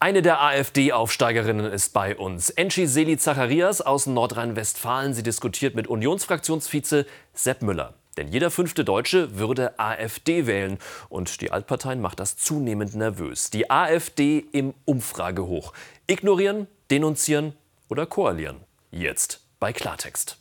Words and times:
Eine 0.00 0.22
der 0.22 0.40
AfD-Aufsteigerinnen 0.40 1.72
ist 1.72 1.92
bei 1.92 2.16
uns. 2.16 2.50
Enchi 2.50 2.86
Seli 2.86 3.18
Zacharias 3.18 3.80
aus 3.80 4.06
Nordrhein-Westfalen. 4.06 5.12
Sie 5.12 5.24
diskutiert 5.24 5.74
mit 5.74 5.88
Unionsfraktionsvize 5.88 7.04
Sepp 7.34 7.62
Müller. 7.62 7.94
Denn 8.16 8.28
jeder 8.28 8.52
fünfte 8.52 8.84
Deutsche 8.84 9.38
würde 9.38 9.76
AfD 9.80 10.46
wählen. 10.46 10.78
Und 11.08 11.40
die 11.40 11.50
Altparteien 11.50 12.00
macht 12.00 12.20
das 12.20 12.36
zunehmend 12.36 12.94
nervös. 12.94 13.50
Die 13.50 13.70
AfD 13.70 14.44
im 14.52 14.72
Umfragehoch. 14.84 15.72
Ignorieren, 16.06 16.68
denunzieren 16.90 17.54
oder 17.88 18.06
koalieren. 18.06 18.58
Jetzt 18.92 19.40
bei 19.58 19.72
Klartext. 19.72 20.38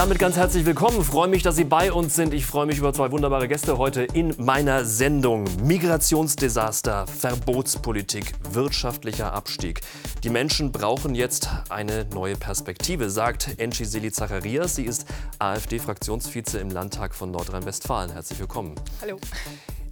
Damit 0.00 0.18
ganz 0.18 0.36
herzlich 0.36 0.64
willkommen. 0.64 1.04
Freue 1.04 1.28
mich, 1.28 1.42
dass 1.42 1.56
Sie 1.56 1.64
bei 1.64 1.92
uns 1.92 2.14
sind. 2.14 2.32
Ich 2.32 2.46
freue 2.46 2.64
mich 2.64 2.78
über 2.78 2.90
zwei 2.94 3.10
wunderbare 3.10 3.48
Gäste 3.48 3.76
heute 3.76 4.04
in 4.04 4.34
meiner 4.38 4.86
Sendung. 4.86 5.44
Migrationsdesaster, 5.62 7.06
Verbotspolitik, 7.06 8.32
wirtschaftlicher 8.50 9.34
Abstieg. 9.34 9.82
Die 10.24 10.30
Menschen 10.30 10.72
brauchen 10.72 11.14
jetzt 11.14 11.50
eine 11.68 12.06
neue 12.14 12.36
Perspektive, 12.36 13.10
sagt 13.10 13.58
Enchi 13.58 13.84
Seli 13.84 14.10
Zacharias. 14.10 14.74
Sie 14.74 14.86
ist 14.86 15.04
AfD-Fraktionsvize 15.38 16.58
im 16.58 16.70
Landtag 16.70 17.14
von 17.14 17.30
Nordrhein-Westfalen. 17.30 18.10
Herzlich 18.10 18.38
willkommen. 18.38 18.76
Hallo. 19.02 19.18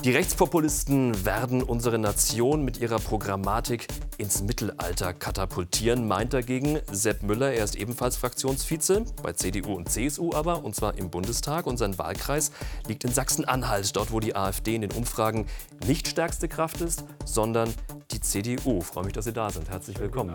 Die 0.04 0.12
Rechtspopulisten 0.12 1.24
werden 1.24 1.60
unsere 1.60 1.98
Nation 1.98 2.64
mit 2.64 2.78
ihrer 2.78 3.00
Programmatik 3.00 3.88
ins 4.16 4.42
Mittelalter 4.42 5.12
katapultieren, 5.12 6.06
meint 6.06 6.32
dagegen 6.32 6.78
Sepp 6.92 7.24
Müller. 7.24 7.52
Er 7.52 7.64
ist 7.64 7.74
ebenfalls 7.74 8.16
Fraktionsvize, 8.16 9.04
bei 9.24 9.32
CDU 9.32 9.74
und 9.74 9.90
CSU 9.90 10.32
aber, 10.34 10.62
und 10.62 10.76
zwar 10.76 10.96
im 10.96 11.10
Bundestag. 11.10 11.66
Und 11.66 11.78
sein 11.78 11.98
Wahlkreis 11.98 12.52
liegt 12.86 13.02
in 13.02 13.12
Sachsen-Anhalt, 13.12 13.96
dort 13.96 14.12
wo 14.12 14.20
die 14.20 14.36
AfD 14.36 14.76
in 14.76 14.82
den 14.82 14.92
Umfragen 14.92 15.46
nicht 15.84 16.06
stärkste 16.06 16.46
Kraft 16.46 16.80
ist, 16.80 17.02
sondern 17.24 17.74
die 18.12 18.20
CDU. 18.20 18.78
Ich 18.78 18.86
freue 18.86 19.04
mich, 19.04 19.14
dass 19.14 19.24
Sie 19.24 19.32
da 19.32 19.50
sind. 19.50 19.68
Herzlich 19.68 19.98
willkommen. 19.98 20.32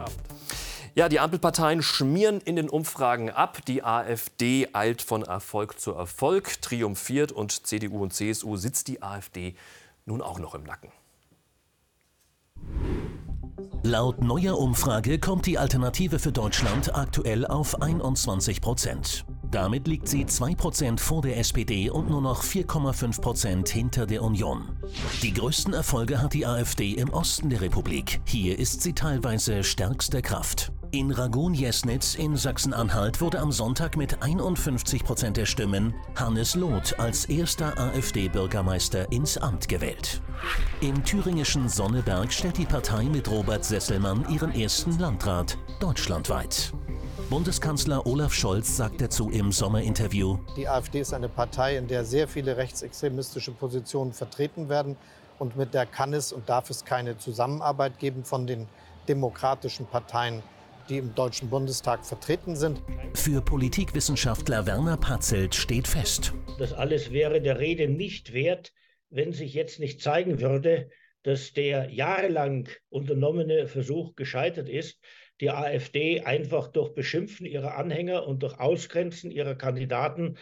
Ja, 0.96 1.10
die 1.10 1.20
Ampelparteien 1.20 1.82
schmieren 1.82 2.40
in 2.40 2.56
den 2.56 2.70
Umfragen 2.70 3.32
ab. 3.32 3.66
Die 3.66 3.84
AfD 3.84 4.68
eilt 4.74 5.02
von 5.02 5.24
Erfolg 5.24 5.80
zu 5.80 5.92
Erfolg, 5.92 6.62
triumphiert 6.62 7.32
und 7.32 7.66
CDU 7.66 8.04
und 8.04 8.14
CSU 8.14 8.58
sitzt 8.58 8.88
die 8.88 9.02
AfD 9.02 9.56
nun 10.06 10.22
auch 10.22 10.38
noch 10.38 10.54
im 10.54 10.64
Nacken. 10.64 10.92
Laut 13.82 14.22
neuer 14.22 14.58
Umfrage 14.58 15.20
kommt 15.20 15.46
die 15.46 15.58
Alternative 15.58 16.20
für 16.20 16.32
Deutschland 16.32 16.96
aktuell 16.96 17.46
auf 17.46 17.82
21 17.82 18.62
Prozent. 18.62 19.26
Damit 19.52 19.88
liegt 19.88 20.08
sie 20.08 20.26
2 20.26 20.56
Prozent 20.56 21.02
vor 21.02 21.22
der 21.22 21.38
SPD 21.38 21.90
und 21.90 22.10
nur 22.10 22.22
noch 22.22 22.44
4,5 22.44 23.20
Prozent 23.20 23.70
hinter 23.70 24.06
der 24.06 24.22
Union. 24.22 24.70
Die 25.22 25.34
größten 25.34 25.74
Erfolge 25.74 26.22
hat 26.22 26.34
die 26.34 26.46
AfD 26.46 26.92
im 26.92 27.10
Osten 27.10 27.50
der 27.50 27.62
Republik. 27.62 28.22
Hier 28.26 28.58
ist 28.58 28.82
sie 28.82 28.94
teilweise 28.94 29.64
stärkste 29.64 30.22
Kraft. 30.22 30.72
In 30.94 31.10
Ragun-Jesnitz 31.10 32.14
in 32.14 32.38
Sachsen-Anhalt 32.38 33.20
wurde 33.20 33.40
am 33.40 33.52
Sonntag 33.52 33.98
mit 33.98 34.22
51 34.22 35.04
Prozent 35.04 35.38
der 35.38 35.48
Stimmen 35.48 35.96
Hannes 36.16 36.54
Loth 36.54 37.00
als 37.00 37.26
erster 37.26 37.76
AfD-Bürgermeister 37.80 39.12
ins 39.12 39.40
Amt 39.40 39.68
gewählt. 39.68 40.22
Im 40.82 41.04
thüringischen 41.04 41.68
Sonneberg 41.68 42.32
stellt 42.32 42.60
die 42.60 42.68
Partei 42.68 43.06
mit 43.06 43.28
Robert 43.28 43.66
Sesselmann 43.66 44.24
ihren 44.30 44.54
ersten 44.54 45.00
Landrat 45.00 45.58
deutschlandweit. 45.80 46.72
Bundeskanzler 47.28 48.06
Olaf 48.06 48.36
Scholz 48.36 48.78
sagt 48.78 49.02
dazu 49.02 49.32
im 49.32 49.52
Sommerinterview, 49.52 50.38
Die 50.56 50.68
AfD 50.68 51.00
ist 51.00 51.16
eine 51.16 51.28
Partei, 51.28 51.78
in 51.78 51.88
der 51.88 52.06
sehr 52.06 52.28
viele 52.28 52.56
rechtsextremistische 52.56 53.52
Positionen 53.52 54.14
vertreten 54.14 54.70
werden. 54.70 54.96
Und 55.40 55.56
mit 55.56 55.74
der 55.74 55.88
kann 55.88 56.14
es 56.14 56.32
und 56.32 56.48
darf 56.48 56.70
es 56.70 56.86
keine 56.86 57.18
Zusammenarbeit 57.18 57.98
geben 57.98 58.24
von 58.24 58.46
den 58.46 58.68
demokratischen 59.08 59.88
Parteien 59.88 60.44
die 60.90 60.98
im 60.98 61.16
Deutschen 61.16 61.50
Bundestag 61.50 62.06
vertreten 62.06 62.56
sind. 62.56 62.82
Für 63.14 63.42
Politikwissenschaftler 63.42 64.66
Werner 64.66 64.98
Patzelt 64.98 65.56
steht 65.56 65.88
fest. 65.88 66.34
Das 66.60 66.74
alles 66.74 67.12
wäre 67.12 67.42
der 67.42 67.60
Rede 67.60 67.88
nicht 67.88 68.34
wert, 68.34 68.74
wenn 69.10 69.32
sich 69.32 69.54
jetzt 69.54 69.80
nicht 69.80 70.02
zeigen 70.02 70.42
würde, 70.42 70.90
dass 71.24 71.54
der 71.54 71.90
jahrelang 71.90 72.68
unternommene 72.90 73.68
Versuch 73.68 74.16
gescheitert 74.16 74.70
ist, 74.70 75.00
die 75.42 75.50
AfD 75.50 76.22
einfach 76.22 76.68
durch 76.68 76.94
Beschimpfen 76.94 77.46
ihrer 77.46 77.78
Anhänger 77.78 78.28
und 78.28 78.44
durch 78.44 78.60
Ausgrenzen 78.60 79.32
ihrer 79.32 79.56
Kandidaten 79.56 80.38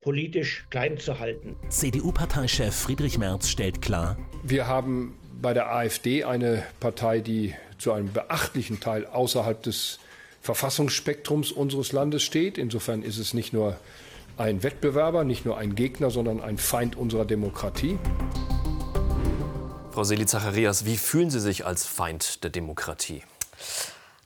politisch 0.00 0.66
klein 0.70 0.96
zu 0.98 1.18
halten. 1.18 1.56
CDU-Parteichef 1.68 2.74
Friedrich 2.74 3.18
Merz 3.18 3.48
stellt 3.48 3.82
klar, 3.82 4.16
wir 4.42 4.66
haben 4.66 5.18
bei 5.40 5.52
der 5.52 5.72
AfD 5.72 6.24
eine 6.24 6.62
Partei, 6.80 7.20
die 7.20 7.54
zu 7.80 7.92
einem 7.92 8.12
beachtlichen 8.12 8.78
Teil 8.80 9.06
außerhalb 9.06 9.62
des 9.62 9.98
Verfassungsspektrums 10.42 11.50
unseres 11.50 11.92
Landes 11.92 12.22
steht. 12.22 12.58
Insofern 12.58 13.02
ist 13.02 13.18
es 13.18 13.34
nicht 13.34 13.52
nur 13.52 13.76
ein 14.36 14.62
Wettbewerber, 14.62 15.24
nicht 15.24 15.44
nur 15.44 15.58
ein 15.58 15.74
Gegner, 15.74 16.10
sondern 16.10 16.40
ein 16.40 16.58
Feind 16.58 16.96
unserer 16.96 17.24
Demokratie. 17.24 17.98
Frau 19.90 20.04
Seli 20.04 20.24
Zacharias, 20.24 20.86
wie 20.86 20.96
fühlen 20.96 21.30
Sie 21.30 21.40
sich 21.40 21.66
als 21.66 21.84
Feind 21.84 22.44
der 22.44 22.50
Demokratie? 22.50 23.22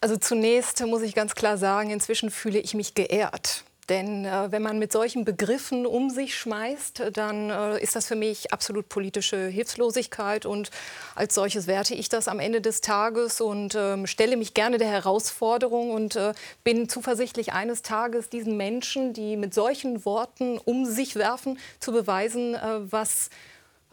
Also 0.01 0.17
zunächst 0.17 0.85
muss 0.87 1.03
ich 1.03 1.15
ganz 1.15 1.35
klar 1.35 1.57
sagen, 1.57 1.91
inzwischen 1.91 2.31
fühle 2.31 2.59
ich 2.59 2.75
mich 2.75 2.95
geehrt. 2.95 3.65
Denn 3.89 4.25
äh, 4.25 4.51
wenn 4.51 4.63
man 4.63 4.79
mit 4.79 4.93
solchen 4.93 5.25
Begriffen 5.25 5.87
um 5.87 6.11
sich 6.11 6.37
schmeißt, 6.37 7.11
dann 7.13 7.51
äh, 7.51 7.83
ist 7.83 7.97
das 7.97 8.07
für 8.07 8.17
mich 8.17 8.53
absolut 8.53 8.89
politische 8.89 9.47
Hilflosigkeit. 9.47 10.47
Und 10.47 10.71
als 11.15 11.35
solches 11.35 11.67
werte 11.67 11.95
ich 11.95 12.09
das 12.09 12.29
am 12.29 12.41
Ende 12.41 12.61
des 12.61 12.81
Tages 12.81 13.41
und 13.41 13.75
äh, 13.75 14.07
stelle 14.07 14.37
mich 14.37 14.55
gerne 14.55 14.79
der 14.79 14.89
Herausforderung 14.89 15.91
und 15.91 16.17
äh, 16.17 16.33
bin 16.63 16.89
zuversichtlich, 16.89 17.53
eines 17.53 17.83
Tages 17.83 18.31
diesen 18.31 18.57
Menschen, 18.57 19.13
die 19.13 19.37
mit 19.37 19.55
solchen 19.55 20.05
Worten 20.05 20.59
um 20.59 20.87
sich 20.87 21.17
werfen, 21.17 21.59
zu 21.81 21.93
beweisen, 21.93 22.55
äh, 22.55 22.61
was 22.91 23.31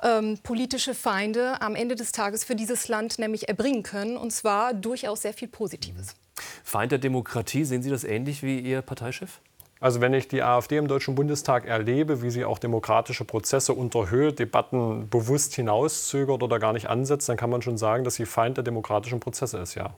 ähm, 0.01 0.40
politische 0.41 0.96
Feinde 0.96 1.62
am 1.62 1.75
Ende 1.75 1.96
des 1.96 2.12
Tages 2.12 2.44
für 2.44 2.56
dieses 2.56 2.88
Land 2.88 3.19
nämlich 3.19 3.50
erbringen 3.50 3.84
können. 3.84 4.18
Und 4.18 4.31
zwar 4.31 4.74
durchaus 4.74 5.22
sehr 5.22 5.34
viel 5.34 5.47
Positives. 5.47 6.16
Feind 6.63 6.91
der 6.91 7.00
Demokratie, 7.00 7.66
sehen 7.66 7.84
Sie 7.84 7.90
das 7.90 8.03
ähnlich 8.03 8.41
wie 8.41 8.59
Ihr 8.59 8.81
Parteichef? 8.81 9.40
Also 9.81 10.00
wenn 10.00 10.14
ich 10.14 10.28
die 10.28 10.44
AfD 10.44 10.78
im 10.78 10.88
Deutschen 10.88 11.16
Bundestag 11.16 11.66
erlebe, 11.66 12.22
wie 12.22 12.30
sie 12.30 12.46
auch 12.46 12.59
demokratische 12.59 13.25
Prozesse 13.25 13.74
unterhöht, 13.74 14.38
Debatten 14.38 15.09
bewusst 15.09 15.56
hinauszögert 15.56 16.44
oder 16.44 16.59
gar 16.59 16.72
nicht 16.72 16.88
ansetzt, 16.88 17.28
dann 17.28 17.36
kann 17.36 17.50
man 17.50 17.64
schon 17.64 17.80
sagen, 17.80 18.03
dass 18.03 18.14
sie 18.14 18.28
Feind 18.28 18.58
der 18.58 18.64
demokratischen 18.64 19.19
Prozesse 19.19 19.58
ist, 19.58 19.74
ja. 19.74 19.96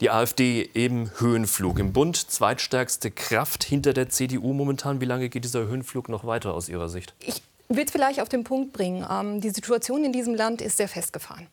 Die 0.00 0.10
AfD 0.10 0.60
im 0.60 1.10
Höhenflug. 1.18 1.78
Im 1.78 1.92
Bund 1.92 2.16
zweitstärkste 2.16 3.12
Kraft 3.12 3.62
hinter 3.62 3.92
der 3.92 4.08
CDU 4.08 4.52
momentan. 4.52 5.00
Wie 5.00 5.06
lange 5.06 5.28
geht 5.28 5.44
dieser 5.44 5.66
Höhenflug 5.66 6.08
noch 6.08 6.24
weiter 6.24 6.52
aus 6.52 6.68
Ihrer 6.68 6.88
Sicht? 6.88 7.14
Ich 7.20 7.42
will 7.68 7.84
es 7.84 7.92
vielleicht 7.92 8.20
auf 8.20 8.28
den 8.28 8.42
Punkt 8.42 8.72
bringen. 8.72 9.06
Ähm, 9.08 9.40
die 9.40 9.50
Situation 9.50 10.04
in 10.04 10.12
diesem 10.12 10.34
Land 10.34 10.60
ist 10.60 10.78
sehr 10.78 10.88
festgefahren 10.88 11.46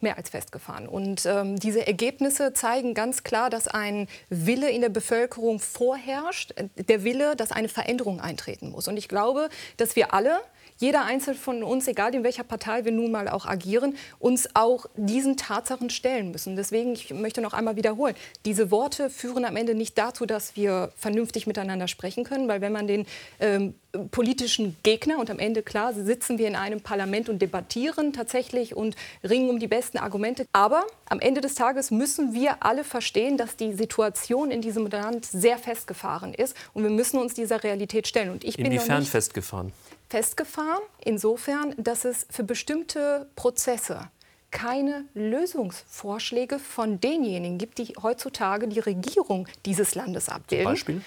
mehr 0.00 0.16
als 0.16 0.30
festgefahren. 0.30 0.86
Und 0.88 1.24
ähm, 1.26 1.58
diese 1.58 1.86
Ergebnisse 1.86 2.52
zeigen 2.52 2.94
ganz 2.94 3.22
klar, 3.22 3.50
dass 3.50 3.66
ein 3.68 4.08
Wille 4.28 4.70
in 4.70 4.82
der 4.82 4.88
Bevölkerung 4.88 5.58
vorherrscht, 5.58 6.54
der 6.76 7.04
Wille, 7.04 7.36
dass 7.36 7.52
eine 7.52 7.68
Veränderung 7.68 8.20
eintreten 8.20 8.70
muss. 8.70 8.88
Und 8.88 8.96
ich 8.96 9.08
glaube, 9.08 9.48
dass 9.76 9.96
wir 9.96 10.12
alle 10.12 10.40
jeder 10.78 11.04
Einzelne 11.04 11.36
von 11.36 11.62
uns, 11.62 11.88
egal 11.88 12.14
in 12.14 12.24
welcher 12.24 12.44
Partei 12.44 12.84
wir 12.84 12.92
nun 12.92 13.10
mal 13.10 13.28
auch 13.28 13.46
agieren, 13.46 13.96
uns 14.18 14.48
auch 14.54 14.86
diesen 14.96 15.36
Tatsachen 15.36 15.90
stellen 15.90 16.30
müssen. 16.30 16.56
Deswegen, 16.56 16.92
ich 16.92 17.12
möchte 17.12 17.40
noch 17.40 17.52
einmal 17.52 17.76
wiederholen, 17.76 18.14
diese 18.44 18.70
Worte 18.70 19.10
führen 19.10 19.44
am 19.44 19.56
Ende 19.56 19.74
nicht 19.74 19.96
dazu, 19.96 20.26
dass 20.26 20.56
wir 20.56 20.92
vernünftig 20.96 21.46
miteinander 21.46 21.88
sprechen 21.88 22.24
können, 22.24 22.48
weil 22.48 22.60
wenn 22.60 22.72
man 22.72 22.86
den 22.86 23.06
ähm, 23.40 23.74
politischen 24.10 24.76
Gegner 24.82 25.18
und 25.18 25.30
am 25.30 25.38
Ende 25.38 25.62
klar 25.62 25.94
sitzen 25.94 26.38
wir 26.38 26.48
in 26.48 26.56
einem 26.56 26.80
Parlament 26.80 27.28
und 27.28 27.40
debattieren 27.40 28.12
tatsächlich 28.12 28.76
und 28.76 28.96
ringen 29.24 29.48
um 29.48 29.58
die 29.58 29.68
besten 29.68 29.98
Argumente. 29.98 30.46
Aber 30.52 30.84
am 31.08 31.20
Ende 31.20 31.40
des 31.40 31.54
Tages 31.54 31.90
müssen 31.90 32.34
wir 32.34 32.62
alle 32.62 32.84
verstehen, 32.84 33.36
dass 33.36 33.56
die 33.56 33.72
Situation 33.72 34.50
in 34.50 34.60
diesem 34.60 34.86
Land 34.88 35.24
sehr 35.24 35.58
festgefahren 35.58 36.34
ist 36.34 36.56
und 36.74 36.82
wir 36.82 36.90
müssen 36.90 37.18
uns 37.18 37.34
dieser 37.34 37.62
Realität 37.64 38.06
stellen. 38.06 38.30
Und 38.30 38.44
ich 38.44 38.56
bin 38.56 38.66
Inwiefern 38.66 39.04
festgefahren? 39.04 39.72
Festgefahren, 40.08 40.82
insofern, 41.04 41.74
dass 41.76 42.04
es 42.04 42.26
für 42.30 42.44
bestimmte 42.44 43.28
Prozesse 43.36 44.10
keine 44.50 45.04
Lösungsvorschläge 45.14 46.58
von 46.58 47.00
denjenigen 47.00 47.58
gibt, 47.58 47.78
die 47.78 47.94
heutzutage 48.02 48.68
die 48.68 48.80
Regierung 48.80 49.48
dieses 49.66 49.94
Landes 49.94 50.28
abbilden. 50.28 50.64
Zum 50.64 50.72
Beispiel? 50.72 51.02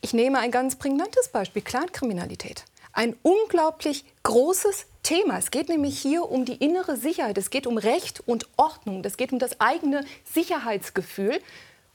Ich 0.00 0.12
nehme 0.12 0.38
ein 0.38 0.50
ganz 0.50 0.76
prägnantes 0.76 1.28
Beispiel, 1.28 1.62
Clankriminalität. 1.62 2.64
Ein 2.92 3.16
unglaublich 3.22 4.04
großes 4.22 4.86
Thema. 5.02 5.38
Es 5.38 5.50
geht 5.50 5.68
nämlich 5.68 5.98
hier 5.98 6.30
um 6.30 6.44
die 6.44 6.56
innere 6.56 6.96
Sicherheit. 6.96 7.38
Es 7.38 7.50
geht 7.50 7.66
um 7.66 7.78
Recht 7.78 8.22
und 8.26 8.46
Ordnung. 8.56 9.02
Es 9.04 9.16
geht 9.16 9.32
um 9.32 9.38
das 9.38 9.60
eigene 9.60 10.04
Sicherheitsgefühl. 10.32 11.40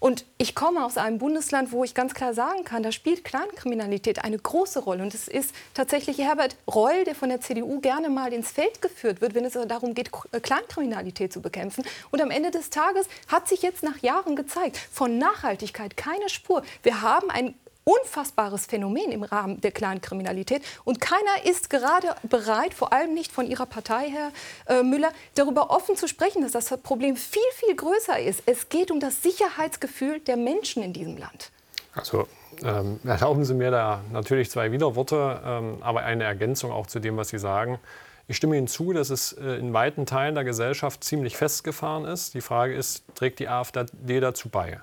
Und 0.04 0.26
ich 0.38 0.54
komme 0.54 0.84
aus 0.84 0.98
einem 0.98 1.18
Bundesland, 1.18 1.72
wo 1.72 1.86
ich 1.86 1.96
ganz 1.96 2.14
klar 2.14 2.34
sagen 2.34 2.66
kann, 2.66 2.84
da 2.84 2.92
spielt 2.92 3.24
Clankriminalität 3.24 4.22
eine 4.22 4.38
große 4.38 4.80
Rolle. 4.80 5.02
Und 5.02 5.14
es 5.14 5.30
ist 5.30 5.56
tatsächlich 5.74 6.18
Herbert 6.18 6.58
Reul, 6.68 7.06
der 7.06 7.16
von 7.16 7.30
der 7.30 7.40
CDU 7.40 7.80
gerne 7.80 8.10
mal 8.10 8.34
ins 8.34 8.52
Feld 8.52 8.82
geführt 8.82 9.22
wird, 9.22 9.34
wenn 9.34 9.46
es 9.46 9.54
darum 9.54 9.94
geht, 9.94 10.12
Clankriminalität 10.12 11.32
zu 11.32 11.42
bekämpfen. 11.42 11.86
Und 12.12 12.22
am 12.22 12.32
Ende 12.32 12.52
des 12.52 12.70
Tages 12.70 13.08
hat 13.30 13.48
sich 13.48 13.62
jetzt 13.62 13.82
nach 13.82 13.98
Jahren 14.00 14.36
gezeigt, 14.36 14.76
von 14.76 15.18
Nachhaltigkeit 15.18 15.96
keine 15.96 16.28
Spur. 16.28 16.64
Wir 16.82 17.02
haben 17.02 17.30
ein 17.30 17.56
unfassbares 17.84 18.66
Phänomen 18.66 19.12
im 19.12 19.24
Rahmen 19.24 19.62
der 19.62 19.72
Clankriminalität. 19.72 20.64
Und 20.84 21.02
keiner 21.02 21.46
ist 21.46 21.70
gerade 21.70 22.16
bereit, 22.24 22.74
vor 22.74 22.94
allem 22.94 23.14
nicht 23.14 23.32
von 23.32 23.46
Ihrer 23.46 23.66
Partei, 23.66 24.10
Herr 24.10 24.80
äh, 24.80 24.84
Müller, 24.84 25.12
darüber 25.36 25.72
offen 25.72 25.96
zu 25.96 26.08
sprechen, 26.08 26.42
dass 26.42 26.52
das 26.52 26.78
Problem 26.82 27.16
viel, 27.16 27.42
viel 27.56 27.76
größer 27.76 28.20
ist. 28.20 28.44
Es 28.46 28.70
geht 28.70 28.92
um 28.92 29.00
das 29.00 29.22
Sicherheitsgefühl 29.22 30.20
der 30.20 30.38
Menschen 30.38 30.84
in 30.84 30.94
diesem 30.94 31.18
Land. 31.18 31.52
Also 31.96 32.28
ähm, 32.64 33.00
erlauben 33.04 33.46
Sie 33.46 33.54
mir 33.54 33.72
da 33.72 34.02
natürlich 34.12 34.50
zwei 34.50 34.72
Widerworte, 34.72 35.42
ähm, 35.46 35.78
aber 35.82 36.02
eine 36.02 36.24
Ergänzung 36.24 36.72
auch 36.72 36.88
zu 36.88 37.00
dem, 37.00 37.18
was 37.18 37.30
Sie 37.30 37.40
sagen. 37.40 37.80
Ich 38.28 38.38
stimme 38.38 38.58
Ihnen 38.58 38.68
zu, 38.68 38.94
dass 38.94 39.10
es 39.10 39.34
äh, 39.34 39.58
in 39.58 39.74
weiten 39.74 40.06
Teilen 40.06 40.36
der 40.36 40.44
Gesellschaft 40.44 41.04
ziemlich 41.04 41.36
festgefahren 41.36 42.06
ist. 42.06 42.34
Die 42.34 42.42
Frage 42.42 42.74
ist, 42.74 43.04
trägt 43.16 43.40
die 43.40 43.50
AfD 43.50 44.20
dazu 44.20 44.50
bei? 44.50 44.80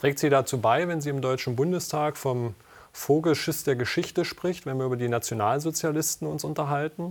Trägt 0.00 0.18
sie 0.18 0.30
dazu 0.30 0.62
bei, 0.62 0.88
wenn 0.88 1.02
sie 1.02 1.10
im 1.10 1.20
Deutschen 1.20 1.56
Bundestag 1.56 2.16
vom 2.16 2.54
Vogelschiss 2.90 3.64
der 3.64 3.76
Geschichte 3.76 4.24
spricht, 4.24 4.64
wenn 4.64 4.78
wir 4.78 4.86
über 4.86 4.96
die 4.96 5.10
Nationalsozialisten 5.10 6.26
uns 6.26 6.42
unterhalten? 6.42 7.10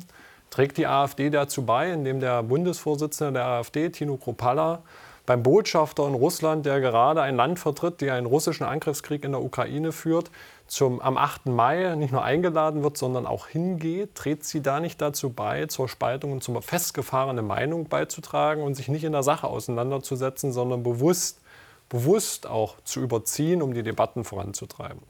Trägt 0.50 0.77
die 0.77 0.88
AfD 0.88 1.30
dazu 1.30 1.68
bei, 1.68 1.91
indem 1.91 2.19
der 2.19 2.41
Bundesvorsitzende 2.41 3.33
der 3.33 3.45
AfD, 3.45 3.91
Tino 3.91 4.18
Kropalla, 4.18 4.81
beim 5.27 5.44
Botschafter 5.44 6.07
in 6.07 6.15
Russland, 6.15 6.65
der 6.65 6.81
gerade 6.81 7.21
ein 7.21 7.36
Land 7.36 7.59
vertritt, 7.59 8.01
der 8.01 8.15
einen 8.15 8.25
russischen 8.25 8.63
Angriffskrieg 8.63 9.24
in 9.24 9.33
der 9.33 9.44
Ukraine 9.44 9.92
führt, 9.92 10.31
zum, 10.65 11.00
am 11.00 11.15
8. 11.15 11.45
Mai 11.45 11.94
nicht 11.95 12.12
nur 12.12 12.24
eingeladen 12.24 12.81
wird, 12.81 12.97
sondern 12.97 13.27
auch 13.27 13.45
hingeht, 13.45 14.15
trägt 14.15 14.45
sie 14.45 14.63
da 14.63 14.80
nicht 14.80 15.00
dazu 15.00 15.30
bei, 15.30 15.68
zur 15.68 15.89
Spaltung 15.89 16.31
und 16.31 16.44
zur 16.44 16.59
festgefahrenen 16.63 17.45
Meinung 17.45 17.88
beizutragen 17.88 18.63
und 18.63 18.74
sich 18.74 18.88
nicht 18.88 19.03
in 19.03 19.12
der 19.12 19.21
Sache 19.21 19.45
auseinanderzusetzen, 19.45 20.51
sondern 20.51 20.81
bewusst 20.81 21.39
bewusst 21.89 22.47
auch 22.47 22.75
zu 22.83 23.01
überziehen, 23.01 23.62
um 23.62 23.74
die 23.74 23.83
Debatten 23.83 24.24
voranzutreiben. 24.24 25.01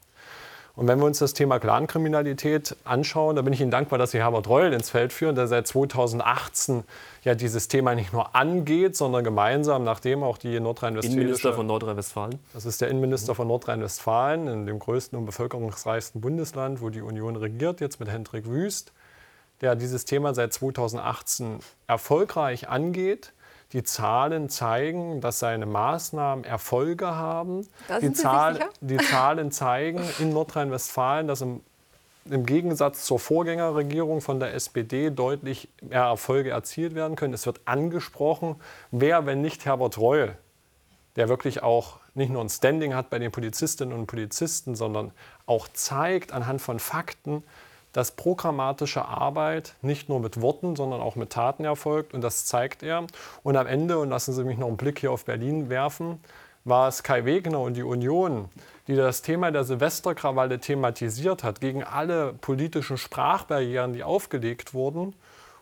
Und 0.76 0.88
wenn 0.88 0.98
wir 0.98 1.04
uns 1.04 1.18
das 1.18 1.34
Thema 1.34 1.58
Clankriminalität 1.58 2.76
anschauen, 2.84 3.36
da 3.36 3.42
bin 3.42 3.52
ich 3.52 3.60
Ihnen 3.60 3.70
dankbar, 3.70 3.98
dass 3.98 4.12
Sie 4.12 4.18
Herbert 4.18 4.48
Reul 4.48 4.72
ins 4.72 4.88
Feld 4.88 5.12
führen, 5.12 5.34
der 5.34 5.46
seit 5.46 5.66
2018 5.66 6.84
ja 7.22 7.34
dieses 7.34 7.68
Thema 7.68 7.94
nicht 7.94 8.12
nur 8.12 8.34
angeht, 8.34 8.96
sondern 8.96 9.24
gemeinsam, 9.24 9.84
nachdem 9.84 10.22
auch 10.22 10.38
die 10.38 10.58
nordrhein-westfälische... 10.58 11.20
Innenminister 11.20 11.52
von 11.52 11.66
Nordrhein-Westfalen. 11.66 12.38
Das 12.54 12.64
ist 12.64 12.80
der 12.80 12.88
Innenminister 12.88 13.34
von 13.34 13.48
Nordrhein-Westfalen, 13.48 14.46
in 14.46 14.66
dem 14.66 14.78
größten 14.78 15.18
und 15.18 15.26
bevölkerungsreichsten 15.26 16.20
Bundesland, 16.20 16.80
wo 16.80 16.88
die 16.88 17.02
Union 17.02 17.36
regiert, 17.36 17.80
jetzt 17.80 18.00
mit 18.00 18.08
Hendrik 18.08 18.46
Wüst, 18.46 18.92
der 19.60 19.74
dieses 19.74 20.04
Thema 20.06 20.34
seit 20.34 20.52
2018 20.52 21.58
erfolgreich 21.88 22.68
angeht 22.68 23.32
die 23.72 23.84
Zahlen 23.84 24.48
zeigen, 24.48 25.20
dass 25.20 25.38
seine 25.38 25.66
Maßnahmen 25.66 26.44
Erfolge 26.44 27.14
haben. 27.14 27.66
Die, 28.00 28.12
Zahl, 28.12 28.58
die 28.80 28.96
Zahlen 28.96 29.52
zeigen 29.52 30.02
in 30.18 30.32
Nordrhein-Westfalen, 30.32 31.28
dass 31.28 31.40
im, 31.40 31.60
im, 32.24 32.46
Gegensatz 32.46 33.04
zur 33.04 33.20
Vorgängerregierung 33.20 34.20
von 34.20 34.40
der 34.40 34.54
SPD 34.54 35.10
deutlich 35.10 35.68
mehr 35.82 36.02
Erfolge 36.02 36.50
erzielt 36.50 36.94
werden 36.94 37.14
können. 37.14 37.32
Es 37.32 37.46
wird 37.46 37.60
angesprochen, 37.64 38.56
wer, 38.90 39.26
wenn 39.26 39.40
nicht 39.40 39.64
Herbert 39.64 39.98
Reul, 39.98 40.36
der 41.14 41.28
wirklich 41.28 41.62
auch 41.62 42.00
nicht 42.14 42.30
nur 42.30 42.42
ein 42.42 42.48
Standing 42.48 42.94
hat 42.94 43.08
bei 43.08 43.20
den 43.20 43.30
Polizistinnen 43.30 43.96
und 43.96 44.06
Polizisten, 44.06 44.74
sondern 44.74 45.12
auch 45.46 45.68
zeigt 45.68 46.32
anhand 46.32 46.60
von 46.60 46.80
Fakten, 46.80 47.44
dass 47.92 48.12
programmatische 48.12 49.04
Arbeit 49.04 49.74
nicht 49.82 50.08
nur 50.08 50.20
mit 50.20 50.40
Worten, 50.40 50.76
sondern 50.76 51.00
auch 51.00 51.16
mit 51.16 51.30
Taten 51.30 51.64
erfolgt. 51.64 52.14
Und 52.14 52.22
das 52.22 52.44
zeigt 52.44 52.82
er. 52.82 53.06
Und 53.42 53.56
am 53.56 53.66
Ende, 53.66 53.98
und 53.98 54.10
lassen 54.10 54.32
Sie 54.32 54.44
mich 54.44 54.58
noch 54.58 54.68
einen 54.68 54.76
Blick 54.76 55.00
hier 55.00 55.12
auf 55.12 55.24
Berlin 55.24 55.68
werfen, 55.68 56.20
war 56.64 56.88
es 56.88 57.02
Kai 57.02 57.24
Wegner 57.24 57.60
und 57.60 57.74
die 57.74 57.82
Union, 57.82 58.48
die 58.86 58.94
das 58.94 59.22
Thema 59.22 59.50
der 59.50 59.64
Silvesterkrawalle 59.64 60.60
thematisiert 60.60 61.42
hat, 61.42 61.60
gegen 61.60 61.82
alle 61.82 62.34
politischen 62.34 62.98
Sprachbarrieren, 62.98 63.92
die 63.92 64.04
aufgelegt 64.04 64.74
wurden. 64.74 65.14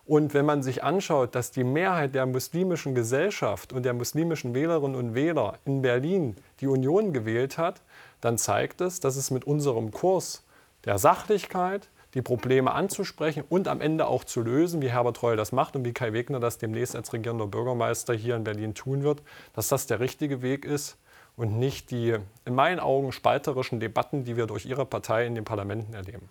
Und 0.05 0.33
wenn 0.33 0.45
man 0.45 0.63
sich 0.63 0.83
anschaut, 0.83 1.35
dass 1.35 1.51
die 1.51 1.63
Mehrheit 1.63 2.15
der 2.15 2.25
muslimischen 2.25 2.95
Gesellschaft 2.95 3.71
und 3.71 3.83
der 3.83 3.93
muslimischen 3.93 4.55
Wählerinnen 4.55 4.95
und 4.95 5.13
Wähler 5.13 5.59
in 5.65 5.83
Berlin 5.83 6.35
die 6.61 6.67
Union 6.67 7.13
gewählt 7.13 7.57
hat, 7.57 7.81
dann 8.19 8.37
zeigt 8.37 8.81
es, 8.81 8.99
dass 8.99 9.15
es 9.15 9.31
mit 9.31 9.45
unserem 9.45 9.91
Kurs 9.91 10.43
der 10.85 10.97
Sachlichkeit, 10.97 11.89
die 12.13 12.21
Probleme 12.21 12.71
anzusprechen 12.71 13.43
und 13.49 13.67
am 13.67 13.81
Ende 13.81 14.07
auch 14.07 14.23
zu 14.23 14.41
lösen, 14.41 14.81
wie 14.81 14.89
Herbert 14.89 15.21
Reul 15.21 15.37
das 15.37 15.51
macht 15.51 15.75
und 15.75 15.85
wie 15.85 15.93
Kai 15.93 16.13
Wegner 16.13 16.39
das 16.39 16.57
demnächst 16.57 16.95
als 16.95 17.13
regierender 17.13 17.47
Bürgermeister 17.47 18.13
hier 18.13 18.35
in 18.35 18.43
Berlin 18.43 18.73
tun 18.73 19.03
wird, 19.03 19.21
dass 19.53 19.67
das 19.67 19.87
der 19.87 19.99
richtige 19.99 20.41
Weg 20.41 20.65
ist 20.65 20.97
und 21.35 21.57
nicht 21.57 21.91
die 21.91 22.17
in 22.45 22.55
meinen 22.55 22.79
Augen 22.79 23.11
spalterischen 23.11 23.79
Debatten, 23.79 24.25
die 24.25 24.35
wir 24.35 24.47
durch 24.47 24.65
Ihre 24.65 24.85
Partei 24.85 25.25
in 25.25 25.35
den 25.35 25.45
Parlamenten 25.45 25.93
erleben. 25.93 26.29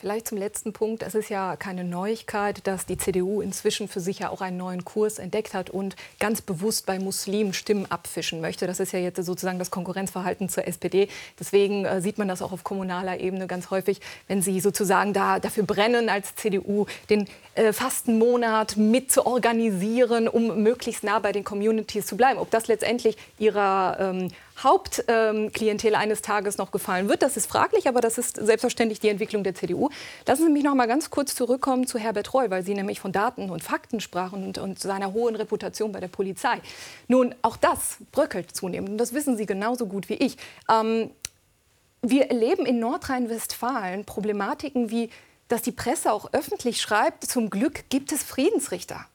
Vielleicht 0.00 0.28
zum 0.28 0.38
letzten 0.38 0.72
Punkt. 0.72 1.02
Es 1.02 1.16
ist 1.16 1.28
ja 1.28 1.56
keine 1.56 1.82
Neuigkeit, 1.82 2.64
dass 2.68 2.86
die 2.86 2.96
CDU 2.96 3.40
inzwischen 3.40 3.88
für 3.88 3.98
sich 3.98 4.20
ja 4.20 4.30
auch 4.30 4.40
einen 4.40 4.56
neuen 4.56 4.84
Kurs 4.84 5.18
entdeckt 5.18 5.54
hat 5.54 5.70
und 5.70 5.96
ganz 6.20 6.40
bewusst 6.40 6.86
bei 6.86 7.00
Muslimen 7.00 7.52
Stimmen 7.52 7.84
abfischen 7.90 8.40
möchte. 8.40 8.68
Das 8.68 8.78
ist 8.78 8.92
ja 8.92 9.00
jetzt 9.00 9.16
sozusagen 9.16 9.58
das 9.58 9.72
Konkurrenzverhalten 9.72 10.48
zur 10.48 10.68
SPD. 10.68 11.08
Deswegen 11.40 11.84
äh, 11.84 12.00
sieht 12.00 12.16
man 12.16 12.28
das 12.28 12.42
auch 12.42 12.52
auf 12.52 12.62
kommunaler 12.62 13.18
Ebene 13.18 13.48
ganz 13.48 13.72
häufig, 13.72 14.00
wenn 14.28 14.40
sie 14.40 14.60
sozusagen 14.60 15.12
da 15.14 15.40
dafür 15.40 15.64
brennen 15.64 16.08
als 16.08 16.36
CDU, 16.36 16.86
den 17.10 17.26
äh, 17.56 17.72
Fastenmonat 17.72 18.76
mit 18.76 19.10
zu 19.10 19.26
organisieren, 19.26 20.28
um 20.28 20.62
möglichst 20.62 21.02
nah 21.02 21.18
bei 21.18 21.32
den 21.32 21.42
Communities 21.42 22.06
zu 22.06 22.16
bleiben. 22.16 22.38
Ob 22.38 22.52
das 22.52 22.68
letztendlich 22.68 23.16
ihrer 23.40 23.96
ähm, 23.98 24.28
Hauptklientel 24.62 25.94
eines 25.94 26.22
Tages 26.22 26.58
noch 26.58 26.70
gefallen 26.70 27.08
wird. 27.08 27.22
Das 27.22 27.36
ist 27.36 27.46
fraglich, 27.46 27.88
aber 27.88 28.00
das 28.00 28.18
ist 28.18 28.36
selbstverständlich 28.36 29.00
die 29.00 29.08
Entwicklung 29.08 29.44
der 29.44 29.54
CDU. 29.54 29.90
Lassen 30.26 30.44
Sie 30.44 30.52
mich 30.52 30.64
noch 30.64 30.74
mal 30.74 30.86
ganz 30.86 31.10
kurz 31.10 31.34
zurückkommen 31.34 31.86
zu 31.86 31.98
Herbert 31.98 32.34
Reul, 32.34 32.50
weil 32.50 32.64
Sie 32.64 32.74
nämlich 32.74 33.00
von 33.00 33.12
Daten 33.12 33.50
und 33.50 33.62
Fakten 33.62 34.00
sprachen 34.00 34.44
und, 34.44 34.58
und 34.58 34.78
seiner 34.78 35.12
hohen 35.12 35.36
Reputation 35.36 35.92
bei 35.92 36.00
der 36.00 36.08
Polizei. 36.08 36.60
Nun, 37.06 37.34
auch 37.42 37.56
das 37.56 37.98
bröckelt 38.12 38.54
zunehmend 38.54 38.90
und 38.90 38.98
das 38.98 39.14
wissen 39.14 39.36
Sie 39.36 39.46
genauso 39.46 39.86
gut 39.86 40.08
wie 40.08 40.14
ich. 40.14 40.36
Ähm, 40.70 41.10
wir 42.02 42.30
erleben 42.30 42.64
in 42.64 42.78
Nordrhein-Westfalen 42.78 44.04
Problematiken 44.04 44.90
wie, 44.90 45.10
dass 45.48 45.62
die 45.62 45.72
Presse 45.72 46.12
auch 46.12 46.32
öffentlich 46.32 46.80
schreibt, 46.80 47.24
zum 47.24 47.50
Glück 47.50 47.88
gibt 47.90 48.12
es 48.12 48.22
Friedensrichter. 48.22 49.06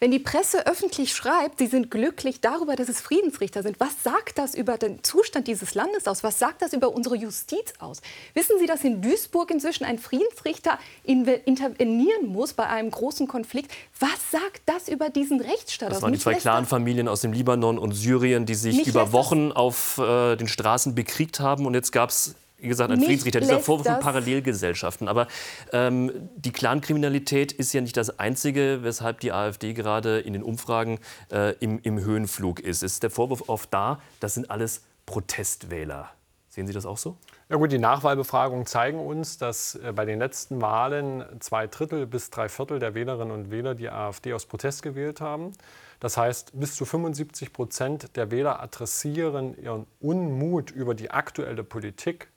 Wenn 0.00 0.10
die 0.10 0.18
Presse 0.18 0.66
öffentlich 0.66 1.14
schreibt, 1.14 1.58
sie 1.58 1.66
sind 1.66 1.90
glücklich 1.90 2.40
darüber, 2.40 2.76
dass 2.76 2.88
es 2.88 3.00
Friedensrichter 3.00 3.62
sind, 3.62 3.80
was 3.80 4.02
sagt 4.02 4.38
das 4.38 4.54
über 4.54 4.76
den 4.76 5.02
Zustand 5.02 5.48
dieses 5.48 5.74
Landes 5.74 6.06
aus? 6.06 6.22
Was 6.22 6.38
sagt 6.38 6.62
das 6.62 6.72
über 6.72 6.94
unsere 6.94 7.16
Justiz 7.16 7.72
aus? 7.78 8.00
Wissen 8.34 8.58
Sie, 8.58 8.66
dass 8.66 8.84
in 8.84 9.02
Duisburg 9.02 9.50
inzwischen 9.50 9.84
ein 9.84 9.98
Friedensrichter 9.98 10.78
intervenieren 11.04 12.26
muss 12.26 12.52
bei 12.52 12.66
einem 12.66 12.90
großen 12.90 13.26
Konflikt? 13.26 13.72
Was 13.98 14.30
sagt 14.30 14.62
das 14.66 14.88
über 14.88 15.08
diesen 15.08 15.40
Rechtsstaat 15.40 15.90
aus? 15.90 15.96
Das 15.96 16.02
waren 16.02 16.12
die 16.12 16.18
zwei 16.18 16.34
Clanfamilien 16.34 17.08
aus 17.08 17.20
dem 17.22 17.32
Libanon 17.32 17.78
und 17.78 17.92
Syrien, 17.92 18.46
die 18.46 18.54
sich 18.54 18.86
über 18.86 19.12
Wochen 19.12 19.52
auf 19.52 19.98
äh, 19.98 20.36
den 20.36 20.48
Straßen 20.48 20.94
bekriegt 20.94 21.40
haben. 21.40 21.66
Und 21.66 21.74
jetzt 21.74 21.92
gab 21.92 22.10
es 22.10 22.34
wie 22.58 22.68
gesagt, 22.68 22.90
ein 22.90 23.00
Friedensrichter, 23.00 23.40
dieser 23.40 23.60
Vorwurf 23.60 23.86
von 23.86 24.00
Parallelgesellschaften. 24.00 25.08
Aber 25.08 25.26
ähm, 25.72 26.10
die 26.36 26.52
Clankriminalität 26.52 27.52
ist 27.52 27.72
ja 27.72 27.80
nicht 27.80 27.96
das 27.96 28.18
Einzige, 28.18 28.78
weshalb 28.82 29.20
die 29.20 29.32
AfD 29.32 29.74
gerade 29.74 30.20
in 30.20 30.32
den 30.32 30.42
Umfragen 30.42 30.98
äh, 31.30 31.54
im, 31.60 31.80
im 31.82 32.00
Höhenflug 32.00 32.60
ist. 32.60 32.82
Es 32.82 32.94
ist 32.94 33.02
der 33.02 33.10
Vorwurf 33.10 33.48
oft 33.48 33.72
da, 33.72 34.00
das 34.20 34.34
sind 34.34 34.50
alles 34.50 34.82
Protestwähler. 35.04 36.10
Sehen 36.48 36.66
Sie 36.66 36.72
das 36.72 36.86
auch 36.86 36.96
so? 36.96 37.18
Ja 37.50 37.56
gut, 37.56 37.70
die 37.70 37.78
Nachwahlbefragungen 37.78 38.64
zeigen 38.64 38.98
uns, 38.98 39.36
dass 39.36 39.74
äh, 39.74 39.92
bei 39.94 40.06
den 40.06 40.18
letzten 40.18 40.62
Wahlen 40.62 41.22
zwei 41.40 41.66
Drittel 41.66 42.06
bis 42.06 42.30
drei 42.30 42.48
Viertel 42.48 42.78
der 42.78 42.94
Wählerinnen 42.94 43.30
und 43.30 43.50
Wähler 43.50 43.74
die 43.74 43.90
AfD 43.90 44.32
aus 44.32 44.46
Protest 44.46 44.82
gewählt 44.82 45.20
haben. 45.20 45.52
Das 46.00 46.16
heißt, 46.16 46.58
bis 46.58 46.74
zu 46.74 46.86
75 46.86 47.52
Prozent 47.52 48.16
der 48.16 48.30
Wähler 48.30 48.60
adressieren 48.62 49.54
ihren 49.62 49.86
Unmut 50.00 50.70
über 50.70 50.94
die 50.94 51.10
aktuelle 51.10 51.62
Politik 51.62 52.28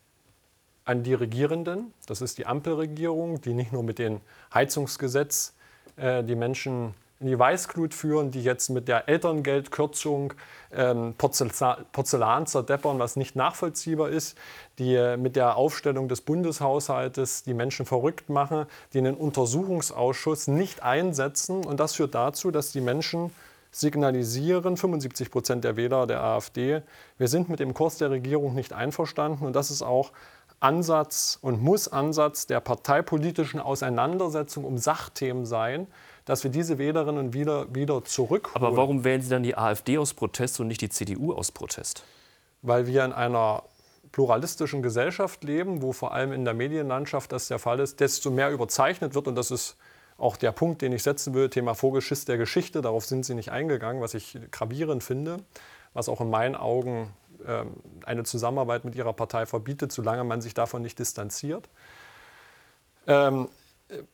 an 0.86 1.04
die 1.04 1.14
Regierenden. 1.14 1.94
Das 2.08 2.22
ist 2.22 2.38
die 2.38 2.46
Ampelregierung, 2.46 3.42
die 3.42 3.54
nicht 3.54 3.72
nur 3.72 3.84
mit 3.84 4.00
dem 4.00 4.22
Heizungsgesetz 4.54 5.54
äh, 5.98 6.24
die 6.24 6.36
Menschen 6.36 6.94
in 7.20 7.28
die 7.28 7.38
Weißglut 7.38 7.94
führen, 7.94 8.32
die 8.32 8.42
jetzt 8.44 8.70
mit 8.70 8.88
der 8.88 9.10
Elterngeldkürzung 9.10 10.34
ähm, 10.72 11.16
Porzellan, 11.18 11.86
Porzellan 11.92 12.48
zerdeppern, 12.48 12.98
was 12.98 13.18
nicht 13.18 13.36
nachvollziehbar 13.36 14.10
ist, 14.10 14.38
die 14.78 14.96
äh, 14.96 15.18
mit 15.18 15.36
der 15.36 15.58
Aufstellung 15.58 16.08
des 16.08 16.22
Bundeshaushaltes 16.22 17.44
die 17.44 17.54
Menschen 17.54 17.86
verrückt 17.86 18.30
machen, 18.30 18.66
die 18.94 19.00
einen 19.00 19.16
Untersuchungsausschuss 19.16 20.48
nicht 20.48 20.82
einsetzen. 20.82 21.66
Und 21.66 21.82
das 21.82 21.96
führt 21.96 22.16
dazu, 22.16 22.52
dass 22.52 22.72
die 22.72 22.82
Menschen 22.82 23.32
signalisieren 23.72 24.78
75 24.78 25.30
Prozent 25.30 25.64
der 25.64 25.76
Wähler 25.76 26.08
der 26.08 26.24
AfD, 26.24 26.82
wir 27.18 27.28
sind 27.28 27.50
mit 27.50 27.60
dem 27.60 27.74
Kurs 27.74 27.98
der 27.98 28.10
Regierung 28.10 28.56
nicht 28.56 28.74
einverstanden. 28.74 29.46
Und 29.46 29.56
das 29.56 29.72
ist 29.72 29.82
auch 29.82 30.12
Ansatz 30.60 31.38
und 31.42 31.62
muss 31.62 31.88
Ansatz 31.88 32.48
der 32.48 32.60
parteipolitischen 32.60 33.60
Auseinandersetzung 33.60 34.66
um 34.66 34.78
Sachthemen 34.78 35.46
sein, 35.46 35.88
dass 36.26 36.44
wir 36.44 36.52
diese 36.52 36.78
Wählerinnen 36.78 37.26
und 37.26 37.34
Wähler 37.34 37.74
wieder 37.74 38.04
zurückholen. 38.04 38.56
Aber 38.56 38.78
warum 38.78 39.04
wählen 39.04 39.22
Sie 39.22 39.30
dann 39.30 39.44
die 39.44 39.58
AfD 39.58 39.98
aus 39.98 40.14
Protest 40.14 40.60
und 40.60 40.68
nicht 40.68 40.82
die 40.82 40.90
CDU 40.90 41.34
aus 41.34 41.52
Protest? 41.52 42.04
Weil 42.62 42.88
wir 42.88 43.06
in 43.06 43.14
einer 43.14 43.64
pluralistischen 44.12 44.82
Gesellschaft 44.82 45.44
leben, 45.44 45.82
wo 45.82 45.94
vor 45.94 46.14
allem 46.14 46.32
in 46.34 46.46
der 46.46 46.54
Medienlandschaft 46.54 47.32
das 47.32 47.48
der 47.48 47.60
Fall 47.60 47.80
ist, 47.80 48.00
desto 48.00 48.32
mehr 48.32 48.52
überzeichnet 48.52 49.16
wird 49.16 49.28
und 49.28 49.36
das 49.36 49.52
ist 49.52 49.78
auch 50.18 50.36
der 50.36 50.52
Punkt, 50.52 50.82
den 50.82 50.92
ich 50.92 51.04
setzen 51.04 51.34
will, 51.34 51.50
Thema 51.50 51.74
Vorgeschiss 51.74 52.26
der 52.26 52.38
Geschichte, 52.38 52.82
darauf 52.82 53.06
sind 53.06 53.24
Sie 53.26 53.36
nicht 53.36 53.52
eingegangen, 53.52 54.02
was 54.02 54.14
ich 54.14 54.38
gravierend 54.52 55.04
finde, 55.04 55.38
was 55.94 56.10
auch 56.10 56.20
in 56.22 56.30
meinen 56.30 56.56
Augen 56.56 57.14
eine 58.06 58.24
Zusammenarbeit 58.24 58.86
mit 58.86 58.96
Ihrer 58.96 59.14
Partei 59.14 59.46
verbietet, 59.46 59.92
solange 59.92 60.24
man 60.24 60.42
sich 60.42 60.54
davon 60.54 60.82
nicht 60.82 61.00
distanziert. 61.00 61.70
Ähm, 63.08 63.50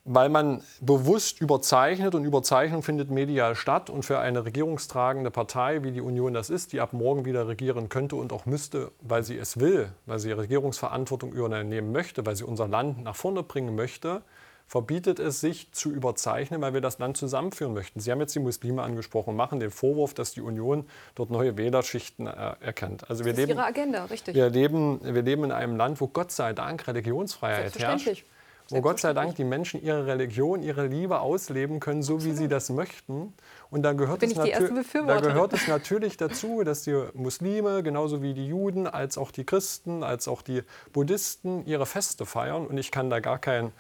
weil 0.05 0.29
man 0.29 0.62
bewusst 0.79 1.41
überzeichnet 1.41 2.15
und 2.15 2.24
Überzeichnung 2.24 2.82
findet 2.82 3.12
medial 3.12 3.55
statt 3.55 3.89
und 3.89 4.03
für 4.03 4.20
eine 4.20 4.46
regierungstragende 4.46 5.32
Partei, 5.32 5.84
wie 5.84 5.91
die 5.91 6.00
Union 6.00 6.34
das 6.34 6.50
ist, 6.50 6.72
die 6.72 6.79
ab 6.79 6.94
morgen 6.94 7.25
wieder 7.25 7.48
regieren 7.48 7.89
könnte 7.89 8.15
und 8.15 8.32
auch 8.32 8.46
müsste, 8.46 8.91
weil 9.01 9.24
sie 9.24 9.38
es 9.38 9.60
will, 9.60 9.89
weil 10.05 10.20
sie 10.20 10.32
Regierungsverantwortung 10.32 11.34
übernehmen 11.34 11.91
möchte, 11.91 12.25
weil 12.25 12.38
sie 12.38 12.46
unser 12.46 12.70
Land 12.70 13.03
nach 13.03 13.17
vorne 13.17 13.44
bringen 13.44 13.75
möchte, 13.75 14.22
verbietet 14.68 15.20
es 15.20 15.42
sich 15.42 15.72
zu 15.72 15.92
überzeichnen, 15.92 16.62
weil 16.62 16.74
wir 16.74 16.82
das 16.82 17.00
Land 17.00 17.18
zusammenführen 17.18 17.74
möchten. 17.74 18.00
Sie 18.00 18.12
haben 18.12 18.20
jetzt 18.20 18.34
die 18.36 18.40
Muslime 18.40 18.82
angesprochen 18.82 19.32
und 19.32 19.36
machen 19.36 19.60
den 19.60 19.72
Vorwurf, 19.72 20.14
dass 20.14 20.32
die 20.32 20.42
Union 20.42 20.88
dort 21.14 21.30
neue 21.30 21.58
Wählerschichten 21.58 22.28
äh, 22.28 22.56
erkennt. 22.60 23.10
Also 23.10 23.26
wir 23.26 23.34
das 23.34 23.42
ist 23.42 23.48
leben, 23.48 23.60
Ihre 23.60 23.68
Agenda, 23.68 24.06
richtig. 24.06 24.36
Wir 24.36 24.50
leben, 24.50 25.00
wir 25.04 25.22
leben 25.22 25.44
in 25.44 25.52
einem 25.52 25.76
Land, 25.78 26.02
wo 26.02 26.08
Gott 26.08 26.32
sei 26.32 26.54
Dank 26.54 26.88
Religionsfreiheit 26.88 27.78
herrscht. 27.78 28.26
Wo 28.70 28.82
Gott 28.82 29.00
sei 29.00 29.14
Dank 29.14 29.36
die 29.36 29.44
Menschen 29.44 29.84
ihre 29.84 30.08
Religion, 30.08 30.64
ihre 30.64 30.88
Liebe 30.88 31.20
ausleben 31.20 31.80
können, 31.80 32.02
so 32.02 32.26
wie 32.26 32.32
sie 32.32 32.48
das 32.48 32.72
möchten. 32.72 33.32
Und 33.70 33.84
da 33.84 33.94
gehört, 33.94 34.24
es, 34.24 34.34
da 34.34 35.20
gehört 35.20 35.54
es 35.54 35.68
natürlich 35.68 36.18
dazu, 36.18 36.64
dass 36.64 36.82
die 36.82 37.00
Muslime, 37.14 37.84
genauso 37.84 38.24
wie 38.24 38.34
die 38.34 38.48
Juden, 38.48 38.88
als 38.88 39.20
auch 39.20 39.30
die 39.30 39.44
Christen, 39.44 40.04
als 40.04 40.28
auch 40.28 40.42
die 40.42 40.64
Buddhisten 40.94 41.64
ihre 41.68 41.86
Feste 41.86 42.26
feiern. 42.26 42.66
Und 42.66 42.80
ich 42.80 42.90
kann 42.90 43.12
da 43.12 43.20
gar 43.20 43.38
kein 43.38 43.72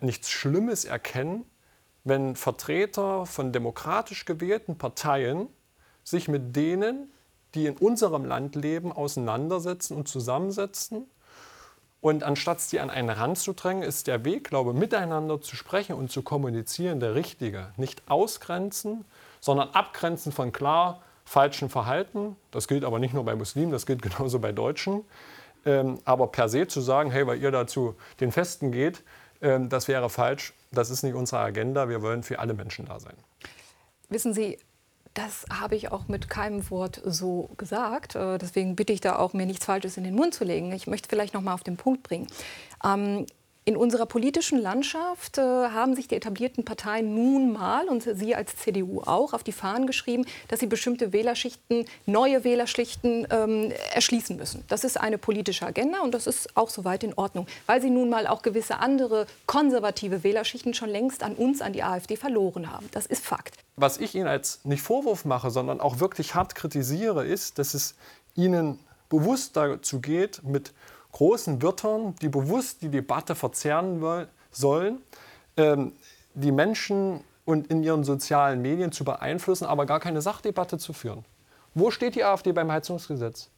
nichts 0.00 0.30
Schlimmes 0.30 0.84
erkennen, 0.84 1.44
wenn 2.04 2.36
Vertreter 2.36 3.26
von 3.26 3.52
demokratisch 3.52 4.24
gewählten 4.24 4.76
Parteien 4.76 5.48
sich 6.02 6.28
mit 6.28 6.54
denen, 6.54 7.10
die 7.54 7.66
in 7.66 7.76
unserem 7.76 8.24
Land 8.24 8.56
leben, 8.56 8.92
auseinandersetzen 8.92 9.96
und 9.96 10.08
zusammensetzen. 10.08 11.06
Und 12.00 12.22
anstatt 12.22 12.60
sie 12.60 12.80
an 12.80 12.90
einen 12.90 13.08
Rand 13.08 13.38
zu 13.38 13.54
drängen, 13.54 13.82
ist 13.82 14.06
der 14.06 14.24
Weg, 14.26 14.44
glaube 14.44 14.72
ich, 14.72 14.76
miteinander 14.76 15.40
zu 15.40 15.56
sprechen 15.56 15.94
und 15.94 16.10
zu 16.10 16.22
kommunizieren 16.22 17.00
der 17.00 17.14
richtige. 17.14 17.72
Nicht 17.78 18.02
ausgrenzen, 18.10 19.06
sondern 19.40 19.70
abgrenzen 19.70 20.30
von 20.30 20.52
klar 20.52 21.00
falschen 21.24 21.70
Verhalten. 21.70 22.36
Das 22.50 22.68
gilt 22.68 22.84
aber 22.84 22.98
nicht 22.98 23.14
nur 23.14 23.24
bei 23.24 23.34
Muslimen, 23.34 23.72
das 23.72 23.86
gilt 23.86 24.02
genauso 24.02 24.38
bei 24.38 24.52
Deutschen. 24.52 25.04
Ähm, 25.64 25.98
aber 26.04 26.26
per 26.26 26.50
se 26.50 26.66
zu 26.66 26.82
sagen, 26.82 27.10
hey, 27.10 27.26
weil 27.26 27.40
ihr 27.40 27.50
dazu 27.50 27.94
den 28.20 28.32
Festen 28.32 28.70
geht, 28.70 29.02
das 29.68 29.88
wäre 29.88 30.08
falsch. 30.10 30.52
Das 30.72 30.90
ist 30.90 31.02
nicht 31.02 31.14
unsere 31.14 31.40
Agenda. 31.40 31.88
Wir 31.88 32.02
wollen 32.02 32.22
für 32.22 32.38
alle 32.38 32.54
Menschen 32.54 32.86
da 32.86 32.98
sein. 32.98 33.14
Wissen 34.08 34.32
Sie, 34.32 34.58
das 35.14 35.44
habe 35.50 35.76
ich 35.76 35.92
auch 35.92 36.08
mit 36.08 36.28
keinem 36.28 36.68
Wort 36.70 37.00
so 37.04 37.50
gesagt. 37.56 38.16
Äh, 38.16 38.38
deswegen 38.38 38.74
bitte 38.74 38.92
ich 38.92 39.00
da 39.00 39.16
auch, 39.16 39.32
mir 39.32 39.46
nichts 39.46 39.64
Falsches 39.64 39.96
in 39.96 40.04
den 40.04 40.14
Mund 40.14 40.34
zu 40.34 40.44
legen. 40.44 40.72
Ich 40.72 40.86
möchte 40.86 41.08
vielleicht 41.08 41.34
noch 41.34 41.40
mal 41.40 41.54
auf 41.54 41.62
den 41.62 41.76
Punkt 41.76 42.02
bringen. 42.02 42.26
Ähm, 42.84 43.26
in 43.66 43.76
unserer 43.76 44.04
politischen 44.04 44.60
Landschaft 44.60 45.38
äh, 45.38 45.40
haben 45.40 45.94
sich 45.94 46.06
die 46.06 46.16
etablierten 46.16 46.64
Parteien 46.64 47.14
nun 47.14 47.52
mal 47.52 47.88
und 47.88 48.02
Sie 48.02 48.34
als 48.34 48.56
CDU 48.56 49.00
auch 49.00 49.32
auf 49.32 49.42
die 49.42 49.52
Fahnen 49.52 49.86
geschrieben, 49.86 50.26
dass 50.48 50.60
sie 50.60 50.66
bestimmte 50.66 51.12
Wählerschichten, 51.14 51.86
neue 52.04 52.44
Wählerschichten 52.44 53.26
ähm, 53.30 53.72
erschließen 53.94 54.36
müssen. 54.36 54.64
Das 54.68 54.84
ist 54.84 55.00
eine 55.00 55.16
politische 55.16 55.66
Agenda 55.66 56.00
und 56.02 56.12
das 56.12 56.26
ist 56.26 56.54
auch 56.56 56.68
soweit 56.68 57.04
in 57.04 57.14
Ordnung, 57.14 57.46
weil 57.64 57.80
sie 57.80 57.88
nun 57.88 58.10
mal 58.10 58.26
auch 58.26 58.42
gewisse 58.42 58.80
andere 58.80 59.26
konservative 59.46 60.22
Wählerschichten 60.24 60.74
schon 60.74 60.90
längst 60.90 61.22
an 61.22 61.34
uns, 61.34 61.62
an 61.62 61.72
die 61.72 61.82
AfD 61.82 62.16
verloren 62.16 62.70
haben. 62.70 62.88
Das 62.92 63.06
ist 63.06 63.24
Fakt. 63.24 63.56
Was 63.76 63.98
ich 63.98 64.14
Ihnen 64.14 64.28
als 64.28 64.60
nicht 64.64 64.82
Vorwurf 64.82 65.24
mache, 65.24 65.50
sondern 65.50 65.80
auch 65.80 66.00
wirklich 66.00 66.34
hart 66.34 66.54
kritisiere, 66.54 67.24
ist, 67.26 67.58
dass 67.58 67.72
es 67.72 67.94
Ihnen 68.34 68.78
bewusst 69.08 69.56
dazu 69.56 70.00
geht, 70.00 70.42
mit 70.44 70.72
großen 71.14 71.62
Wörtern, 71.62 72.14
die 72.20 72.28
bewusst 72.28 72.82
die 72.82 72.88
Debatte 72.88 73.34
verzerren 73.34 74.26
sollen, 74.50 74.98
ähm, 75.56 75.92
die 76.34 76.52
Menschen 76.52 77.20
und 77.44 77.68
in 77.68 77.82
ihren 77.82 78.04
sozialen 78.04 78.60
Medien 78.60 78.90
zu 78.90 79.04
beeinflussen, 79.04 79.64
aber 79.64 79.86
gar 79.86 80.00
keine 80.00 80.20
Sachdebatte 80.20 80.76
zu 80.76 80.92
führen. 80.92 81.24
Wo 81.74 81.90
steht 81.90 82.16
die 82.16 82.24
AfD 82.24 82.52
beim 82.52 82.70
Heizungsgesetz? 82.70 83.48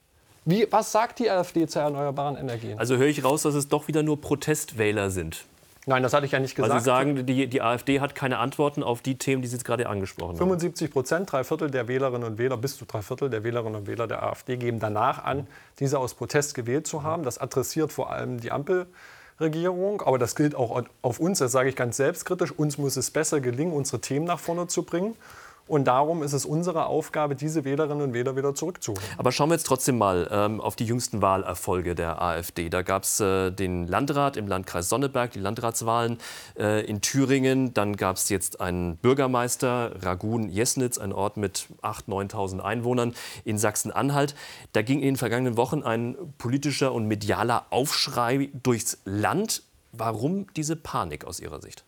Wie, 0.44 0.66
was 0.70 0.92
sagt 0.92 1.18
die 1.18 1.30
AfD 1.30 1.66
zu 1.66 1.78
erneuerbaren 1.78 2.36
Energien? 2.36 2.78
Also 2.78 2.96
höre 2.96 3.08
ich 3.08 3.24
raus, 3.24 3.42
dass 3.42 3.54
es 3.54 3.68
doch 3.68 3.88
wieder 3.88 4.02
nur 4.02 4.20
Protestwähler 4.20 5.10
sind. 5.10 5.44
Nein, 5.88 6.02
das 6.02 6.12
hatte 6.12 6.26
ich 6.26 6.32
ja 6.32 6.40
nicht 6.40 6.56
gesagt. 6.56 6.72
Also 6.72 6.82
Sie 6.82 6.84
sagen, 6.84 7.26
die, 7.26 7.46
die 7.46 7.62
AfD 7.62 8.00
hat 8.00 8.16
keine 8.16 8.38
Antworten 8.38 8.82
auf 8.82 9.02
die 9.02 9.18
Themen, 9.18 9.40
die 9.40 9.46
Sie 9.46 9.54
jetzt 9.54 9.64
gerade 9.64 9.88
angesprochen 9.88 10.30
haben. 10.30 10.38
75 10.38 10.90
Prozent, 10.90 11.30
drei 11.30 11.44
Viertel 11.44 11.70
der 11.70 11.86
Wählerinnen 11.86 12.24
und 12.24 12.38
Wähler, 12.38 12.56
bis 12.56 12.76
zu 12.76 12.86
drei 12.86 13.02
Viertel 13.02 13.30
der 13.30 13.44
Wählerinnen 13.44 13.76
und 13.76 13.86
Wähler 13.86 14.08
der 14.08 14.24
AfD 14.24 14.56
geben 14.56 14.80
danach 14.80 15.24
an, 15.24 15.46
diese 15.78 16.00
aus 16.00 16.14
Protest 16.14 16.56
gewählt 16.56 16.88
zu 16.88 17.04
haben. 17.04 17.22
Das 17.22 17.38
adressiert 17.38 17.92
vor 17.92 18.10
allem 18.10 18.40
die 18.40 18.50
Ampelregierung, 18.50 20.02
aber 20.02 20.18
das 20.18 20.34
gilt 20.34 20.56
auch 20.56 20.82
auf 21.02 21.20
uns, 21.20 21.38
das 21.38 21.52
sage 21.52 21.68
ich 21.68 21.76
ganz 21.76 21.98
selbstkritisch. 21.98 22.50
Uns 22.50 22.78
muss 22.78 22.96
es 22.96 23.12
besser 23.12 23.40
gelingen, 23.40 23.72
unsere 23.72 24.00
Themen 24.00 24.26
nach 24.26 24.40
vorne 24.40 24.66
zu 24.66 24.82
bringen. 24.82 25.14
Und 25.66 25.86
darum 25.86 26.22
ist 26.22 26.32
es 26.32 26.46
unsere 26.46 26.86
Aufgabe, 26.86 27.34
diese 27.34 27.64
Wählerinnen 27.64 28.02
und 28.02 28.14
Wähler 28.14 28.36
wieder 28.36 28.54
zurückzuholen. 28.54 29.02
Aber 29.18 29.32
schauen 29.32 29.50
wir 29.50 29.54
jetzt 29.54 29.66
trotzdem 29.66 29.98
mal 29.98 30.28
ähm, 30.30 30.60
auf 30.60 30.76
die 30.76 30.84
jüngsten 30.84 31.22
Wahlerfolge 31.22 31.94
der 31.94 32.22
AfD. 32.22 32.68
Da 32.68 32.82
gab 32.82 33.02
es 33.02 33.18
äh, 33.18 33.50
den 33.50 33.86
Landrat 33.86 34.36
im 34.36 34.46
Landkreis 34.46 34.88
Sonneberg, 34.88 35.32
die 35.32 35.40
Landratswahlen 35.40 36.18
äh, 36.56 36.84
in 36.86 37.00
Thüringen. 37.00 37.74
Dann 37.74 37.96
gab 37.96 38.16
es 38.16 38.28
jetzt 38.28 38.60
einen 38.60 38.96
Bürgermeister, 38.96 39.92
Ragun-Jesnitz, 40.02 40.98
ein 40.98 41.12
Ort 41.12 41.36
mit 41.36 41.66
8.000, 41.82 42.30
9.000 42.30 42.60
Einwohnern 42.60 43.14
in 43.44 43.58
Sachsen-Anhalt. 43.58 44.36
Da 44.72 44.82
ging 44.82 45.00
in 45.00 45.06
den 45.06 45.16
vergangenen 45.16 45.56
Wochen 45.56 45.82
ein 45.82 46.16
politischer 46.38 46.92
und 46.92 47.06
medialer 47.08 47.66
Aufschrei 47.70 48.50
durchs 48.62 48.98
Land. 49.04 49.62
Warum 49.92 50.46
diese 50.54 50.76
Panik 50.76 51.24
aus 51.24 51.40
Ihrer 51.40 51.60
Sicht? 51.60 51.84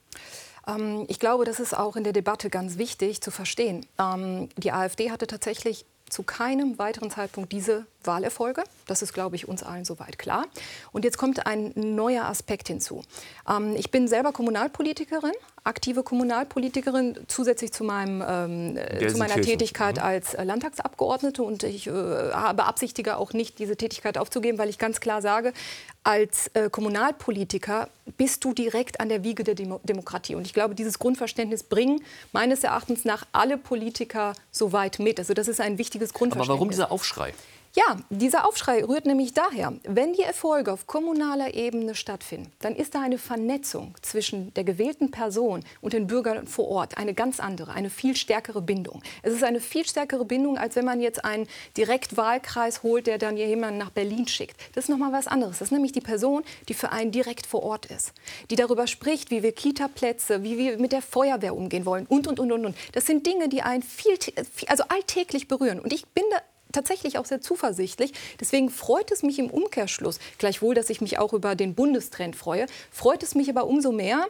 Ähm, 0.68 1.06
ich 1.08 1.18
glaube, 1.18 1.44
das 1.44 1.58
ist 1.58 1.76
auch 1.76 1.96
in 1.96 2.04
der 2.04 2.12
Debatte 2.12 2.50
ganz 2.50 2.78
wichtig 2.78 3.20
zu 3.20 3.30
verstehen. 3.30 3.86
Ähm, 3.98 4.48
die 4.56 4.72
AfD 4.72 5.10
hatte 5.10 5.26
tatsächlich 5.26 5.86
zu 6.08 6.22
keinem 6.22 6.78
weiteren 6.78 7.10
Zeitpunkt 7.10 7.52
diese 7.52 7.86
Wahlerfolge. 8.02 8.64
Das 8.86 9.02
ist, 9.02 9.12
glaube 9.12 9.36
ich, 9.36 9.48
uns 9.48 9.62
allen 9.62 9.84
soweit 9.84 10.18
klar. 10.18 10.46
Und 10.92 11.04
jetzt 11.04 11.18
kommt 11.18 11.46
ein 11.46 11.72
neuer 11.74 12.24
Aspekt 12.24 12.68
hinzu. 12.68 13.02
Ähm, 13.48 13.74
ich 13.76 13.90
bin 13.90 14.08
selber 14.08 14.32
Kommunalpolitikerin, 14.32 15.32
aktive 15.68 16.02
Kommunalpolitikerin, 16.02 17.18
zusätzlich 17.28 17.72
zu, 17.72 17.84
meinem, 17.84 18.24
ähm, 18.26 18.76
äh, 18.76 19.06
zu 19.06 19.18
meiner 19.18 19.40
Tätigkeit 19.40 19.96
mhm. 19.96 20.02
als 20.02 20.34
äh, 20.34 20.42
Landtagsabgeordnete. 20.42 21.42
Und 21.42 21.62
ich 21.62 21.86
äh, 21.86 21.90
beabsichtige 21.90 23.18
auch 23.18 23.32
nicht, 23.32 23.58
diese 23.58 23.76
Tätigkeit 23.76 24.18
aufzugeben, 24.18 24.58
weil 24.58 24.68
ich 24.70 24.78
ganz 24.78 25.00
klar 25.00 25.22
sage, 25.22 25.52
als 26.02 26.48
äh, 26.54 26.70
Kommunalpolitiker 26.70 27.88
bist 28.16 28.44
du 28.44 28.54
direkt 28.54 29.00
an 29.00 29.08
der 29.10 29.22
Wiege 29.22 29.44
der 29.44 29.54
Demo 29.54 29.80
Demokratie. 29.84 30.34
Und 30.34 30.46
ich 30.46 30.54
glaube, 30.54 30.74
dieses 30.74 30.98
Grundverständnis 30.98 31.62
bringen 31.62 32.02
meines 32.32 32.64
Erachtens 32.64 33.04
nach 33.04 33.26
alle 33.32 33.58
Politiker 33.58 34.32
so 34.50 34.72
weit 34.72 34.98
mit. 34.98 35.18
Also 35.18 35.34
das 35.34 35.48
ist 35.48 35.60
ein 35.60 35.76
wichtiges 35.78 36.14
Grundverständnis. 36.14 36.48
Aber 36.48 36.58
warum 36.58 36.70
dieser 36.70 36.90
Aufschrei? 36.90 37.34
Ja, 37.76 37.96
dieser 38.08 38.46
Aufschrei 38.46 38.82
rührt 38.82 39.04
nämlich 39.04 39.34
daher, 39.34 39.74
wenn 39.84 40.14
die 40.14 40.22
Erfolge 40.22 40.72
auf 40.72 40.86
kommunaler 40.86 41.52
Ebene 41.52 41.94
stattfinden, 41.94 42.50
dann 42.60 42.74
ist 42.74 42.94
da 42.94 43.02
eine 43.02 43.18
Vernetzung 43.18 43.94
zwischen 44.00 44.54
der 44.54 44.64
gewählten 44.64 45.10
Person 45.10 45.62
und 45.82 45.92
den 45.92 46.06
Bürgern 46.06 46.46
vor 46.46 46.68
Ort 46.68 46.96
eine 46.96 47.12
ganz 47.12 47.40
andere, 47.40 47.72
eine 47.72 47.90
viel 47.90 48.16
stärkere 48.16 48.62
Bindung. 48.62 49.02
Es 49.22 49.34
ist 49.34 49.44
eine 49.44 49.60
viel 49.60 49.86
stärkere 49.86 50.24
Bindung, 50.24 50.56
als 50.56 50.76
wenn 50.76 50.86
man 50.86 51.00
jetzt 51.00 51.24
einen 51.24 51.46
Direktwahlkreis 51.76 52.82
holt, 52.82 53.06
der 53.06 53.18
dann 53.18 53.36
jemanden 53.36 53.78
nach 53.78 53.90
Berlin 53.90 54.26
schickt. 54.26 54.56
Das 54.74 54.84
ist 54.84 54.90
noch 54.90 54.98
mal 54.98 55.12
was 55.12 55.26
anderes. 55.26 55.58
Das 55.58 55.68
ist 55.68 55.72
nämlich 55.72 55.92
die 55.92 56.00
Person, 56.00 56.44
die 56.68 56.74
für 56.74 56.90
einen 56.90 57.10
direkt 57.10 57.46
vor 57.46 57.62
Ort 57.62 57.86
ist, 57.86 58.12
die 58.50 58.56
darüber 58.56 58.86
spricht, 58.86 59.30
wie 59.30 59.42
wir 59.42 59.52
Kita-Plätze, 59.52 60.42
wie 60.42 60.56
wir 60.56 60.78
mit 60.78 60.92
der 60.92 61.02
Feuerwehr 61.02 61.54
umgehen 61.54 61.84
wollen 61.84 62.06
und 62.06 62.26
und 62.28 62.40
und 62.40 62.50
und 62.50 62.64
und. 62.64 62.76
Das 62.92 63.04
sind 63.04 63.26
Dinge, 63.26 63.50
die 63.50 63.60
einen 63.60 63.82
viel, 63.82 64.16
also 64.68 64.84
alltäglich 64.88 65.48
berühren. 65.48 65.80
Und 65.80 65.92
ich 65.92 66.06
bin 66.08 66.24
da 66.30 66.38
tatsächlich 66.72 67.18
auch 67.18 67.24
sehr 67.24 67.40
zuversichtlich. 67.40 68.12
Deswegen 68.40 68.70
freut 68.70 69.10
es 69.10 69.22
mich 69.22 69.38
im 69.38 69.50
Umkehrschluss, 69.50 70.18
gleichwohl, 70.38 70.74
dass 70.74 70.90
ich 70.90 71.00
mich 71.00 71.18
auch 71.18 71.32
über 71.32 71.54
den 71.54 71.74
Bundestrend 71.74 72.36
freue, 72.36 72.66
freut 72.90 73.22
es 73.22 73.34
mich 73.34 73.48
aber 73.50 73.66
umso 73.66 73.92
mehr, 73.92 74.26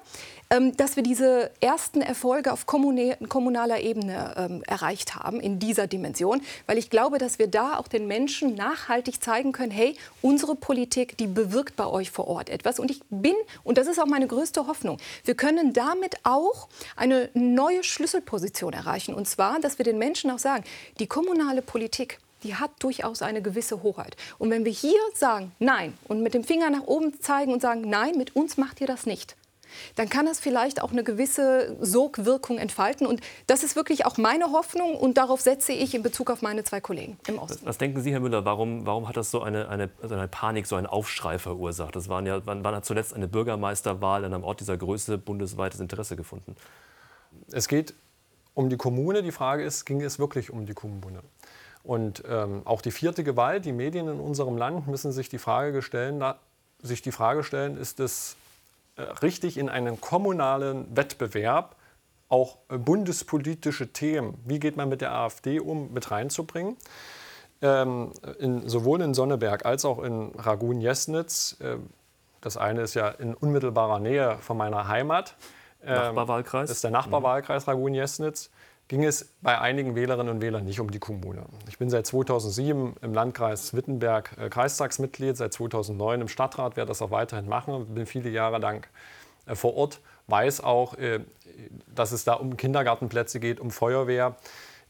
dass 0.77 0.97
wir 0.97 1.03
diese 1.03 1.51
ersten 1.61 2.01
Erfolge 2.01 2.53
auf 2.53 2.65
kommunaler 2.65 3.81
Ebene 3.81 4.35
ähm, 4.37 4.63
erreicht 4.67 5.15
haben 5.15 5.41
in 5.41 5.59
dieser 5.59 5.87
Dimension, 5.87 6.41
weil 6.67 6.79
ich 6.79 6.89
glaube, 6.89 7.19
dass 7.19 7.39
wir 7.39 7.49
da 7.49 7.77
auch 7.77 7.87
den 7.87 8.07
Menschen 8.07 8.55
nachhaltig 8.55 9.23
zeigen 9.23 9.53
können, 9.53 9.71
hey, 9.71 9.95
unsere 10.23 10.55
Politik, 10.55 11.19
die 11.19 11.27
bewirkt 11.27 11.77
bei 11.77 11.87
euch 11.87 12.11
vor 12.11 12.29
Ort 12.29 12.49
etwas. 12.49 12.79
Und 12.79 12.91
ich 12.91 13.01
bin, 13.11 13.35
und 13.63 13.77
das 13.77 13.87
ist 13.87 14.01
auch 14.01 14.07
meine 14.07 14.27
größte 14.27 14.67
Hoffnung, 14.67 14.97
wir 15.25 15.35
können 15.35 15.75
damit 15.75 16.17
auch 16.23 16.69
eine 16.97 17.29
neue 17.35 17.85
Schlüsselposition 17.85 18.73
erreichen. 18.73 19.15
Und 19.15 19.29
zwar, 19.29 19.61
dass 19.61 19.77
wir 19.77 19.85
den 19.85 19.99
Menschen 19.99 20.31
auch 20.31 20.39
sagen, 20.39 20.65
die 20.99 21.07
kommunale 21.07 21.61
Politik, 21.61 22.21
die 22.43 22.55
hat 22.55 22.71
durchaus 22.79 23.21
eine 23.21 23.43
gewisse 23.43 23.83
Hoheit. 23.83 24.17
Und 24.39 24.51
wenn 24.51 24.65
wir 24.65 24.73
hier 24.73 24.99
sagen, 25.15 25.53
nein, 25.59 25.93
und 26.07 26.23
mit 26.23 26.33
dem 26.33 26.45
Finger 26.45 26.71
nach 26.71 26.87
oben 26.87 27.21
zeigen 27.21 27.53
und 27.53 27.61
sagen, 27.61 27.83
nein, 27.83 28.17
mit 28.17 28.35
uns 28.35 28.57
macht 28.57 28.81
ihr 28.81 28.87
das 28.87 29.05
nicht, 29.05 29.37
dann 29.95 30.09
kann 30.09 30.27
das 30.27 30.41
vielleicht 30.41 30.83
auch 30.83 30.93
eine 30.93 31.05
gewisse 31.05 31.77
Sogwirkung 31.81 32.59
entfalten. 32.59 33.07
Und 33.07 33.21
das 33.47 33.63
ist 33.63 33.77
wirklich 33.77 34.07
auch 34.07 34.17
meine 34.17 34.53
Hoffnung 34.53 34.97
und 34.97 35.19
darauf 35.19 35.41
setze 35.41 35.73
ich 35.73 35.95
in 35.95 36.03
Bezug 36.03 36.31
auf 36.31 36.43
meine 36.43 36.65
zwei 36.65 36.81
Kollegen 36.81 37.19
im 37.27 37.39
Osten. 37.39 37.65
Was 37.67 37.79
denken 37.79 38.01
Sie, 38.03 38.13
Herr 38.13 38.21
Müller, 38.21 38.45
warum, 38.45 38.87
warum 38.87 39.09
hat 39.09 39.17
das 39.17 39.31
so 39.31 39.43
eine, 39.43 39.69
eine, 39.69 39.91
also 40.03 40.15
eine 40.15 40.29
Panik, 40.29 40.67
so 40.67 40.77
einen 40.77 40.87
Aufschrei 40.87 41.39
verursacht? 41.39 41.97
Das 41.97 42.09
waren 42.09 42.27
ja, 42.27 42.45
wann, 42.47 42.65
wann 42.65 42.75
hat 42.75 42.85
zuletzt 42.85 43.15
eine 43.15 43.29
Bürgermeisterwahl 43.29 44.25
in 44.25 44.33
einem 44.33 44.45
Ort 44.45 44.61
dieser 44.61 44.77
Größe 44.77 45.19
bundesweites 45.19 45.81
Interesse 45.81 46.17
gefunden? 46.17 46.57
Es 47.53 47.69
geht 47.69 47.95
um 48.55 48.69
die 48.69 48.77
Kommune. 48.77 49.23
Die 49.23 49.33
Frage 49.33 49.63
ist, 49.63 49.85
ging 49.85 50.03
es 50.03 50.19
wirklich 50.19 50.51
um 50.51 50.67
die 50.67 50.75
Kommune? 50.75 51.21
Und 51.85 52.23
ähm, 52.29 52.63
auch 52.65 52.83
die 52.83 52.91
vierte 52.91 53.25
Gewalt, 53.25 53.65
die 53.65 53.73
Medien 53.73 54.09
in 54.09 54.21
unserem 54.21 54.57
Land 54.57 54.89
müssen 54.89 55.13
sich 55.13 55.29
die 55.29 55.39
Frage 55.39 55.81
stellen, 55.81 56.23
sich 56.83 57.03
die 57.03 57.13
Frage 57.13 57.45
stellen, 57.45 57.77
ist 57.77 58.01
es 58.01 58.37
richtig 59.23 59.59
in 59.59 59.69
einen 59.69 60.01
kommunalen 60.01 60.97
Wettbewerb 60.97 61.77
auch 62.29 62.59
bundespolitische 62.69 63.93
Themen, 63.93 64.39
wie 64.45 64.61
geht 64.61 64.77
man 64.77 64.89
mit 64.89 65.01
der 65.01 65.13
AfD 65.13 65.61
um, 65.61 65.93
mit 65.93 66.11
reinzubringen. 66.11 66.77
Ähm, 67.61 68.13
in, 68.39 68.69
sowohl 68.69 69.01
in 69.01 69.15
Sonneberg 69.15 69.65
als 69.67 69.85
auch 69.85 69.99
in 70.01 70.33
Ragun-Jesnitz. 70.37 71.57
Äh, 71.61 71.79
das 72.41 72.57
eine 72.57 72.83
ist 72.83 72.95
ja 72.95 73.09
in 73.09 73.35
unmittelbarer 73.35 73.99
Nähe 73.99 74.39
von 74.39 74.57
meiner 74.57 74.87
Heimat. 74.87 75.35
Ähm, 75.83 75.95
Nachbarwahlkreis? 75.95 76.69
Das 76.69 76.77
ist 76.79 76.85
der 76.85 76.93
Nachbarwahlkreis 76.93 77.67
mhm. 77.67 77.73
Ragun-Jesnitz 77.73 78.51
ging 78.89 79.05
es 79.05 79.35
bei 79.43 79.59
einigen 79.61 79.95
Wählerinnen 79.95 80.35
und 80.35 80.41
Wählern 80.41 80.65
nicht 80.65 80.81
um 80.81 80.91
die 80.91 80.99
Kommune. 80.99 81.45
Ich 81.69 81.79
bin 81.79 81.91
seit 81.91 82.07
2007 82.07 82.97
im 83.03 83.15
Landkreis 83.15 83.75
Wittenberg 83.75 84.35
äh, 84.39 84.49
Kreistagsmitglied, 84.49 85.37
seit 85.37 85.53
2009 85.53 86.23
im 86.23 86.29
Stadtrat, 86.29 86.77
werde 86.77 86.89
das 86.89 87.03
auch 87.03 87.11
weiterhin 87.11 87.49
machen, 87.49 87.95
bin 87.95 88.07
viele 88.07 88.31
Jahre 88.31 88.59
lang 88.59 88.87
äh, 89.47 89.55
vor 89.55 89.77
Ort, 89.77 90.01
weiß 90.27 90.63
auch, 90.65 90.95
äh, 90.95 91.21
dass 91.95 92.13
es 92.13 92.25
da 92.25 92.35
um 92.35 92.57
Kindergartenplätze 92.57 93.41
geht, 93.41 93.61
um 93.61 93.71
Feuerwehr. 93.71 94.37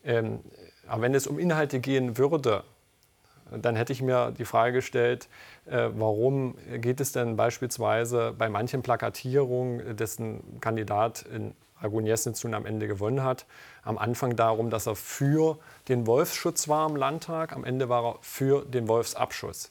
Ähm, 0.04 0.40
aber 0.86 1.02
wenn 1.02 1.14
es 1.14 1.26
um 1.26 1.38
Inhalte 1.38 1.80
gehen 1.80 2.16
würde, 2.16 2.62
dann 3.50 3.76
hätte 3.76 3.92
ich 3.92 4.02
mir 4.02 4.32
die 4.36 4.44
Frage 4.44 4.74
gestellt, 4.74 5.28
äh, 5.66 5.88
warum 5.94 6.56
geht 6.76 7.00
es 7.00 7.12
denn 7.12 7.36
beispielsweise 7.36 8.34
bei 8.36 8.48
manchen 8.48 8.82
Plakatierungen, 8.82 9.96
dessen 9.96 10.60
Kandidat 10.60 11.22
in 11.22 11.54
Ragun 11.82 12.06
Jesnitz 12.06 12.44
nun 12.44 12.54
am 12.54 12.66
Ende 12.66 12.88
gewonnen 12.88 13.22
hat, 13.22 13.46
am 13.82 13.98
Anfang 13.98 14.36
darum, 14.36 14.70
dass 14.70 14.86
er 14.86 14.96
für 14.96 15.58
den 15.88 16.06
Wolfsschutz 16.06 16.68
war 16.68 16.88
im 16.88 16.96
Landtag, 16.96 17.54
am 17.54 17.64
Ende 17.64 17.88
war 17.88 18.04
er 18.04 18.16
für 18.20 18.64
den 18.64 18.88
Wolfsabschuss. 18.88 19.70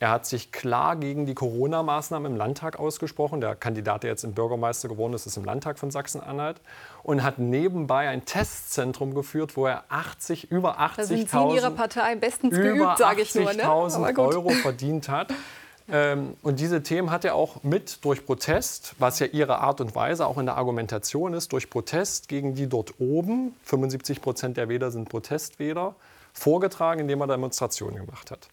Er 0.00 0.10
hat 0.10 0.26
sich 0.26 0.50
klar 0.52 0.96
gegen 0.96 1.24
die 1.24 1.34
Corona-Maßnahmen 1.34 2.32
im 2.32 2.36
Landtag 2.36 2.78
ausgesprochen. 2.78 3.40
Der 3.40 3.54
Kandidat, 3.54 4.02
der 4.02 4.10
jetzt 4.10 4.24
im 4.24 4.34
Bürgermeister 4.34 4.88
geworden 4.88 5.14
ist, 5.14 5.24
ist 5.24 5.36
im 5.36 5.44
Landtag 5.44 5.78
von 5.78 5.90
Sachsen-Anhalt. 5.90 6.60
Und 7.04 7.22
hat 7.22 7.38
nebenbei 7.38 8.08
ein 8.08 8.24
Testzentrum 8.24 9.14
geführt, 9.14 9.56
wo 9.56 9.66
er 9.66 9.84
80, 9.88 10.50
über 10.50 10.80
80.000 10.80 10.96
da 10.96 11.04
sind 11.04 11.30
Sie 11.30 11.36
in 11.38 11.50
Ihrer 11.50 11.70
Partei 11.70 12.16
bestens 12.16 12.54
geübt, 12.54 12.98
sage 12.98 13.22
ich 13.22 13.34
nur. 13.34 13.52
Ne? 13.52 13.62
Euro 13.66 14.50
verdient 14.50 15.08
hat. 15.08 15.32
Ähm, 15.88 16.36
und 16.42 16.60
diese 16.60 16.82
Themen 16.82 17.10
hat 17.10 17.24
er 17.24 17.34
auch 17.34 17.62
mit 17.62 18.04
durch 18.04 18.24
Protest, 18.24 18.94
was 18.98 19.18
ja 19.18 19.26
ihre 19.26 19.58
Art 19.58 19.80
und 19.80 19.94
Weise 19.94 20.26
auch 20.26 20.38
in 20.38 20.46
der 20.46 20.56
Argumentation 20.56 21.34
ist, 21.34 21.52
durch 21.52 21.68
Protest 21.68 22.28
gegen 22.28 22.54
die 22.54 22.68
dort 22.68 22.94
oben, 22.98 23.54
75 23.64 24.22
Prozent 24.22 24.56
der 24.56 24.68
Wähler 24.68 24.90
sind 24.90 25.08
Protestwähler, 25.08 25.94
vorgetragen, 26.32 27.00
indem 27.00 27.20
er 27.20 27.26
Demonstrationen 27.26 28.06
gemacht 28.06 28.30
hat. 28.30 28.48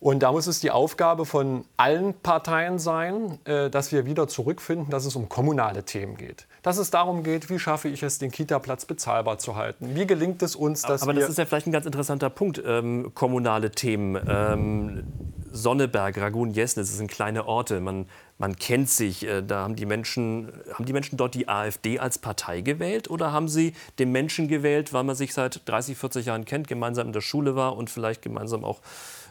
Und 0.00 0.20
da 0.22 0.32
muss 0.32 0.46
es 0.46 0.60
die 0.60 0.70
Aufgabe 0.70 1.26
von 1.26 1.66
allen 1.76 2.14
Parteien 2.14 2.78
sein, 2.78 3.38
äh, 3.44 3.68
dass 3.68 3.92
wir 3.92 4.06
wieder 4.06 4.28
zurückfinden, 4.28 4.88
dass 4.88 5.04
es 5.04 5.14
um 5.14 5.28
kommunale 5.28 5.84
Themen 5.84 6.16
geht. 6.16 6.46
Dass 6.62 6.78
es 6.78 6.90
darum 6.90 7.22
geht, 7.22 7.50
wie 7.50 7.58
schaffe 7.58 7.88
ich 7.88 8.02
es, 8.02 8.18
den 8.18 8.30
Kita-Platz 8.30 8.86
bezahlbar 8.86 9.38
zu 9.38 9.56
halten? 9.56 9.94
Wie 9.94 10.06
gelingt 10.06 10.42
es 10.42 10.56
uns, 10.56 10.80
dass 10.82 11.02
Aber 11.02 11.12
das 11.12 11.28
ist 11.28 11.36
ja 11.36 11.44
vielleicht 11.44 11.66
ein 11.66 11.72
ganz 11.72 11.84
interessanter 11.84 12.30
Punkt, 12.30 12.62
ähm, 12.64 13.12
kommunale 13.14 13.72
Themen. 13.72 14.18
Ähm, 14.26 15.04
Sonneberg, 15.52 16.16
Ragun, 16.18 16.50
Jesnitz, 16.50 16.88
das 16.88 16.98
sind 16.98 17.10
kleine 17.10 17.46
Orte. 17.46 17.80
Man, 17.80 18.06
man 18.38 18.56
kennt 18.56 18.88
sich. 18.88 19.26
Äh, 19.26 19.42
da 19.42 19.62
haben 19.62 19.76
die, 19.76 19.86
Menschen, 19.86 20.52
haben 20.74 20.84
die 20.84 20.92
Menschen 20.92 21.16
dort 21.16 21.34
die 21.34 21.48
AfD 21.48 21.98
als 21.98 22.18
Partei 22.18 22.60
gewählt 22.60 23.10
oder 23.10 23.32
haben 23.32 23.48
sie 23.48 23.74
den 23.98 24.12
Menschen 24.12 24.48
gewählt, 24.48 24.92
weil 24.92 25.04
man 25.04 25.16
sich 25.16 25.34
seit 25.34 25.68
30, 25.68 25.96
40 25.96 26.26
Jahren 26.26 26.44
kennt, 26.44 26.68
gemeinsam 26.68 27.08
in 27.08 27.12
der 27.12 27.20
Schule 27.20 27.56
war 27.56 27.76
und 27.76 27.90
vielleicht 27.90 28.22
gemeinsam 28.22 28.64
auch 28.64 28.80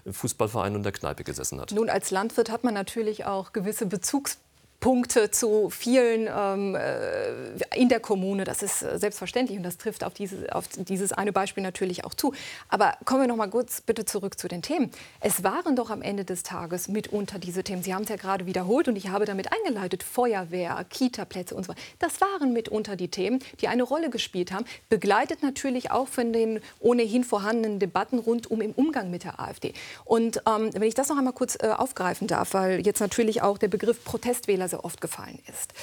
im 0.06 0.14
Fußballverein 0.14 0.76
und 0.76 0.84
der 0.84 0.92
Kneipe 0.92 1.24
gesessen 1.24 1.60
hat? 1.60 1.72
Nun, 1.72 1.90
als 1.90 2.12
Landwirt 2.12 2.50
hat 2.50 2.64
man 2.64 2.74
natürlich 2.74 3.26
auch 3.26 3.54
gewisse 3.54 3.86
Bezugspunkte 3.86 4.49
Punkte 4.80 5.30
zu 5.30 5.70
vielen 5.70 6.30
ähm, 6.34 6.76
äh, 6.76 7.78
in 7.78 7.90
der 7.90 8.00
Kommune. 8.00 8.46
Das 8.46 8.64
ist 8.64 8.82
äh, 8.82 8.98
selbstverständlich 8.98 9.58
und 9.58 9.64
das 9.64 9.78
trifft 9.78 10.06
auf, 10.06 10.14
diese, 10.14 10.56
auf 10.56 10.70
dieses 10.70 11.12
eine 11.12 11.34
Beispiel 11.34 11.62
natürlich 11.64 12.06
auch 12.06 12.14
zu. 12.14 12.34
Aber 12.70 12.94
kommen 13.04 13.22
wir 13.22 13.28
noch 13.28 13.36
mal 13.36 13.50
kurz 13.50 13.82
bitte 13.82 14.06
zurück 14.06 14.40
zu 14.40 14.48
den 14.48 14.62
Themen. 14.62 14.90
Es 15.20 15.44
waren 15.44 15.76
doch 15.76 15.90
am 15.90 16.02
Ende 16.02 16.24
des 16.24 16.44
Tages 16.44 16.88
mitunter 16.88 17.40
diese 17.40 17.64
Themen. 17.64 17.84
Sie 17.84 17.94
haben 17.94 18.04
es 18.04 18.10
ja 18.10 18.16
gerade 18.16 18.46
wiederholt 18.46 18.88
und 18.88 18.96
ich 18.96 19.10
habe 19.10 19.26
damit 19.26 19.50
eingeleitet. 19.52 20.02
Feuerwehr, 20.02 20.86
Kita-Plätze 20.90 21.56
und 21.56 21.64
so 21.64 21.70
weiter. 21.70 21.82
Das 22.00 22.22
waren 22.22 22.54
mitunter 22.54 22.96
die 22.96 23.10
Themen, 23.10 23.40
die 23.60 23.68
eine 23.68 23.84
Rolle 23.84 24.10
gespielt 24.10 24.54
haben. 24.54 24.64
Begleitet 24.88 25.44
natürlich 25.44 25.92
auch 25.92 26.08
von 26.08 26.32
den 26.32 26.62
ohnehin 26.80 27.26
vorhandenen 27.26 27.80
Debatten 27.80 28.18
rund 28.18 28.50
um 28.50 28.62
im 28.62 28.72
Umgang 28.72 29.12
mit 29.12 29.26
der 29.26 29.42
AfD. 29.42 29.74
Und 30.06 30.42
ähm, 30.48 30.70
wenn 30.74 30.84
ich 30.84 30.94
das 30.94 31.10
noch 31.10 31.18
einmal 31.18 31.34
kurz 31.34 31.58
äh, 31.62 31.68
aufgreifen 31.68 32.28
darf, 32.28 32.54
weil 32.54 32.86
jetzt 32.86 33.02
natürlich 33.02 33.42
auch 33.42 33.58
der 33.58 33.68
Begriff 33.68 34.06
Protestwähler 34.06 34.69
sehr 34.70 34.86
oft 34.86 35.02
gefallen 35.02 35.40
ist. 35.48 35.74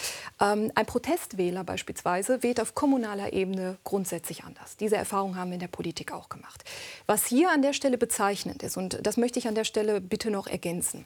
Ähm, 0.40 0.72
ein 0.74 0.86
Protestwähler 0.86 1.64
beispielsweise 1.64 2.42
wählt 2.42 2.60
auf 2.60 2.74
kommunaler 2.74 3.32
Ebene 3.32 3.76
grundsätzlich 3.84 4.44
anders. 4.44 4.76
Diese 4.76 4.96
Erfahrung 4.96 5.36
haben 5.36 5.50
wir 5.50 5.54
in 5.54 5.60
der 5.60 5.68
Politik 5.68 6.12
auch 6.12 6.28
gemacht. 6.28 6.64
Was 7.06 7.26
hier 7.26 7.50
an 7.50 7.62
der 7.62 7.72
Stelle 7.72 7.98
bezeichnend 7.98 8.62
ist, 8.62 8.76
und 8.76 8.98
das 9.02 9.16
möchte 9.16 9.38
ich 9.38 9.48
an 9.48 9.54
der 9.54 9.64
Stelle 9.64 10.00
bitte 10.00 10.30
noch 10.30 10.46
ergänzen. 10.46 11.04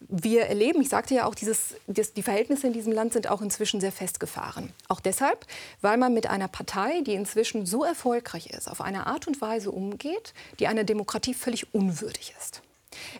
Wir 0.00 0.46
erleben, 0.46 0.80
ich 0.80 0.88
sagte 0.88 1.14
ja 1.14 1.26
auch, 1.26 1.34
dieses, 1.34 1.74
die 1.86 2.22
Verhältnisse 2.22 2.66
in 2.66 2.72
diesem 2.72 2.92
Land 2.92 3.12
sind 3.12 3.28
auch 3.28 3.40
inzwischen 3.40 3.80
sehr 3.80 3.92
festgefahren. 3.92 4.72
Auch 4.88 5.00
deshalb, 5.00 5.46
weil 5.80 5.96
man 5.96 6.14
mit 6.14 6.26
einer 6.28 6.48
Partei, 6.48 7.00
die 7.02 7.14
inzwischen 7.14 7.66
so 7.66 7.84
erfolgreich 7.84 8.48
ist, 8.48 8.68
auf 8.68 8.80
eine 8.80 9.06
Art 9.06 9.26
und 9.26 9.40
Weise 9.40 9.70
umgeht, 9.70 10.34
die 10.58 10.66
einer 10.66 10.84
Demokratie 10.84 11.34
völlig 11.34 11.74
unwürdig 11.74 12.34
ist. 12.38 12.62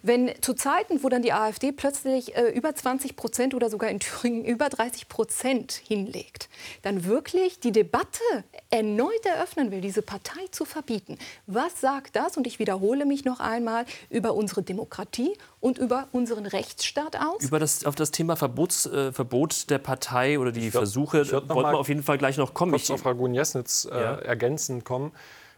Wenn 0.02 0.30
zu 0.40 0.54
Zeiten, 0.54 1.02
wo 1.02 1.08
dann 1.08 1.22
die 1.22 1.32
AfD 1.32 1.72
plötzlich 1.72 2.36
äh, 2.36 2.50
über 2.50 2.74
20 2.74 3.16
Prozent 3.16 3.54
oder 3.54 3.70
sogar 3.70 3.90
in 3.90 4.00
Thüringen 4.00 4.44
über 4.44 4.68
30 4.68 5.08
Prozent 5.08 5.72
hinlegt, 5.72 6.48
dann 6.82 7.04
wirklich 7.04 7.60
die 7.60 7.72
Debatte 7.72 8.22
erneut 8.70 9.24
eröffnen 9.24 9.70
will, 9.70 9.80
diese 9.80 10.02
Partei 10.02 10.40
zu 10.50 10.64
verbieten. 10.64 11.18
Was 11.46 11.80
sagt 11.80 12.16
das, 12.16 12.36
und 12.36 12.46
ich 12.46 12.58
wiederhole 12.58 13.04
mich 13.04 13.24
noch 13.24 13.40
einmal, 13.40 13.84
über 14.10 14.34
unsere 14.34 14.62
Demokratie 14.62 15.32
und 15.60 15.78
über 15.78 16.08
unseren 16.12 16.46
Rechtsstaat 16.46 17.16
aus? 17.16 17.42
Über 17.42 17.58
das, 17.58 17.84
auf 17.84 17.94
das 17.94 18.10
Thema 18.10 18.36
Verbots, 18.36 18.86
äh, 18.86 19.12
Verbot 19.12 19.70
der 19.70 19.78
Partei 19.78 20.38
oder 20.38 20.52
die 20.52 20.70
Versuche 20.70 21.30
wollten 21.30 21.48
wir 21.48 21.78
auf 21.78 21.88
jeden 21.88 22.02
Fall 22.02 22.18
gleich 22.18 22.36
noch 22.36 22.54
kommen. 22.54 22.72
Kurz 22.72 22.90
auf 22.90 23.04
Ragun 23.04 23.34
Jesnitz 23.34 23.88
äh, 23.90 23.94
ja. 23.94 24.14
ergänzend 24.16 24.84
kommen. 24.84 25.12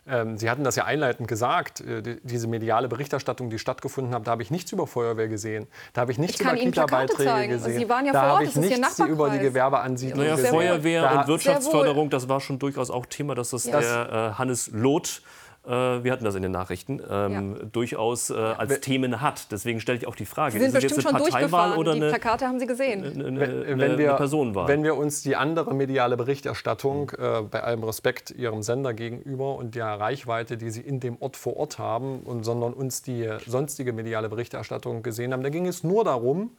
Ähm, 0.06 0.36
Sie 0.36 0.50
hatten 0.50 0.64
das 0.64 0.76
ja 0.76 0.84
einleitend 0.84 1.28
gesagt, 1.28 1.80
äh, 1.80 2.18
diese 2.22 2.46
mediale 2.46 2.88
Berichterstattung, 2.88 3.48
die 3.48 3.58
stattgefunden 3.58 4.14
hat, 4.14 4.26
da 4.26 4.32
habe 4.32 4.42
ich 4.42 4.50
nichts 4.50 4.70
über 4.72 4.86
Feuerwehr 4.86 5.28
gesehen. 5.28 5.66
Da 5.94 6.02
habe 6.02 6.12
ich 6.12 6.18
nichts 6.18 6.40
ich 6.40 6.46
über 6.46 6.54
Kita-Beiträge 6.54 7.54
gesehen. 7.54 7.78
Sie 7.78 7.88
waren 7.88 8.04
ja 8.04 8.12
da 8.12 8.22
vor 8.22 8.32
Ort, 8.34 8.42
ich 8.42 8.56
nichts 8.56 8.98
über 8.98 9.30
die 9.30 9.38
Gewerbeansiedlung 9.38 10.26
naja, 10.26 10.36
Feuerwehr 10.36 11.02
da 11.02 11.20
und 11.20 11.28
Wirtschaftsförderung, 11.28 12.10
das 12.10 12.28
war 12.28 12.40
schon 12.40 12.58
durchaus 12.58 12.90
auch 12.90 13.06
Thema, 13.06 13.34
dass 13.34 13.50
das 13.50 13.64
ja. 13.64 13.80
der 13.80 14.12
äh, 14.12 14.38
Hannes 14.38 14.70
Loth 14.72 15.22
wir 15.66 16.12
hatten 16.12 16.24
das 16.24 16.34
in 16.34 16.42
den 16.42 16.52
Nachrichten, 16.52 17.00
ähm, 17.08 17.56
ja. 17.56 17.64
durchaus 17.72 18.30
äh, 18.30 18.34
als 18.34 18.80
Themen 18.80 19.20
hat. 19.20 19.50
Deswegen 19.50 19.80
stelle 19.80 19.98
ich 19.98 20.06
auch 20.06 20.16
die 20.16 20.26
Frage, 20.26 20.52
Sie 20.52 20.58
sind 20.58 20.68
ist 20.68 20.74
bestimmt 20.74 20.96
jetzt 20.96 21.06
eine 21.06 21.18
schon 21.18 21.30
Parteiwahl 21.30 21.78
oder 21.78 21.92
eine, 21.92 22.06
die 22.06 22.10
Plakate 22.10 22.46
haben 22.46 22.58
Sie 22.58 22.66
gesehen. 22.66 23.04
Eine, 23.04 23.26
eine, 23.26 23.40
wenn, 23.40 23.78
wenn 23.78 23.98
wir, 23.98 24.12
Personenwahl? 24.14 24.68
Wenn 24.68 24.84
wir 24.84 24.96
uns 24.96 25.22
die 25.22 25.36
andere 25.36 25.74
mediale 25.74 26.16
Berichterstattung, 26.16 27.10
äh, 27.10 27.42
bei 27.42 27.62
allem 27.62 27.82
Respekt 27.82 28.30
Ihrem 28.30 28.62
Sender 28.62 28.92
gegenüber 28.92 29.56
und 29.56 29.74
der 29.74 29.86
Reichweite, 29.86 30.56
die 30.56 30.70
Sie 30.70 30.82
in 30.82 31.00
dem 31.00 31.16
Ort 31.20 31.36
vor 31.36 31.56
Ort 31.56 31.78
haben, 31.78 32.20
und, 32.20 32.44
sondern 32.44 32.74
uns 32.74 33.02
die 33.02 33.28
sonstige 33.46 33.92
mediale 33.92 34.28
Berichterstattung 34.28 35.02
gesehen 35.02 35.32
haben, 35.32 35.42
da 35.42 35.48
ging 35.48 35.66
es 35.66 35.82
nur 35.82 36.04
darum, 36.04 36.50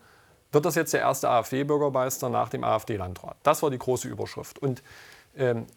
wird 0.51 0.65
das 0.65 0.75
jetzt 0.75 0.93
der 0.93 1.01
erste 1.01 1.29
AfD-Bürgermeister 1.29 2.29
nach 2.29 2.49
dem 2.49 2.63
AfD-Landrat? 2.63 3.35
Das 3.43 3.61
war 3.61 3.69
die 3.69 3.77
große 3.77 4.07
Überschrift. 4.07 4.57
Und 4.59 4.81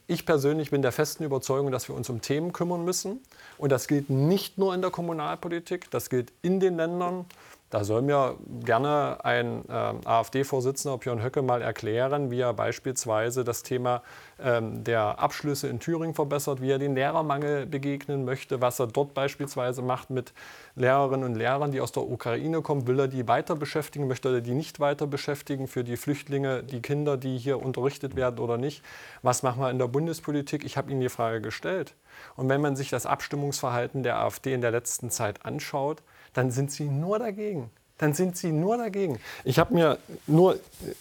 ich 0.07 0.25
persönlich 0.25 0.71
bin 0.71 0.83
der 0.83 0.93
festen 0.93 1.25
Überzeugung, 1.25 1.73
dass 1.73 1.89
wir 1.89 1.97
uns 1.97 2.09
um 2.09 2.21
Themen 2.21 2.53
kümmern 2.53 2.85
müssen. 2.85 3.21
Und 3.57 3.73
das 3.73 3.89
gilt 3.89 4.09
nicht 4.09 4.57
nur 4.57 4.73
in 4.75 4.83
der 4.83 4.91
Kommunalpolitik, 4.91 5.91
das 5.91 6.11
gilt 6.11 6.33
in 6.43 6.61
den 6.61 6.77
Ländern. 6.77 7.27
Da 7.71 7.85
soll 7.85 8.01
mir 8.01 8.39
gerne 8.65 9.19
ein 9.25 9.63
äh, 9.69 9.73
AfD-Vorsitzender 10.07 10.97
Björn 10.97 11.23
Höcke 11.23 11.43
mal 11.43 11.61
erklären, 11.61 12.31
wie 12.31 12.41
er 12.41 12.55
beispielsweise 12.55 13.45
das 13.45 13.63
Thema 13.63 14.03
ähm, 14.43 14.85
der 14.85 15.19
Abschlüsse 15.19 15.69
in 15.69 15.79
Thüringen 15.79 16.15
verbessert, 16.15 16.63
wie 16.63 16.71
er 16.71 16.79
den 16.79 16.95
Lehrermangel 16.95 17.67
begegnen 17.67 18.25
möchte, 18.25 18.63
was 18.63 18.79
er 18.81 18.87
dort 18.87 19.13
beispielsweise 19.13 19.83
macht 19.83 20.09
mit 20.09 20.33
Lehrerinnen 20.77 21.27
und 21.27 21.35
Lehrern, 21.35 21.71
die 21.71 21.83
aus 21.83 21.93
der 21.93 22.05
Ukraine 22.05 22.63
kommen. 22.63 22.87
Will 22.87 23.01
er 23.01 23.09
die 23.09 23.29
weiter 23.29 23.55
beschäftigen, 23.55 24.09
möchte 24.09 24.31
er 24.31 24.41
die 24.41 24.55
nicht 24.55 24.81
weiter 24.81 25.07
beschäftigen 25.07 25.69
für 25.69 25.85
die 25.85 25.99
Flüchtlinge, 25.99 26.63
die 26.63 26.81
Kinder, 26.81 27.19
die 27.19 27.37
hier 27.37 27.63
unterrichtet 27.63 28.17
werden 28.17 28.39
oder 28.39 28.57
nicht? 28.57 28.83
Was 29.21 29.43
machen 29.43 29.61
wir 29.61 29.71
in 29.71 29.79
der 29.79 29.89
Bundespolitik? 29.89 30.65
Ich 30.65 30.79
habe 30.79 30.91
Ihnen 30.91 31.03
die 31.03 31.11
Frage 31.11 31.43
gestellt. 31.43 31.95
Und 32.37 32.49
wenn 32.49 32.61
man 32.61 32.77
sich 32.77 32.91
das 32.91 33.07
Abstimmungsverhalten 33.07 34.03
der 34.03 34.19
AfD 34.19 34.53
in 34.55 34.61
der 34.61 34.71
letzten 34.71 35.11
Zeit 35.11 35.45
anschaut, 35.45 36.03
dann 36.35 36.51
sind 36.51 36.71
sie 36.71 36.85
nur 36.85 37.19
dagegen. 37.19 37.71
Dann 37.99 38.15
sind 38.15 38.37
sie 38.37 38.53
nur 38.53 38.77
dagegen. 38.77 39.19
Ich 39.45 39.59
habe 39.59 39.75
mir 39.75 39.99
nur, 40.27 40.59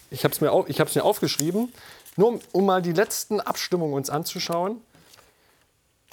ich 0.09 0.23
habe 0.23 0.33
es 0.33 0.41
mir, 0.41 0.51
auf, 0.51 0.67
ich 0.67 0.79
mir 0.95 1.03
aufgeschrieben, 1.03 1.71
nur 2.15 2.29
um, 2.29 2.39
um 2.51 2.65
mal 2.65 2.81
die 2.81 2.93
letzten 2.93 3.39
Abstimmungen 3.39 3.93
uns 3.93 4.09
anzuschauen. 4.09 4.81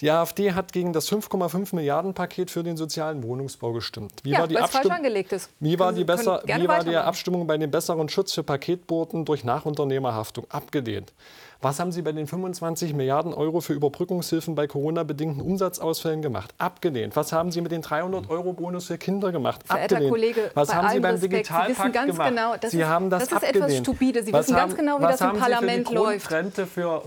Die 0.01 0.11
AfD 0.11 0.53
hat 0.53 0.73
gegen 0.73 0.93
das 0.93 1.11
5,5 1.11 1.75
Milliarden 1.75 2.15
Paket 2.15 2.51
für 2.51 2.65
den 2.65 2.77
sozialen 2.77 3.23
Wohnungsbau 3.23 3.73
gestimmt. 3.73 4.13
Wie 4.25 4.33
ja, 4.33 4.41
war 4.41 4.49
die, 4.49 4.59
Abstimm 4.59 4.93
wie 5.61 5.79
war 5.79 5.93
die, 5.93 6.05
besser, 6.05 6.43
wie 6.45 6.69
war 6.69 6.83
die 6.83 6.97
Abstimmung 6.97 7.47
bei 7.47 7.57
dem 7.57 7.71
besseren 7.71 8.09
Schutz 8.09 8.33
für 8.33 8.43
Paketboten 8.43 9.25
durch 9.25 9.45
Nachunternehmerhaftung? 9.45 10.47
Abgelehnt. 10.51 11.13
Was 11.65 11.81
haben 11.81 11.93
Sie 11.93 12.03
bei 12.03 12.13
den 12.13 12.27
25 12.27 12.93
Milliarden 12.93 13.33
Euro 13.33 13.63
für 13.63 13.73
Überbrückungshilfen 13.73 14.55
bei 14.55 14.67
Corona-bedingten 14.67 15.41
Umsatzausfällen 15.41 16.21
gemacht? 16.21 16.53
Abgelehnt. 16.59 17.17
Was 17.17 17.33
haben 17.33 17.51
Sie 17.51 17.63
mit 17.63 17.73
den 17.73 17.81
300 17.81 18.29
Euro 18.29 18.53
Bonus 18.53 18.89
für 18.89 18.99
Kinder 18.99 19.33
gemacht? 19.33 19.63
Verehrter 19.65 19.97
Abgelehnt. 19.97 20.13
Kollege, 20.13 20.51
was 20.53 20.75
haben 20.75 20.91
Sie 20.91 21.01
beim 21.01 21.13
Respekt, 21.13 21.33
Digitalpakt 21.33 21.87
Sie 21.87 21.93
ganz 21.93 22.13
gemacht? 22.13 22.29
Genau, 22.29 22.55
das 22.61 22.71
Sie 22.71 22.81
ist, 22.81 22.87
haben 22.87 23.09
das, 23.09 23.29
das 23.29 23.43
ist 23.43 23.49
etwas 23.49 23.79
stupide. 23.79 24.23
Sie 24.23 24.31
was 24.35 24.49
wissen 24.49 24.61
haben, 24.61 24.69
ganz 24.69 24.79
genau, 24.79 24.99
wie 24.99 25.05
das 25.05 25.21
im 25.23 25.39
Parlament 25.39 25.91
läuft. 25.91 26.31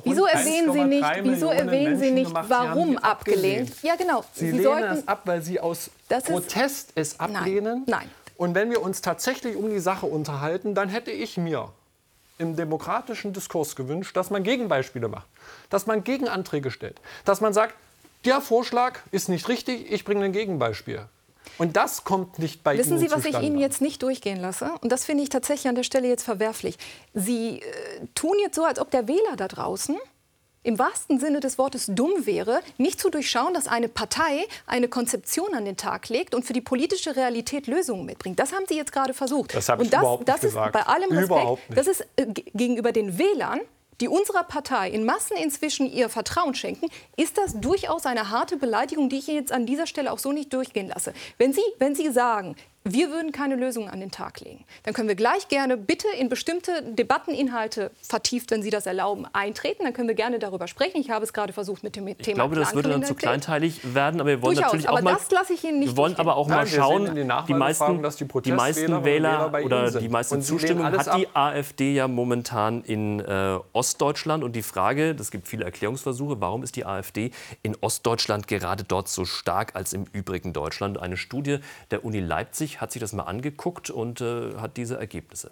wieso 0.04 0.26
erwähnen 0.26 0.74
Sie 0.74 0.84
nicht, 0.86 1.08
wieso 1.22 1.50
erwähnen 1.52 2.00
Sie 2.00 2.10
nicht 2.10 2.34
warum 2.34 2.98
abgelehnt? 2.98 3.84
Ja, 3.84 3.96
genau. 3.96 4.24
Sie, 4.34 4.50
Sie 4.50 4.58
lehnen 4.58 4.84
es 4.86 5.08
ab, 5.08 5.22
weil 5.26 5.44
Sie 5.44 5.60
aus 5.60 5.92
Protest 6.26 6.94
es 6.96 7.20
ablehnen. 7.20 7.84
Nein. 7.86 8.00
Nein. 8.00 8.10
Und 8.38 8.56
wenn 8.56 8.72
wir 8.72 8.82
uns 8.82 9.02
tatsächlich 9.02 9.56
um 9.56 9.70
die 9.70 9.80
Sache 9.80 10.08
unterhalten, 10.08 10.74
dann 10.74 10.90
hätte 10.90 11.12
ich 11.12 11.38
mir 11.38 11.70
im 12.38 12.56
demokratischen 12.56 13.34
Diskurs 13.34 13.76
gewünscht, 13.76 14.16
dass 14.16 14.30
man 14.30 14.44
Gegenbeispiele 14.44 15.08
macht, 15.08 15.28
dass 15.70 15.88
man 15.88 16.04
Gegenanträge 16.04 16.72
stellt, 16.72 17.00
dass 17.26 17.42
man 17.42 17.54
sagt, 17.54 17.76
der 18.26 18.42
Vorschlag 18.42 19.00
ist 19.12 19.30
nicht 19.30 19.48
richtig, 19.48 19.92
ich 19.92 20.04
bringe 20.04 20.26
ein 20.26 20.32
Gegenbeispiel. 20.32 21.08
Und 21.58 21.76
das 21.76 22.04
kommt 22.04 22.40
nicht 22.40 22.64
bei 22.64 22.78
Wissen 22.78 22.98
Ihnen 22.98 23.00
Sie, 23.00 23.12
was 23.12 23.26
ich 23.26 23.40
Ihnen 23.40 23.58
jetzt 23.58 23.82
nicht 23.82 24.04
durchgehen 24.04 24.40
lasse? 24.40 24.72
Und 24.82 24.92
das 24.92 25.06
finde 25.06 25.24
ich 25.24 25.30
tatsächlich 25.30 25.68
an 25.68 25.76
der 25.76 25.84
Stelle 25.84 26.08
jetzt 26.08 26.24
verwerflich. 26.24 26.78
Sie 27.14 27.62
äh, 27.62 27.64
tun 28.16 28.36
jetzt 28.42 28.56
so, 28.56 28.66
als 28.66 28.80
ob 28.80 28.92
der 28.92 29.08
Wähler 29.08 29.36
da 29.38 29.48
draußen 29.48 29.98
im 30.68 30.78
wahrsten 30.78 31.18
Sinne 31.18 31.40
des 31.40 31.58
Wortes 31.58 31.86
dumm 31.88 32.26
wäre, 32.26 32.60
nicht 32.78 33.00
zu 33.00 33.10
durchschauen, 33.10 33.54
dass 33.54 33.68
eine 33.68 33.88
Partei 33.88 34.46
eine 34.66 34.90
Konzeption 34.90 35.54
an 35.54 35.64
den 35.64 35.78
Tag 35.78 36.10
legt 36.10 36.36
und 36.36 36.44
für 36.44 36.52
die 36.52 36.60
politische 36.60 37.16
Realität 37.16 37.68
Lösungen 37.68 38.06
mitbringt. 38.06 38.38
Das 38.38 38.52
haben 38.52 38.66
Sie 38.68 38.76
jetzt 38.76 38.92
gerade 38.92 39.14
versucht. 39.14 39.56
Das 39.56 39.70
habe 39.70 39.84
ich 39.84 39.88
und 39.88 39.94
das, 39.94 40.02
überhaupt 40.02 40.28
das 40.28 40.42
nicht 40.44 40.52
gesagt. 40.52 40.76
ist 40.76 40.86
bei 40.86 40.94
allem 40.94 41.12
Respekt, 41.12 41.78
das 41.78 41.88
ist 41.88 42.06
äh, 42.18 42.26
gegenüber 42.54 42.92
den 42.92 43.18
Wählern 43.18 43.62
die 44.00 44.10
unserer 44.10 44.44
Partei 44.44 44.92
in 44.92 45.06
Massen 45.06 45.38
inzwischen 45.38 45.92
ihr 45.92 46.08
Vertrauen 46.10 46.54
schenken, 46.54 46.88
ist 47.16 47.38
das 47.38 47.60
durchaus 47.60 48.06
eine 48.06 48.30
harte 48.30 48.58
Beleidigung, 48.58 49.10
die 49.10 49.18
ich 49.18 49.26
jetzt 49.26 49.52
an 49.52 49.66
dieser 49.66 49.88
Stelle 49.88 50.12
auch 50.12 50.20
so 50.20 50.32
nicht 50.32 50.54
durchgehen 50.54 50.90
lasse. 50.90 51.14
Wenn 51.40 51.52
Sie, 51.52 51.64
wenn 51.80 51.96
Sie 51.96 52.12
sagen, 52.12 52.56
wir 52.94 53.10
würden 53.10 53.32
keine 53.32 53.56
Lösungen 53.56 53.90
an 53.90 54.00
den 54.00 54.12
Tag 54.12 54.40
legen. 54.40 54.66
Dann 54.84 54.94
können 54.94 55.08
wir 55.08 55.16
gleich 55.16 55.48
gerne 55.48 55.78
bitte 55.78 56.08
in 56.18 56.30
bestimmte 56.30 56.84
Debatteninhalte 56.84 57.92
vertieft, 58.02 58.52
wenn 58.52 58.62
Sie 58.62 58.70
das 58.70 58.86
erlauben, 58.86 59.26
eintreten. 59.34 59.84
Dann 59.84 59.94
können 59.94 60.08
wir 60.08 60.16
gerne 60.16 60.40
darüber 60.40 60.68
sprechen. 60.68 61.00
Ich 61.02 61.10
habe 61.10 61.24
es 61.24 61.34
gerade 61.34 61.54
versucht 61.54 61.84
mit 61.84 61.96
dem 61.96 62.06
Thema 62.06 62.18
Ich 62.20 62.34
glaube, 62.34 62.56
das 62.56 62.74
würde 62.74 62.90
dann 62.90 63.04
zu 63.04 63.16
kleinteilig 63.16 63.94
werden, 63.94 64.22
aber 64.22 64.30
wir 64.30 64.42
wollen 64.42 64.56
Durchaus, 64.56 64.74
natürlich 64.74 64.90
auch 64.90 65.02
mal, 65.02 65.14
das 65.14 65.32
lasse 65.32 65.54
ich 65.54 65.64
Ihnen 65.64 65.80
nicht 65.80 65.88
wir 65.88 65.98
wollen 65.98 66.16
aber 66.18 66.36
auch 66.36 66.48
Nein, 66.48 66.58
mal 66.58 66.68
schauen, 66.68 67.16
die 67.48 67.54
meisten, 67.54 68.04
die, 68.04 68.42
die 68.42 68.52
meisten 68.52 69.04
Wähler 69.04 69.52
oder 69.64 69.92
die 69.92 70.10
meiste 70.10 70.40
Zustimmung 70.40 70.86
hat 70.86 71.18
die 71.18 71.28
AfD 71.34 71.94
ja 71.94 72.08
momentan 72.08 72.84
in 72.84 73.20
äh, 73.20 73.58
Ostdeutschland 73.74 74.44
und 74.44 74.56
die 74.56 74.62
Frage, 74.62 75.16
es 75.20 75.32
gibt 75.32 75.48
viele 75.48 75.66
Erklärungsversuche, 75.66 76.40
warum 76.40 76.64
ist 76.64 76.76
die 76.76 76.86
AfD 76.86 77.32
in 77.64 77.76
Ostdeutschland 77.82 78.48
gerade 78.48 78.84
dort 78.84 79.08
so 79.08 79.26
stark 79.26 79.76
als 79.76 79.94
im 79.94 80.06
übrigen 80.12 80.54
Deutschland? 80.54 81.00
Eine 81.00 81.18
Studie 81.18 81.60
der 81.92 82.06
Uni 82.06 82.20
Leipzig 82.20 82.77
hat 82.78 82.92
sich 82.92 83.00
das 83.00 83.14
mal 83.14 83.24
angeguckt 83.24 83.90
und 83.90 84.22
äh, 84.22 84.56
hat 84.56 84.78
diese 84.78 84.98
Ergebnisse. 84.98 85.52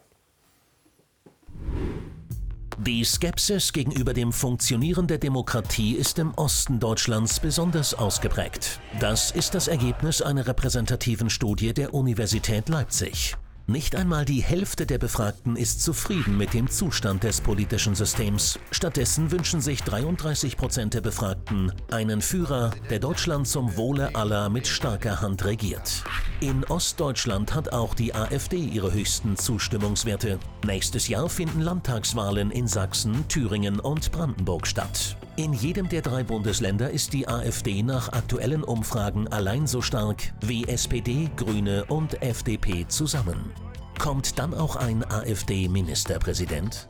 Die 2.77 3.03
Skepsis 3.03 3.71
gegenüber 3.71 4.13
dem 4.13 4.33
Funktionieren 4.33 5.07
der 5.07 5.17
Demokratie 5.17 5.93
ist 5.93 6.19
im 6.19 6.33
Osten 6.33 6.79
Deutschlands 6.79 7.39
besonders 7.39 7.93
ausgeprägt. 7.93 8.79
Das 8.99 9.31
ist 9.31 9.55
das 9.55 9.67
Ergebnis 9.67 10.21
einer 10.21 10.45
repräsentativen 10.45 11.29
Studie 11.29 11.73
der 11.73 11.93
Universität 11.93 12.67
Leipzig. 12.67 13.38
Nicht 13.67 13.95
einmal 13.95 14.25
die 14.25 14.43
Hälfte 14.43 14.86
der 14.86 14.99
Befragten 14.99 15.56
ist 15.56 15.82
zufrieden 15.82 16.38
mit 16.38 16.54
dem 16.54 16.69
Zustand 16.69 17.23
des 17.23 17.41
politischen 17.41 17.95
Systems. 17.95 18.60
Stattdessen 18.69 19.32
wünschen 19.32 19.60
sich 19.60 19.82
33 19.82 20.56
Prozent 20.56 20.93
der 20.93 21.01
Befragten 21.01 21.71
einen 21.89 22.21
Führer, 22.21 22.71
der 22.91 22.99
Deutschland 22.99 23.47
zum 23.47 23.75
Wohle 23.75 24.13
aller 24.13 24.49
mit 24.49 24.67
starker 24.67 25.19
Hand 25.19 25.45
regiert. 25.45 26.04
In 26.41 26.63
Ostdeutschland 26.65 27.56
hat 27.56 27.73
auch 27.73 27.95
die 27.95 28.13
AfD 28.13 28.58
ihre 28.58 28.93
höchsten 28.93 29.36
Zustimmungswerte. 29.36 30.38
Nächstes 30.63 31.08
Jahr 31.08 31.28
finden 31.28 31.62
Landtagswahlen 31.62 32.51
in 32.51 32.67
Sachsen, 32.67 33.28
Thüringen 33.30 33.80
und 33.80 34.12
Brandenburg 34.12 34.67
statt. 34.67 35.17
In 35.37 35.51
jedem 35.51 35.89
der 35.89 36.01
drei 36.01 36.23
Bundesländer 36.23 36.91
ist 36.91 37.11
die 37.11 37.27
AfD 37.27 37.83
nach 37.83 38.13
aktuellen 38.13 38.63
Umfragen 38.63 39.27
allein 39.27 39.67
so 39.67 39.81
stark 39.81 40.31
wie 40.39 40.65
SPD, 40.65 41.29
Grüne 41.35 41.83
und 41.89 42.21
FDP 42.21 42.87
zusammen. 42.87 43.51
Kommt 43.99 44.39
dann 44.39 44.53
auch 44.53 44.77
ein 44.77 45.03
AfD-Ministerpräsident? 45.03 46.87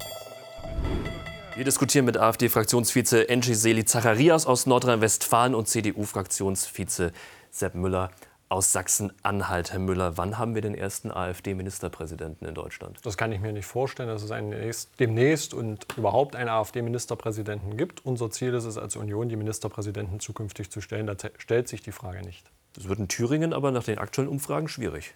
Wir 1.55 1.63
diskutieren 1.63 2.05
mit 2.05 2.17
AfD-Fraktionsvize 2.17 3.29
Engie 3.29 3.55
Seli 3.55 3.83
Zacharias 3.83 4.45
aus 4.45 4.67
Nordrhein-Westfalen 4.67 5.55
und 5.55 5.67
CDU-Fraktionsvize 5.67 7.13
Sepp 7.49 7.73
Müller 7.73 8.11
aus 8.47 8.71
Sachsen-Anhalt. 8.71 9.71
Herr 9.71 9.79
Müller, 9.79 10.17
wann 10.17 10.37
haben 10.37 10.53
wir 10.55 10.61
den 10.61 10.75
ersten 10.75 11.11
AfD-Ministerpräsidenten 11.11 12.45
in 12.47 12.53
Deutschland? 12.53 12.99
Das 13.03 13.17
kann 13.17 13.31
ich 13.31 13.39
mir 13.39 13.51
nicht 13.51 13.65
vorstellen, 13.65 14.09
dass 14.09 14.23
es 14.23 14.31
einen 14.31 14.53
demnächst 14.99 15.53
und 15.53 15.87
überhaupt 15.97 16.35
einen 16.35 16.49
AfD-Ministerpräsidenten 16.49 17.75
gibt. 17.77 18.05
Unser 18.05 18.29
Ziel 18.29 18.53
ist 18.53 18.65
es 18.65 18.77
als 18.77 18.95
Union, 18.95 19.29
die 19.29 19.35
Ministerpräsidenten 19.35 20.19
zukünftig 20.19 20.69
zu 20.69 20.81
stellen. 20.81 21.07
Da 21.07 21.15
stellt 21.37 21.67
sich 21.67 21.81
die 21.81 21.91
Frage 21.91 22.21
nicht. 22.21 22.45
Das 22.73 22.87
wird 22.87 22.99
in 22.99 23.07
Thüringen 23.07 23.53
aber 23.53 23.71
nach 23.71 23.83
den 23.83 23.97
aktuellen 23.97 24.29
Umfragen 24.29 24.67
schwierig. 24.67 25.15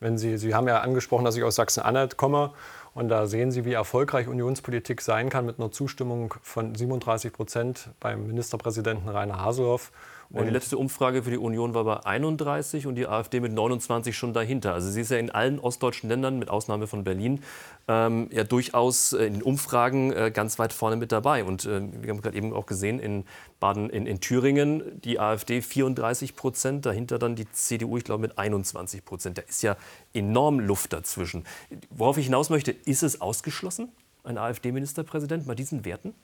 Wenn 0.00 0.18
Sie, 0.18 0.36
Sie 0.36 0.54
haben 0.54 0.66
ja 0.66 0.80
angesprochen, 0.80 1.24
dass 1.24 1.36
ich 1.36 1.44
aus 1.44 1.54
Sachsen-Anhalt 1.54 2.16
komme. 2.16 2.52
Und 2.94 3.08
da 3.08 3.26
sehen 3.26 3.52
Sie, 3.52 3.64
wie 3.64 3.72
erfolgreich 3.72 4.26
Unionspolitik 4.28 5.00
sein 5.00 5.30
kann 5.30 5.46
mit 5.46 5.58
einer 5.58 5.70
Zustimmung 5.70 6.34
von 6.42 6.74
37 6.74 7.32
Prozent 7.32 7.90
beim 8.00 8.26
Ministerpräsidenten 8.26 9.08
Rainer 9.08 9.40
Haseloff. 9.40 9.92
Und 10.32 10.46
die 10.46 10.50
letzte 10.50 10.78
Umfrage 10.78 11.24
für 11.24 11.30
die 11.30 11.38
Union 11.38 11.74
war 11.74 11.84
bei 11.84 12.06
31 12.06 12.86
und 12.86 12.94
die 12.94 13.06
AfD 13.06 13.40
mit 13.40 13.52
29 13.52 14.16
schon 14.16 14.32
dahinter. 14.32 14.72
Also 14.72 14.90
sie 14.90 15.02
ist 15.02 15.10
ja 15.10 15.18
in 15.18 15.30
allen 15.30 15.58
ostdeutschen 15.58 16.08
Ländern, 16.08 16.38
mit 16.38 16.48
Ausnahme 16.48 16.86
von 16.86 17.04
Berlin, 17.04 17.42
ähm, 17.86 18.28
ja 18.32 18.44
durchaus 18.44 19.12
äh, 19.12 19.26
in 19.26 19.34
den 19.34 19.42
Umfragen 19.42 20.12
äh, 20.12 20.30
ganz 20.32 20.58
weit 20.58 20.72
vorne 20.72 20.96
mit 20.96 21.12
dabei. 21.12 21.44
Und 21.44 21.66
äh, 21.66 21.82
wir 22.00 22.10
haben 22.10 22.22
gerade 22.22 22.36
eben 22.36 22.54
auch 22.54 22.64
gesehen, 22.64 22.98
in 22.98 23.24
Baden, 23.60 23.90
in, 23.90 24.06
in, 24.06 24.20
Thüringen 24.20 25.00
die 25.02 25.20
AfD 25.20 25.60
34 25.60 26.34
Prozent, 26.34 26.86
dahinter 26.86 27.18
dann 27.18 27.36
die 27.36 27.50
CDU, 27.52 27.98
ich 27.98 28.04
glaube, 28.04 28.22
mit 28.22 28.38
21 28.38 29.04
Prozent. 29.04 29.36
Da 29.36 29.42
ist 29.42 29.62
ja 29.62 29.76
enorm 30.14 30.60
Luft 30.60 30.94
dazwischen. 30.94 31.44
Worauf 31.90 32.16
ich 32.16 32.26
hinaus 32.26 32.48
möchte, 32.48 32.70
ist 32.70 33.02
es 33.02 33.20
ausgeschlossen, 33.20 33.90
ein 34.24 34.38
AfD-Ministerpräsident 34.38 35.46
bei 35.46 35.54
diesen 35.54 35.84
Werten? 35.84 36.14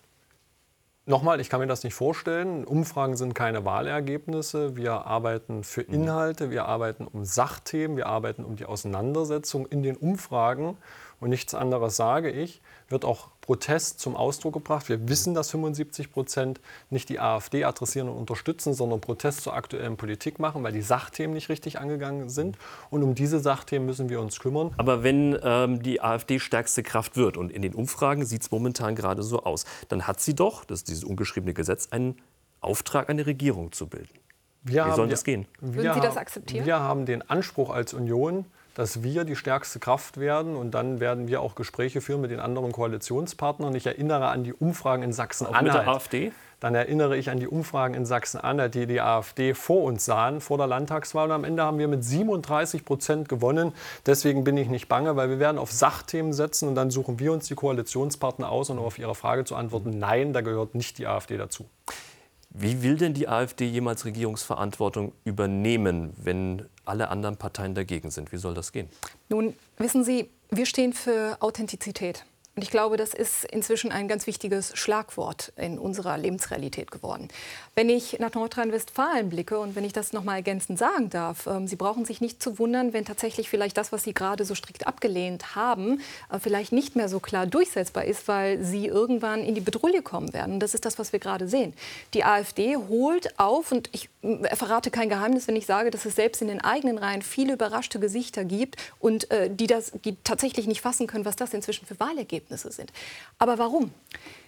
Nochmal, 1.08 1.40
ich 1.40 1.48
kann 1.48 1.60
mir 1.60 1.66
das 1.66 1.84
nicht 1.84 1.94
vorstellen. 1.94 2.66
Umfragen 2.66 3.16
sind 3.16 3.34
keine 3.34 3.64
Wahlergebnisse. 3.64 4.76
Wir 4.76 5.06
arbeiten 5.06 5.64
für 5.64 5.80
mhm. 5.80 5.94
Inhalte, 5.94 6.50
wir 6.50 6.66
arbeiten 6.66 7.06
um 7.06 7.24
Sachthemen, 7.24 7.96
wir 7.96 8.08
arbeiten 8.08 8.44
um 8.44 8.56
die 8.56 8.66
Auseinandersetzung 8.66 9.64
in 9.64 9.82
den 9.82 9.96
Umfragen. 9.96 10.76
Und 11.20 11.30
nichts 11.30 11.54
anderes 11.54 11.96
sage 11.96 12.30
ich 12.30 12.60
wird 12.88 13.04
auch 13.04 13.28
Protest 13.40 14.00
zum 14.00 14.16
Ausdruck 14.16 14.54
gebracht. 14.54 14.88
Wir 14.88 15.08
wissen, 15.08 15.34
dass 15.34 15.50
75 15.50 16.12
Prozent 16.12 16.60
nicht 16.90 17.08
die 17.08 17.20
AfD 17.20 17.64
adressieren 17.64 18.08
und 18.08 18.16
unterstützen, 18.16 18.74
sondern 18.74 19.00
Protest 19.00 19.42
zur 19.42 19.54
aktuellen 19.54 19.96
Politik 19.96 20.38
machen, 20.38 20.62
weil 20.62 20.72
die 20.72 20.82
Sachthemen 20.82 21.34
nicht 21.34 21.48
richtig 21.48 21.78
angegangen 21.78 22.28
sind. 22.28 22.56
Und 22.90 23.02
um 23.02 23.14
diese 23.14 23.40
Sachthemen 23.40 23.86
müssen 23.86 24.08
wir 24.08 24.20
uns 24.20 24.40
kümmern. 24.40 24.72
Aber 24.76 25.02
wenn 25.02 25.38
ähm, 25.42 25.82
die 25.82 26.00
AfD 26.00 26.38
stärkste 26.38 26.82
Kraft 26.82 27.16
wird, 27.16 27.36
und 27.36 27.50
in 27.50 27.62
den 27.62 27.74
Umfragen 27.74 28.24
sieht 28.24 28.42
es 28.42 28.50
momentan 28.50 28.94
gerade 28.94 29.22
so 29.22 29.42
aus, 29.42 29.64
dann 29.88 30.06
hat 30.06 30.20
sie 30.20 30.34
doch, 30.34 30.64
das 30.64 30.80
ist 30.80 30.88
dieses 30.88 31.04
ungeschriebene 31.04 31.54
Gesetz, 31.54 31.88
einen 31.90 32.16
Auftrag, 32.60 33.08
eine 33.08 33.26
Regierung 33.26 33.72
zu 33.72 33.86
bilden. 33.86 34.18
Wir 34.62 34.86
Wie 34.86 34.94
soll 34.94 35.08
das 35.08 35.24
gehen? 35.24 35.46
Würden 35.60 35.94
Sie 35.94 36.00
das 36.00 36.16
akzeptieren? 36.16 36.66
Wir 36.66 36.80
haben 36.80 37.06
den 37.06 37.28
Anspruch 37.30 37.70
als 37.70 37.94
Union, 37.94 38.44
dass 38.78 39.02
wir 39.02 39.24
die 39.24 39.34
stärkste 39.34 39.80
Kraft 39.80 40.20
werden 40.20 40.54
und 40.54 40.70
dann 40.70 41.00
werden 41.00 41.26
wir 41.26 41.42
auch 41.42 41.56
Gespräche 41.56 42.00
führen 42.00 42.20
mit 42.20 42.30
den 42.30 42.38
anderen 42.38 42.70
Koalitionspartnern. 42.70 43.74
Ich 43.74 43.86
erinnere 43.86 44.28
an 44.28 44.44
die 44.44 44.52
Umfragen 44.52 45.02
in 45.02 45.12
Sachsen-Anhalt. 45.12 45.64
Mit 45.64 45.74
der 45.74 45.88
AfD? 45.88 46.32
Dann 46.60 46.76
erinnere 46.76 47.16
ich 47.16 47.28
an 47.28 47.40
die 47.40 47.48
Umfragen 47.48 47.94
in 47.94 48.06
Sachsen-Anhalt, 48.06 48.76
die 48.76 48.86
die 48.86 49.00
AfD 49.00 49.54
vor 49.54 49.82
uns 49.82 50.04
sahen, 50.04 50.40
vor 50.40 50.58
der 50.58 50.68
Landtagswahl. 50.68 51.26
Und 51.26 51.32
am 51.32 51.42
Ende 51.42 51.64
haben 51.64 51.80
wir 51.80 51.88
mit 51.88 52.04
37 52.04 52.84
Prozent 52.84 53.28
gewonnen. 53.28 53.72
Deswegen 54.06 54.44
bin 54.44 54.56
ich 54.56 54.68
nicht 54.68 54.86
bange, 54.86 55.16
weil 55.16 55.28
wir 55.28 55.40
werden 55.40 55.58
auf 55.58 55.72
Sachthemen 55.72 56.32
setzen 56.32 56.68
und 56.68 56.76
dann 56.76 56.92
suchen 56.92 57.18
wir 57.18 57.32
uns 57.32 57.48
die 57.48 57.56
Koalitionspartner 57.56 58.48
aus. 58.48 58.70
Und 58.70 58.78
um 58.78 58.84
auf 58.84 58.96
Ihre 59.00 59.16
Frage 59.16 59.44
zu 59.44 59.56
antworten, 59.56 59.98
nein, 59.98 60.32
da 60.32 60.40
gehört 60.40 60.76
nicht 60.76 60.98
die 60.98 61.08
AfD 61.08 61.36
dazu. 61.36 61.68
Wie 62.50 62.82
will 62.82 62.96
denn 62.96 63.14
die 63.14 63.28
AfD 63.28 63.66
jemals 63.66 64.04
Regierungsverantwortung 64.04 65.12
übernehmen, 65.24 66.14
wenn 66.16 66.66
alle 66.84 67.08
anderen 67.08 67.36
Parteien 67.36 67.74
dagegen 67.74 68.10
sind? 68.10 68.32
Wie 68.32 68.38
soll 68.38 68.54
das 68.54 68.72
gehen? 68.72 68.88
Nun, 69.28 69.54
wissen 69.76 70.02
Sie, 70.02 70.30
wir 70.50 70.66
stehen 70.66 70.92
für 70.92 71.36
Authentizität. 71.40 72.24
Und 72.58 72.64
ich 72.64 72.72
glaube, 72.72 72.96
das 72.96 73.14
ist 73.14 73.44
inzwischen 73.44 73.92
ein 73.92 74.08
ganz 74.08 74.26
wichtiges 74.26 74.76
Schlagwort 74.76 75.52
in 75.54 75.78
unserer 75.78 76.18
Lebensrealität 76.18 76.90
geworden. 76.90 77.28
Wenn 77.76 77.88
ich 77.88 78.18
nach 78.18 78.34
Nordrhein-Westfalen 78.34 79.28
blicke 79.28 79.60
und 79.60 79.76
wenn 79.76 79.84
ich 79.84 79.92
das 79.92 80.12
noch 80.12 80.24
mal 80.24 80.34
ergänzend 80.34 80.76
sagen 80.76 81.08
darf, 81.08 81.46
ähm, 81.46 81.68
Sie 81.68 81.76
brauchen 81.76 82.04
sich 82.04 82.20
nicht 82.20 82.42
zu 82.42 82.58
wundern, 82.58 82.92
wenn 82.92 83.04
tatsächlich 83.04 83.48
vielleicht 83.48 83.76
das, 83.76 83.92
was 83.92 84.02
Sie 84.02 84.12
gerade 84.12 84.44
so 84.44 84.56
strikt 84.56 84.88
abgelehnt 84.88 85.54
haben, 85.54 86.00
äh, 86.32 86.40
vielleicht 86.40 86.72
nicht 86.72 86.96
mehr 86.96 87.08
so 87.08 87.20
klar 87.20 87.46
durchsetzbar 87.46 88.06
ist, 88.06 88.26
weil 88.26 88.64
Sie 88.64 88.86
irgendwann 88.86 89.44
in 89.44 89.54
die 89.54 89.60
Bedrulle 89.60 90.02
kommen 90.02 90.32
werden. 90.32 90.54
Und 90.54 90.60
das 90.60 90.74
ist 90.74 90.84
das, 90.84 90.98
was 90.98 91.12
wir 91.12 91.20
gerade 91.20 91.46
sehen. 91.46 91.74
Die 92.12 92.24
AfD 92.24 92.76
holt 92.76 93.38
auf 93.38 93.70
und 93.70 93.88
ich 93.92 94.08
äh, 94.22 94.56
verrate 94.56 94.90
kein 94.90 95.08
Geheimnis, 95.08 95.46
wenn 95.46 95.54
ich 95.54 95.66
sage, 95.66 95.92
dass 95.92 96.04
es 96.06 96.16
selbst 96.16 96.42
in 96.42 96.48
den 96.48 96.60
eigenen 96.60 96.98
Reihen 96.98 97.22
viele 97.22 97.52
überraschte 97.52 98.00
Gesichter 98.00 98.44
gibt 98.44 98.78
und 98.98 99.30
äh, 99.30 99.48
die 99.48 99.68
das 99.68 99.92
die 100.04 100.16
tatsächlich 100.24 100.66
nicht 100.66 100.80
fassen 100.80 101.06
können, 101.06 101.24
was 101.24 101.36
das 101.36 101.54
inzwischen 101.54 101.86
für 101.86 102.00
Wahlergebnisse 102.00 102.47
Wahlergebnisse 102.48 102.72
sind. 102.72 102.92
Aber 103.38 103.58
warum? 103.58 103.90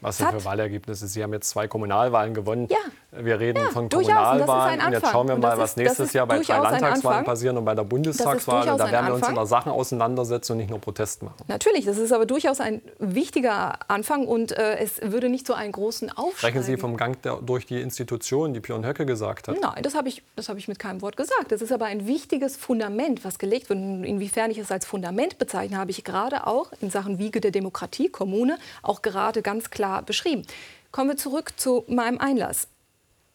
Was 0.00 0.16
sind 0.16 0.30
für 0.30 0.44
Wahlergebnisse? 0.44 1.06
Sie 1.06 1.22
haben 1.22 1.32
jetzt 1.32 1.50
zwei 1.50 1.68
Kommunalwahlen 1.68 2.32
gewonnen. 2.32 2.68
Ja. 2.70 2.78
Wir 3.12 3.38
reden 3.38 3.58
ja, 3.58 3.70
von 3.70 3.88
Kommunalwahlen. 3.88 4.80
Und, 4.80 4.86
und, 4.86 4.92
jetzt 4.92 5.10
schauen 5.10 5.28
wir 5.28 5.36
mal, 5.36 5.58
was 5.58 5.76
nächstes 5.76 6.12
Jahr 6.12 6.26
bei 6.26 6.40
drei 6.40 6.58
Landtagswahlen 6.58 7.24
passieren 7.24 7.58
und 7.58 7.64
bei 7.64 7.74
der 7.74 7.84
Bundestagswahl. 7.84 8.68
Und 8.70 8.78
da 8.78 8.90
werden 8.90 9.08
wir 9.08 9.14
uns 9.14 9.26
der 9.26 9.46
Sachen 9.46 9.72
auseinandersetzen 9.72 10.52
und 10.52 10.58
nicht 10.58 10.70
nur 10.70 10.80
Protest 10.80 11.22
machen. 11.22 11.44
Natürlich, 11.48 11.84
das 11.84 11.98
ist 11.98 12.12
aber 12.12 12.24
durchaus 12.24 12.60
ein 12.60 12.80
wichtiger 12.98 13.78
Anfang 13.88 14.26
und 14.26 14.52
äh, 14.52 14.78
es 14.78 15.00
würde 15.02 15.28
nicht 15.28 15.46
so 15.46 15.54
einen 15.54 15.72
großen 15.72 16.10
Aufschrei. 16.10 16.48
Sprechen 16.48 16.62
Sie 16.62 16.76
vom 16.76 16.96
Gang 16.96 17.20
der, 17.22 17.36
durch 17.36 17.66
die 17.66 17.80
Institutionen, 17.80 18.54
die 18.54 18.60
Björn 18.60 18.86
Höcke 18.86 19.04
gesagt 19.04 19.48
hat? 19.48 19.56
Nein, 19.60 19.82
das 19.82 19.94
habe 19.94 20.08
ich, 20.08 20.22
hab 20.48 20.56
ich 20.56 20.68
mit 20.68 20.78
keinem 20.78 21.02
Wort 21.02 21.16
gesagt. 21.16 21.52
Das 21.52 21.60
ist 21.62 21.72
aber 21.72 21.86
ein 21.86 22.06
wichtiges 22.06 22.56
Fundament, 22.56 23.24
was 23.24 23.38
gelegt 23.38 23.68
wird. 23.68 23.78
Inwiefern 23.78 24.50
ich 24.50 24.58
es 24.58 24.70
als 24.70 24.86
Fundament 24.86 25.38
bezeichne, 25.38 25.76
habe 25.76 25.90
ich 25.90 26.04
gerade 26.04 26.46
auch 26.46 26.72
in 26.80 26.90
Sachen 26.90 27.18
Wiege 27.18 27.40
der 27.40 27.50
Demokratie, 27.50 27.79
Kommune, 28.08 28.58
auch 28.82 29.02
gerade 29.02 29.42
ganz 29.42 29.70
klar 29.70 30.02
beschrieben. 30.02 30.46
Kommen 30.92 31.10
wir 31.10 31.16
zurück 31.16 31.52
zu 31.56 31.84
meinem 31.88 32.18
Einlass. 32.18 32.68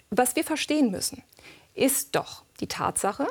Was 0.09 0.35
wir 0.35 0.43
verstehen 0.43 0.91
müssen, 0.91 1.23
ist 1.73 2.15
doch 2.15 2.43
die 2.59 2.67
Tatsache, 2.67 3.27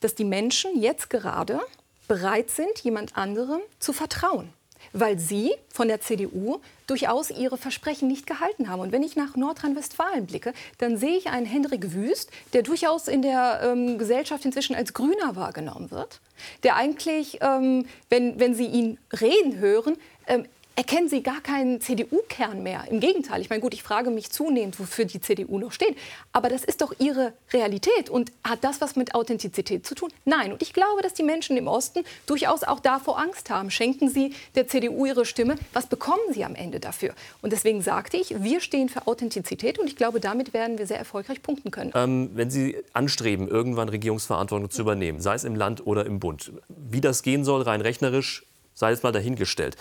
dass 0.00 0.14
die 0.14 0.24
Menschen 0.24 0.80
jetzt 0.80 1.10
gerade 1.10 1.60
bereit 2.08 2.50
sind, 2.50 2.78
jemand 2.80 3.16
anderem 3.16 3.60
zu 3.78 3.92
vertrauen 3.92 4.52
weil 4.92 5.18
sie 5.18 5.52
von 5.68 5.88
der 5.88 6.00
CDU 6.00 6.60
durchaus 6.86 7.30
ihre 7.30 7.56
Versprechen 7.56 8.08
nicht 8.08 8.26
gehalten 8.26 8.68
haben. 8.68 8.80
Und 8.80 8.92
wenn 8.92 9.02
ich 9.02 9.16
nach 9.16 9.36
Nordrhein-Westfalen 9.36 10.26
blicke, 10.26 10.52
dann 10.78 10.96
sehe 10.96 11.16
ich 11.16 11.28
einen 11.28 11.46
Hendrik 11.46 11.92
Wüst, 11.92 12.30
der 12.52 12.62
durchaus 12.62 13.06
in 13.08 13.22
der 13.22 13.60
ähm, 13.62 13.98
Gesellschaft 13.98 14.44
inzwischen 14.44 14.74
als 14.74 14.92
Grüner 14.92 15.36
wahrgenommen 15.36 15.90
wird, 15.90 16.20
der 16.62 16.76
eigentlich, 16.76 17.38
ähm, 17.40 17.86
wenn, 18.08 18.40
wenn 18.40 18.54
Sie 18.54 18.66
ihn 18.66 18.98
reden 19.20 19.58
hören, 19.58 19.96
ähm, 20.30 20.46
erkennen 20.76 21.10
Sie 21.10 21.22
gar 21.22 21.42
keinen 21.42 21.80
CDU-Kern 21.82 22.62
mehr. 22.62 22.84
Im 22.90 23.00
Gegenteil, 23.00 23.42
ich 23.42 23.50
meine, 23.50 23.60
gut, 23.60 23.74
ich 23.74 23.82
frage 23.82 24.08
mich 24.08 24.30
zunehmend, 24.30 24.80
wofür 24.80 25.04
die 25.04 25.20
CDU 25.20 25.58
noch 25.58 25.72
steht. 25.72 25.94
Aber 26.32 26.48
das 26.48 26.64
ist 26.64 26.80
doch 26.80 26.94
ihre 26.98 27.34
Realität. 27.52 28.08
Und 28.08 28.32
hat 28.44 28.64
das 28.64 28.80
was 28.80 28.96
mit 28.96 29.14
Authentizität 29.14 29.84
zu 29.84 29.94
tun? 29.94 30.10
Nein. 30.24 30.52
Und 30.52 30.62
ich 30.62 30.72
glaube, 30.72 31.02
dass 31.02 31.12
die 31.12 31.22
Menschen 31.22 31.58
im 31.58 31.66
Osten 31.66 32.04
durchaus 32.24 32.62
auch 32.62 32.80
davor 32.80 33.18
Angst 33.18 33.50
haben. 33.50 33.70
Schenken 33.70 34.08
Sie 34.08 34.34
der 34.54 34.68
CDU 34.68 35.04
ihre 35.04 35.26
Stimme, 35.26 35.56
was 35.74 35.86
bekommen 35.86 36.22
sie 36.32 36.44
am 36.44 36.54
Ende 36.54 36.80
dafür? 36.80 37.14
Und 37.42 37.52
deswegen 37.52 37.82
sagte 37.82 38.16
ich, 38.16 38.42
wir 38.42 38.60
stehen 38.60 38.88
für 38.88 39.06
Authentizität 39.06 39.78
und 39.78 39.86
ich 39.86 39.96
glaube, 39.96 40.18
damit 40.18 40.54
werden 40.54 40.78
wir 40.78 40.86
sehr 40.86 40.98
erfolgreich 40.98 41.42
punkten 41.42 41.70
können. 41.70 41.92
Ähm, 41.94 42.30
wenn 42.34 42.50
Sie 42.50 42.76
anstreben, 42.94 43.48
irgendwann 43.48 43.90
Regierungsverantwortung 43.90 44.70
zu 44.70 44.80
übernehmen, 44.80 45.20
sei 45.20 45.34
es 45.34 45.44
im 45.44 45.56
Land 45.56 45.86
oder 45.86 46.06
im 46.06 46.20
Bund, 46.20 46.52
wie 46.68 47.02
das 47.02 47.22
gehen 47.22 47.44
soll, 47.44 47.62
rein 47.62 47.82
rechnerisch, 47.82 48.44
sei 48.74 48.92
es 48.92 49.02
mal 49.02 49.12
dahingestellt. 49.12 49.76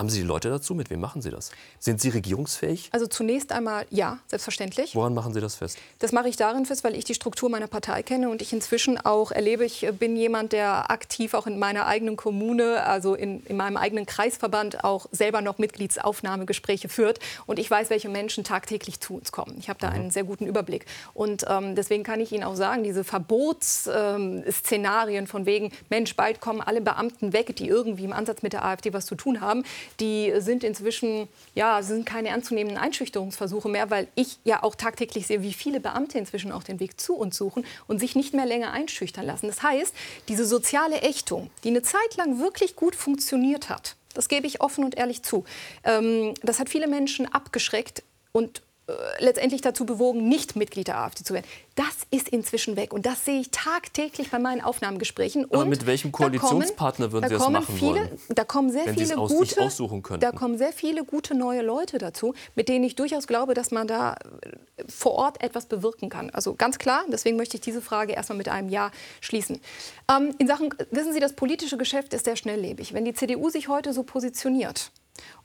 Haben 0.00 0.08
Sie 0.08 0.22
die 0.22 0.26
Leute 0.26 0.48
dazu? 0.48 0.74
Mit 0.74 0.88
wem 0.88 0.98
machen 0.98 1.20
Sie 1.20 1.28
das? 1.28 1.50
Sind 1.78 2.00
Sie 2.00 2.08
regierungsfähig? 2.08 2.88
Also 2.90 3.06
zunächst 3.06 3.52
einmal 3.52 3.84
ja, 3.90 4.18
selbstverständlich. 4.28 4.94
Woran 4.94 5.12
machen 5.12 5.34
Sie 5.34 5.42
das 5.42 5.56
fest? 5.56 5.76
Das 5.98 6.12
mache 6.12 6.30
ich 6.30 6.38
darin 6.38 6.64
fest, 6.64 6.84
weil 6.84 6.96
ich 6.96 7.04
die 7.04 7.12
Struktur 7.12 7.50
meiner 7.50 7.66
Partei 7.66 8.02
kenne 8.02 8.30
und 8.30 8.40
ich 8.40 8.54
inzwischen 8.54 8.96
auch 8.96 9.30
erlebe, 9.30 9.66
ich 9.66 9.86
bin 9.98 10.16
jemand, 10.16 10.54
der 10.54 10.90
aktiv 10.90 11.34
auch 11.34 11.46
in 11.46 11.58
meiner 11.58 11.84
eigenen 11.84 12.16
Kommune, 12.16 12.82
also 12.82 13.14
in, 13.14 13.44
in 13.44 13.58
meinem 13.58 13.76
eigenen 13.76 14.06
Kreisverband 14.06 14.84
auch 14.84 15.04
selber 15.12 15.42
noch 15.42 15.58
Mitgliedsaufnahmegespräche 15.58 16.88
führt. 16.88 17.18
Und 17.44 17.58
ich 17.58 17.70
weiß, 17.70 17.90
welche 17.90 18.08
Menschen 18.08 18.42
tagtäglich 18.42 19.00
zu 19.00 19.16
uns 19.16 19.32
kommen. 19.32 19.54
Ich 19.58 19.68
habe 19.68 19.80
da 19.80 19.90
mhm. 19.90 19.96
einen 19.96 20.10
sehr 20.10 20.24
guten 20.24 20.46
Überblick. 20.46 20.86
Und 21.12 21.44
ähm, 21.46 21.74
deswegen 21.74 22.04
kann 22.04 22.20
ich 22.20 22.32
Ihnen 22.32 22.44
auch 22.44 22.56
sagen, 22.56 22.84
diese 22.84 23.04
Verbotsszenarien 23.04 25.24
ähm, 25.24 25.26
von 25.26 25.44
wegen, 25.44 25.72
Mensch, 25.90 26.16
bald 26.16 26.40
kommen 26.40 26.62
alle 26.62 26.80
Beamten 26.80 27.34
weg, 27.34 27.54
die 27.54 27.68
irgendwie 27.68 28.04
im 28.04 28.14
Ansatz 28.14 28.40
mit 28.40 28.54
der 28.54 28.64
AfD 28.64 28.94
was 28.94 29.04
zu 29.04 29.14
tun 29.14 29.42
haben, 29.42 29.62
die 29.98 30.32
sind 30.38 30.64
inzwischen, 30.64 31.28
ja, 31.54 31.82
sind 31.82 32.06
keine 32.06 32.28
ernstzunehmenden 32.28 32.80
Einschüchterungsversuche 32.80 33.68
mehr, 33.68 33.90
weil 33.90 34.08
ich 34.14 34.38
ja 34.44 34.62
auch 34.62 34.74
tagtäglich 34.74 35.26
sehe, 35.26 35.42
wie 35.42 35.52
viele 35.52 35.80
Beamte 35.80 36.18
inzwischen 36.18 36.52
auch 36.52 36.62
den 36.62 36.80
Weg 36.80 37.00
zu 37.00 37.14
uns 37.14 37.36
suchen 37.36 37.64
und 37.88 37.98
sich 37.98 38.14
nicht 38.14 38.34
mehr 38.34 38.46
länger 38.46 38.72
einschüchtern 38.72 39.26
lassen. 39.26 39.48
Das 39.48 39.62
heißt, 39.62 39.94
diese 40.28 40.46
soziale 40.46 41.02
Ächtung, 41.02 41.50
die 41.64 41.68
eine 41.68 41.82
Zeit 41.82 42.16
lang 42.16 42.38
wirklich 42.38 42.76
gut 42.76 42.94
funktioniert 42.94 43.68
hat, 43.68 43.96
das 44.14 44.28
gebe 44.28 44.46
ich 44.46 44.60
offen 44.60 44.84
und 44.84 44.96
ehrlich 44.96 45.22
zu, 45.22 45.44
ähm, 45.84 46.34
das 46.42 46.58
hat 46.58 46.68
viele 46.68 46.88
Menschen 46.88 47.32
abgeschreckt 47.32 48.02
und 48.32 48.62
letztendlich 49.18 49.60
dazu 49.60 49.86
bewogen, 49.86 50.28
nicht 50.28 50.56
Mitglied 50.56 50.88
der 50.88 50.98
AfD 50.98 51.24
zu 51.24 51.34
werden. 51.34 51.46
Das 51.74 52.06
ist 52.10 52.28
inzwischen 52.28 52.76
weg 52.76 52.92
und 52.92 53.06
das 53.06 53.24
sehe 53.24 53.40
ich 53.40 53.50
tagtäglich 53.50 54.30
bei 54.30 54.38
meinen 54.38 54.60
Aufnahmegesprächen. 54.60 55.46
Aber 55.46 55.62
und 55.62 55.68
mit 55.68 55.86
welchem 55.86 56.12
Koalitionspartner 56.12 57.06
kommen, 57.06 57.12
würden 57.12 57.28
Sie 57.28 57.34
das 57.34 57.48
machen 57.48 57.74
viele, 57.76 57.94
wollen? 57.94 58.18
Da 58.28 58.44
kommen 58.44 58.70
sehr 58.70 58.92
viele 58.94 59.14
gute, 59.16 59.62
aussuchen 59.62 60.02
könnten. 60.02 60.20
da 60.20 60.32
kommen 60.32 60.58
sehr 60.58 60.72
viele 60.72 61.04
gute 61.04 61.34
neue 61.34 61.62
Leute 61.62 61.98
dazu, 61.98 62.34
mit 62.54 62.68
denen 62.68 62.84
ich 62.84 62.96
durchaus 62.96 63.26
glaube, 63.26 63.54
dass 63.54 63.70
man 63.70 63.86
da 63.86 64.14
äh, 64.14 64.84
vor 64.88 65.12
Ort 65.12 65.42
etwas 65.42 65.66
bewirken 65.66 66.08
kann. 66.08 66.30
Also 66.30 66.54
ganz 66.54 66.78
klar. 66.78 67.04
Deswegen 67.08 67.36
möchte 67.36 67.56
ich 67.56 67.60
diese 67.60 67.80
Frage 67.80 68.12
erstmal 68.12 68.38
mit 68.38 68.48
einem 68.48 68.68
Ja 68.68 68.90
schließen. 69.20 69.60
Ähm, 70.10 70.34
in 70.38 70.46
Sachen, 70.46 70.74
wissen 70.90 71.12
Sie, 71.12 71.20
das 71.20 71.34
politische 71.34 71.76
Geschäft 71.76 72.14
ist 72.14 72.24
sehr 72.24 72.36
schnelllebig. 72.36 72.92
Wenn 72.92 73.04
die 73.04 73.14
CDU 73.14 73.50
sich 73.50 73.68
heute 73.68 73.92
so 73.92 74.02
positioniert 74.02 74.90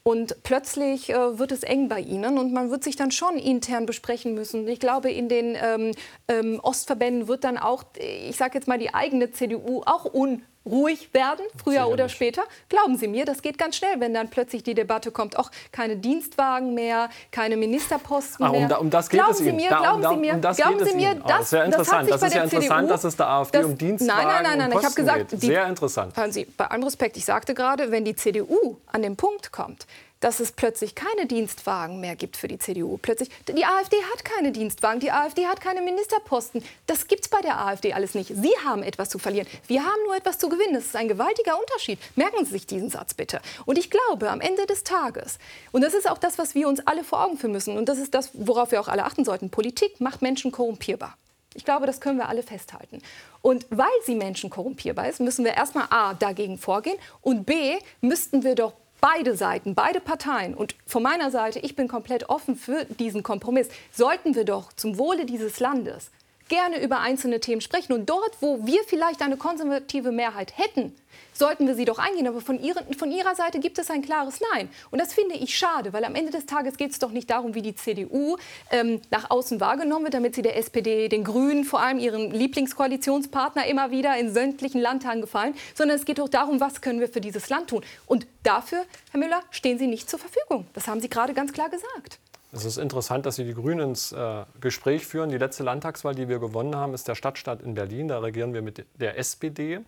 und 0.08 0.44
plötzlich 0.44 1.10
äh, 1.10 1.40
wird 1.40 1.52
es 1.52 1.64
eng 1.64 1.90
bei 1.90 2.00
ihnen 2.00 2.38
und 2.38 2.54
man 2.54 2.70
wird 2.70 2.84
sich 2.84 2.96
dann 2.96 3.10
schon 3.10 3.38
intern 3.38 3.88
besprechen 3.88 4.36
müssen. 4.36 4.68
Ich 4.68 4.80
glaube, 4.80 5.10
in 5.10 5.30
den 5.30 5.58
ähm, 5.60 5.92
ähm, 6.28 6.60
Ostverbänden 6.62 7.28
wird 7.28 7.44
dann 7.44 7.58
auch, 7.58 7.84
ich 7.98 8.38
sage 8.38 8.54
jetzt 8.54 8.68
mal, 8.68 8.78
die 8.78 8.94
eigene 8.94 9.32
CDU 9.32 9.82
auch 9.84 10.14
un 10.14 10.44
ruhig 10.66 11.14
werden, 11.14 11.46
früher 11.62 11.74
Sicherlich. 11.74 11.94
oder 11.94 12.10
später. 12.10 12.44
Glauben 12.70 12.98
Sie 12.98 13.08
mir, 13.08 13.26
das 13.26 13.42
geht 13.42 13.58
ganz 13.58 13.76
schnell, 13.76 14.00
wenn 14.00 14.14
dann 14.14 14.30
plötzlich 14.30 14.64
die 14.64 14.74
Debatte 14.74 15.12
kommt, 15.12 15.38
auch 15.38 15.52
keine 15.72 15.98
Dienstwagen 15.98 16.74
mehr, 16.74 17.10
keine 17.32 17.56
Ministerposten 17.56 18.46
ah, 18.46 18.50
um, 18.50 18.68
da, 18.68 18.78
um 18.78 18.90
das 18.90 19.10
geht 19.10 19.20
glauben 19.20 19.32
es 19.34 19.38
Sie 19.40 19.50
Ihnen. 19.50 19.58
mir, 19.58 19.68
glauben 19.68 20.02
da, 20.02 20.10
Sie 20.10 20.18
mir, 20.18 20.34
um 20.34 20.42
das 20.42 20.58
glauben 20.58 20.78
geht 20.80 20.88
Sie 20.90 20.96
mir, 20.96 21.16
das, 21.16 21.24
ah, 21.24 21.28
das 21.28 21.42
ist 21.42 21.50
sehr 21.52 21.66
interessant. 21.66 22.10
Das, 22.10 22.20
das 22.20 22.30
ist 22.30 22.36
ja 22.36 22.44
interessant, 22.44 22.80
CDU, 22.80 22.88
dass 22.88 23.04
es 23.04 23.16
der 23.16 23.28
AfD 23.30 23.58
das, 23.60 23.68
um 23.68 23.78
Dienstwagen 23.78 24.18
Nein, 24.18 24.28
nein, 24.28 24.44
nein, 24.58 24.70
nein, 24.70 24.80
ich 24.80 24.86
habe 24.86 24.96
gesagt, 24.96 25.32
die, 25.34 25.46
sehr 25.46 25.68
interessant. 25.68 26.18
Hören 26.18 26.32
Sie, 26.32 26.46
bei 26.46 26.66
allem 26.66 26.84
Respekt, 26.84 27.18
ich 27.18 27.26
sagte 27.26 27.54
gerade, 27.54 27.92
wenn 27.92 28.04
die 28.04 28.16
CDU 28.16 28.78
an 28.88 29.04
den 29.04 29.16
Punkt 29.16 29.52
kommt, 29.52 29.86
dass 30.26 30.40
es 30.40 30.52
plötzlich 30.52 30.96
keine 30.96 31.28
Dienstwagen 31.28 32.00
mehr 32.00 32.16
gibt 32.16 32.36
für 32.36 32.48
die 32.48 32.58
CDU. 32.58 32.98
Plötzlich, 32.98 33.30
die 33.48 33.64
AfD 33.64 33.96
hat 34.12 34.26
keine 34.26 34.52
Dienstwagen, 34.52 35.00
die 35.00 35.12
AfD 35.12 35.46
hat 35.46 35.62
keine 35.62 35.84
Ministerposten. 35.84 36.64
Das 36.88 37.06
gibt 37.06 37.26
es 37.26 37.28
bei 37.28 37.42
der 37.42 37.62
AfD 37.64 37.94
alles 37.94 38.16
nicht. 38.16 38.34
Sie 38.36 38.52
haben 38.66 38.82
etwas 38.82 39.10
zu 39.10 39.20
verlieren. 39.20 39.48
Wir 39.68 39.84
haben 39.84 40.02
nur 40.04 40.16
etwas 40.16 40.40
zu 40.40 40.50
gewinnen. 40.50 40.74
Das 40.74 40.86
ist 40.86 40.96
ein 40.96 41.08
gewaltiger 41.08 41.60
Unterschied. 41.60 42.00
Merken 42.16 42.44
Sie 42.44 42.54
sich 42.54 42.66
diesen 42.66 42.90
Satz 42.90 43.14
bitte. 43.14 43.40
Und 43.68 43.78
ich 43.78 43.92
glaube, 43.92 44.32
am 44.32 44.42
Ende 44.42 44.66
des 44.66 44.84
Tages, 44.84 45.38
und 45.72 45.84
das 45.84 45.94
ist 45.94 46.10
auch 46.10 46.18
das, 46.18 46.40
was 46.40 46.56
wir 46.56 46.68
uns 46.68 46.80
alle 46.88 47.04
vor 47.04 47.24
Augen 47.24 47.38
führen 47.38 47.52
müssen, 47.52 47.78
und 47.78 47.88
das 47.88 48.00
ist 48.00 48.16
das, 48.16 48.32
worauf 48.34 48.72
wir 48.72 48.82
auch 48.82 48.88
alle 48.88 49.04
achten 49.04 49.26
sollten, 49.26 49.52
Politik 49.52 50.02
macht 50.02 50.24
Menschen 50.24 50.52
korrumpierbar. 50.52 51.16
Ich 51.54 51.66
glaube, 51.66 51.86
das 51.86 52.02
können 52.02 52.18
wir 52.18 52.30
alle 52.30 52.42
festhalten. 52.42 53.00
Und 53.44 53.68
weil 53.70 53.86
sie 54.06 54.16
Menschen 54.16 54.50
korrumpierbar 54.50 55.08
ist, 55.08 55.20
müssen 55.20 55.46
wir 55.46 55.54
erstmal 55.54 55.86
A 55.92 56.16
dagegen 56.16 56.58
vorgehen 56.58 56.98
und 57.22 57.46
B 57.46 57.78
müssten 58.02 58.44
wir 58.44 58.56
doch 58.56 58.74
beide 59.06 59.36
Seiten, 59.36 59.76
beide 59.76 60.00
Parteien. 60.00 60.56
Und 60.56 60.74
von 60.88 61.04
meiner 61.04 61.30
Seite, 61.30 61.60
ich 61.60 61.76
bin 61.76 61.88
komplett 61.88 62.28
offen 62.28 62.56
für 62.56 62.86
diesen 62.86 63.22
Kompromiss, 63.22 63.70
sollten 63.92 64.34
wir 64.34 64.46
doch 64.46 64.74
zum 64.74 64.98
Wohle 64.98 65.28
dieses 65.28 65.60
Landes 65.60 66.10
gerne 66.50 66.82
über 66.82 67.00
einzelne 67.00 67.40
Themen 67.40 67.62
sprechen. 67.62 67.94
Und 67.94 68.10
dort, 68.10 68.38
wo 68.42 68.66
wir 68.66 68.84
vielleicht 68.86 69.22
eine 69.22 69.38
konservative 69.38 70.12
Mehrheit 70.12 70.58
hätten, 70.58 70.96
sollten 71.34 71.68
wir 71.68 71.76
sie 71.76 71.86
doch 71.86 72.00
eingehen. 72.00 72.28
Aber 72.28 72.42
von, 72.42 72.62
ihren, 72.62 72.94
von 72.94 73.12
Ihrer 73.12 73.36
Seite 73.36 73.60
gibt 73.60 73.78
es 73.78 73.90
ein 73.90 74.02
klares 74.02 74.40
Nein. 74.54 74.70
Und 74.92 75.00
das 75.00 75.14
finde 75.14 75.36
ich 75.36 75.58
schade, 75.58 75.94
weil 75.94 76.04
am 76.06 76.16
Ende 76.16 76.32
des 76.32 76.46
Tages 76.46 76.78
geht 76.78 76.92
es 76.92 77.00
doch 77.00 77.12
nicht 77.12 77.30
darum, 77.30 77.56
wie 77.56 77.62
die 77.62 77.76
CDU 77.76 78.38
ähm, 78.72 79.02
nach 79.12 79.30
außen 79.30 79.60
wahrgenommen 79.60 80.06
wird, 80.06 80.14
damit 80.14 80.36
sie 80.36 80.42
der 80.42 80.58
SPD, 80.58 81.10
den 81.10 81.24
Grünen, 81.24 81.64
vor 81.64 81.82
allem 81.82 82.00
ihren 82.00 82.32
Lieblingskoalitionspartner 82.32 83.66
immer 83.68 83.92
wieder 83.92 84.18
in 84.18 84.34
sämtlichen 84.34 84.82
Landtagen 84.82 85.22
gefallen, 85.22 85.56
sondern 85.74 85.98
es 85.98 86.06
geht 86.06 86.20
doch 86.20 86.30
darum, 86.30 86.60
was 86.60 86.82
können 86.82 87.00
wir 87.00 87.10
für 87.10 87.22
dieses 87.22 87.50
Land 87.50 87.70
tun. 87.70 87.84
Und 88.06 88.28
dafür, 88.44 88.86
Herr 89.12 89.20
Müller, 89.20 89.42
stehen 89.52 89.78
Sie 89.78 89.88
nicht 89.88 90.10
zur 90.10 90.20
Verfügung. 90.20 90.68
Das 90.74 90.88
haben 90.88 91.02
Sie 91.02 91.10
gerade 91.10 91.34
ganz 91.34 91.54
klar 91.54 91.70
gesagt. 91.70 92.20
Es 92.56 92.64
ist 92.64 92.78
interessant, 92.78 93.26
dass 93.26 93.36
Sie 93.36 93.44
die 93.44 93.54
Grünen 93.54 93.90
ins 93.90 94.14
äh, 94.14 94.44
Gespräch 94.62 95.06
führen. 95.06 95.30
Die 95.30 95.38
letzte 95.38 95.64
Landtagswahl, 95.64 96.16
die 96.16 96.30
wir 96.30 96.40
gewonnen 96.40 96.76
haben, 96.76 96.94
ist 96.94 97.06
der 97.08 97.16
Stadtstaat 97.16 97.62
in 97.62 97.74
Berlin. 97.74 98.08
Da 98.08 98.20
regieren 98.20 98.54
wir 98.54 98.62
mit 98.62 98.86
der 98.96 99.18
SPD. 99.18 99.82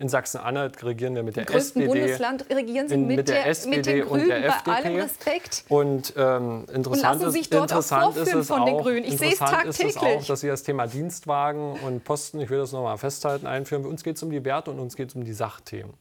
In 0.00 0.08
Sachsen-Anhalt 0.08 0.82
regieren 0.84 1.14
wir 1.14 1.22
mit 1.22 1.36
der 1.36 1.44
Im 1.44 1.52
größten 1.52 1.82
SPD. 1.82 2.00
Bundesland 2.00 2.50
regieren 2.50 2.88
Sie 2.88 2.94
in, 2.94 3.06
mit, 3.06 3.16
mit 3.18 3.28
der, 3.28 3.42
der, 3.42 3.46
SPD 3.46 3.76
mit 3.76 3.86
den 3.86 4.02
und 4.02 4.08
Grünen, 4.08 4.28
der 4.28 4.46
FDP. 4.46 4.70
bei 4.70 4.76
allem 4.76 4.96
Respekt. 4.96 5.64
Und 5.68 6.14
ähm, 6.16 6.66
interessant, 6.72 7.22
Und 7.22 7.36
ist, 7.36 7.54
dort 7.54 7.72
auch 7.72 7.76
interessant 7.76 8.16
ist 8.16 8.34
es 8.34 8.46
von 8.48 8.60
auch, 8.60 8.66
den 8.66 8.78
Grünen. 8.78 9.04
Ich 9.04 9.18
sehe 9.18 9.28
es 9.28 9.40
interessant 9.40 9.68
ist 9.68 9.84
es 9.84 9.94
tagtäglich. 9.94 10.22
auch, 10.22 10.26
dass 10.26 10.40
Sie 10.40 10.48
das 10.48 10.62
Thema 10.64 10.86
Dienstwagen 10.86 11.78
und 11.80 12.04
Posten, 12.04 12.40
ich 12.40 12.50
will 12.50 12.58
das 12.58 12.72
nochmal 12.72 12.98
festhalten, 12.98 13.46
einführen. 13.46 13.86
Uns 13.86 14.02
geht 14.02 14.16
es 14.16 14.22
um 14.22 14.30
die 14.30 14.44
Werte 14.44 14.70
und 14.70 14.80
uns 14.80 14.96
geht 14.96 15.10
es 15.10 15.14
um 15.14 15.24
die 15.24 15.32
Sachthemen. 15.32 15.94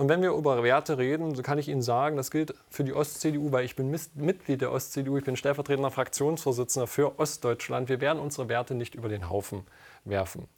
Und 0.00 0.08
wenn 0.08 0.22
wir 0.22 0.30
über 0.30 0.62
Werte 0.62 0.96
reden, 0.96 1.34
so 1.34 1.42
kann 1.42 1.58
ich 1.58 1.68
Ihnen 1.68 1.82
sagen, 1.82 2.16
das 2.16 2.30
gilt 2.30 2.54
für 2.70 2.84
die 2.84 2.94
Ost-CDU, 2.94 3.52
weil 3.52 3.66
ich 3.66 3.76
bin 3.76 3.94
Mitglied 4.14 4.62
der 4.62 4.72
Ost-CDU, 4.72 5.18
ich 5.18 5.24
bin 5.24 5.36
stellvertretender 5.36 5.90
Fraktionsvorsitzender 5.90 6.86
für 6.86 7.18
Ostdeutschland. 7.18 7.90
Wir 7.90 8.00
werden 8.00 8.18
unsere 8.18 8.48
Werte 8.48 8.74
nicht 8.74 8.94
über 8.94 9.10
den 9.10 9.28
Haufen 9.28 9.66
werfen. 10.06 10.48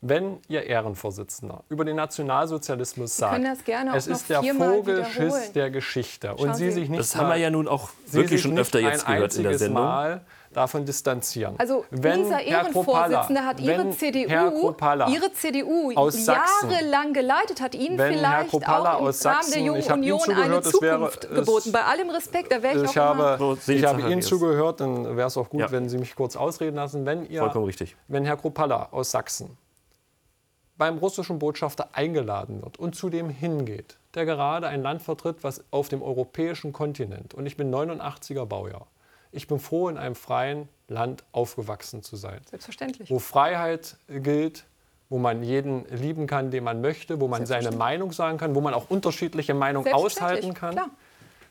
Wenn 0.00 0.38
Ihr 0.48 0.64
Ehrenvorsitzender 0.64 1.62
über 1.68 1.84
den 1.84 1.94
Nationalsozialismus 1.94 3.16
sagt, 3.16 3.34
können 3.34 3.44
das 3.44 3.62
gerne 3.64 3.92
auch 3.92 3.96
es 3.96 4.08
ist 4.08 4.30
der 4.30 4.42
Vogelschiss 4.42 5.52
der 5.52 5.70
Geschichte 5.70 6.32
und 6.32 6.38
Schauen 6.40 6.54
Sie 6.54 6.64
Sie. 6.64 6.72
sich 6.72 6.88
nicht 6.88 6.98
Das 6.98 7.14
mal, 7.14 7.22
haben 7.22 7.30
wir 7.30 7.36
ja 7.36 7.50
nun 7.50 7.68
auch 7.68 7.90
wirklich 8.10 8.42
schon 8.42 8.58
öfter 8.58 8.80
jetzt 8.80 9.06
ein 9.06 9.14
gehört 9.14 9.36
in 9.36 9.42
der 9.44 9.50
einziges 9.52 9.60
Sendung. 9.60 9.84
Mal 9.84 10.22
davon 10.58 10.84
distanzieren. 10.84 11.54
Also 11.58 11.84
Wenn 11.90 12.30
Ehrenvorsitzender 12.32 13.40
Kropalla- 13.42 13.44
hat 13.46 13.60
Ihre 13.60 13.78
wenn 13.78 13.92
CDU, 13.92 14.28
Herr 14.28 14.50
Kropalla 14.50 15.08
Ihre 15.08 15.32
CDU 15.32 15.92
aus 15.94 16.14
Sachsen- 16.24 16.70
jahrelang 16.70 17.12
geleitet, 17.12 17.60
hat 17.60 17.74
Ihnen 17.74 17.96
Wenn 17.96 18.18
Herr 18.18 18.44
vielleicht 18.44 18.54
auch 18.68 19.00
im 19.00 19.06
aus 19.06 19.24
Rahmen 19.24 19.36
Sachsen- 19.36 19.52
der 19.52 19.62
Jungen 19.62 19.92
Union 19.92 20.20
zugehört, 20.20 20.44
eine 20.44 20.54
wäre- 20.54 20.62
Zukunft 20.62 21.24
es- 21.24 21.30
geboten. 21.34 21.72
Bei 21.72 21.84
allem 21.84 22.10
Respekt, 22.10 22.50
da 22.52 22.62
wäre 22.62 22.76
ich, 22.76 22.90
ich 22.90 22.98
auch 23.00 23.04
habe, 23.04 23.58
ich 23.66 23.84
habe 23.84 24.00
Ihnen 24.02 24.22
zugehört, 24.22 24.80
dann 24.80 25.16
wäre 25.16 25.28
es 25.28 25.36
auch 25.36 25.48
gut, 25.48 25.60
Ja. 25.60 25.70
wenn 25.70 25.88
Sie 25.88 25.98
mich 25.98 26.14
kurz 26.16 26.34
ausreden 26.36 26.76
lassen. 26.76 27.06
Wenn, 27.06 27.28
ihr, 27.30 27.40
Vollkommen 27.40 27.64
richtig. 27.66 27.96
wenn 28.08 28.24
Herr 28.24 28.36
Kropalla 28.36 28.88
aus 28.90 29.10
Sachsen 29.12 29.56
beim 30.76 30.98
russischen 30.98 31.38
Botschafter 31.38 31.88
eingeladen 31.92 32.62
wird 32.62 32.78
und 32.78 32.94
zu 32.94 33.10
dem 33.10 33.28
hingeht, 33.30 33.96
der 34.14 34.24
gerade 34.26 34.68
ein 34.68 34.82
Land 34.82 35.02
vertritt, 35.02 35.38
was 35.42 35.64
auf 35.70 35.88
dem 35.88 36.02
europäischen 36.02 36.72
Kontinent, 36.72 37.34
und 37.34 37.46
ich 37.46 37.56
bin 37.56 37.70
89er 37.70 38.46
Baujahr, 38.46 38.86
ich 39.32 39.46
bin 39.46 39.58
froh, 39.58 39.88
in 39.88 39.98
einem 39.98 40.14
freien 40.14 40.68
Land 40.88 41.24
aufgewachsen 41.32 42.02
zu 42.02 42.16
sein, 42.16 42.40
Selbstverständlich. 42.48 43.10
wo 43.10 43.18
Freiheit 43.18 43.96
gilt, 44.08 44.64
wo 45.08 45.18
man 45.18 45.42
jeden 45.42 45.86
lieben 45.88 46.26
kann, 46.26 46.50
den 46.50 46.64
man 46.64 46.80
möchte, 46.80 47.20
wo 47.20 47.28
man 47.28 47.46
seine 47.46 47.70
Meinung 47.70 48.12
sagen 48.12 48.38
kann, 48.38 48.54
wo 48.54 48.60
man 48.60 48.74
auch 48.74 48.90
unterschiedliche 48.90 49.54
Meinungen 49.54 49.92
aushalten 49.92 50.54
kann. 50.54 50.72
Klar. 50.72 50.90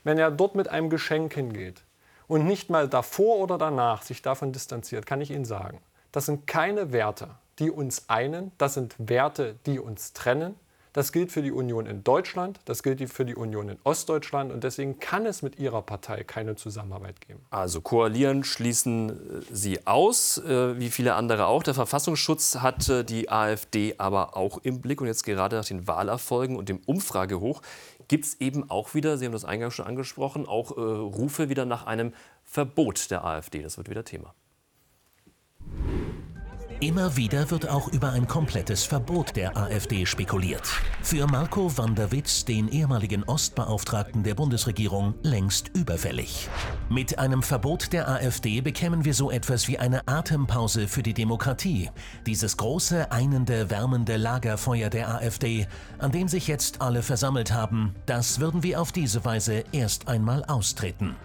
Wenn 0.03 0.17
er 0.17 0.31
dort 0.31 0.55
mit 0.55 0.69
einem 0.69 0.89
Geschenk 0.89 1.33
hingeht 1.33 1.83
und 2.27 2.45
nicht 2.45 2.69
mal 2.69 2.87
davor 2.87 3.37
oder 3.37 3.57
danach 3.57 4.03
sich 4.03 4.21
davon 4.21 4.51
distanziert, 4.51 5.05
kann 5.05 5.21
ich 5.21 5.31
Ihnen 5.31 5.45
sagen, 5.45 5.79
das 6.11 6.25
sind 6.25 6.47
keine 6.47 6.91
Werte, 6.91 7.29
die 7.59 7.71
uns 7.71 8.07
einen, 8.09 8.51
das 8.57 8.75
sind 8.75 8.95
Werte, 8.97 9.55
die 9.65 9.79
uns 9.79 10.13
trennen. 10.13 10.55
Das 10.97 11.11
gilt 11.11 11.31
für 11.31 11.43
die 11.43 11.51
Union 11.51 11.85
in 11.85 12.03
Deutschland, 12.03 12.59
das 12.65 12.81
gilt 12.81 13.07
für 13.07 13.23
die 13.23 13.35
Union 13.35 13.69
in 13.69 13.77
Ostdeutschland 13.83 14.51
und 14.51 14.63
deswegen 14.63 14.97
kann 14.97 15.27
es 15.27 15.43
mit 15.43 15.59
Ihrer 15.59 15.83
Partei 15.83 16.23
keine 16.23 16.55
Zusammenarbeit 16.55 17.21
geben. 17.21 17.39
Also 17.51 17.81
koalieren 17.81 18.43
schließen 18.43 19.11
äh, 19.11 19.13
Sie 19.51 19.85
aus, 19.85 20.39
äh, 20.39 20.79
wie 20.79 20.89
viele 20.89 21.13
andere 21.13 21.45
auch. 21.45 21.61
Der 21.61 21.75
Verfassungsschutz 21.75 22.55
hat 22.61 22.89
äh, 22.89 23.03
die 23.03 23.29
AfD 23.29 23.93
aber 23.99 24.35
auch 24.35 24.57
im 24.63 24.81
Blick. 24.81 24.99
Und 24.99 25.05
jetzt 25.05 25.23
gerade 25.23 25.57
nach 25.57 25.65
den 25.65 25.87
Wahlerfolgen 25.87 26.55
und 26.55 26.67
dem 26.67 26.79
Umfragehoch 26.87 27.61
gibt 28.07 28.25
es 28.25 28.41
eben 28.41 28.67
auch 28.71 28.95
wieder, 28.95 29.19
Sie 29.19 29.25
haben 29.27 29.33
das 29.33 29.45
eingangs 29.45 29.75
schon 29.75 29.85
angesprochen, 29.85 30.47
auch 30.47 30.71
Rufe 30.71 31.47
wieder 31.47 31.65
nach 31.65 31.85
einem 31.85 32.11
Verbot 32.43 33.11
der 33.11 33.23
AfD. 33.23 33.61
Das 33.61 33.77
wird 33.77 33.87
wieder 33.87 34.03
Thema. 34.03 34.33
Immer 36.79 37.17
wieder 37.17 37.49
wird 37.49 37.67
auch 37.67 37.87
über 37.87 38.11
ein 38.11 38.27
komplettes 38.27 38.83
Verbot 38.83 39.35
der 39.35 39.57
AfD 39.57 40.05
spekuliert. 40.05 40.67
Für 41.01 41.25
Marco 41.25 41.75
van 41.75 41.95
der 41.95 42.11
Witz, 42.11 42.45
den 42.45 42.67
ehemaligen 42.67 43.23
Ostbeauftragten 43.23 44.21
der 44.21 44.35
Bundesregierung, 44.35 45.15
längst 45.23 45.69
überfällig. 45.75 46.47
Mit 46.87 47.17
einem 47.17 47.41
Verbot 47.41 47.93
der 47.93 48.07
AfD 48.07 48.61
bekämen 48.61 49.05
wir 49.05 49.15
so 49.15 49.31
etwas 49.31 49.67
wie 49.67 49.79
eine 49.79 50.07
Atempause 50.07 50.87
für 50.87 51.01
die 51.01 51.15
Demokratie. 51.15 51.89
Dieses 52.27 52.57
große, 52.57 53.11
einende, 53.11 53.71
wärmende 53.71 54.15
Lagerfeuer 54.17 54.91
der 54.91 55.15
AfD, 55.15 55.65
an 55.97 56.11
dem 56.11 56.27
sich 56.27 56.47
jetzt 56.47 56.79
alle 56.79 57.01
versammelt 57.01 57.51
haben, 57.51 57.95
das 58.05 58.39
würden 58.39 58.61
wir 58.61 58.79
auf 58.79 58.91
diese 58.91 59.25
Weise 59.25 59.63
erst 59.71 60.07
einmal 60.07 60.43
austreten. 60.45 61.15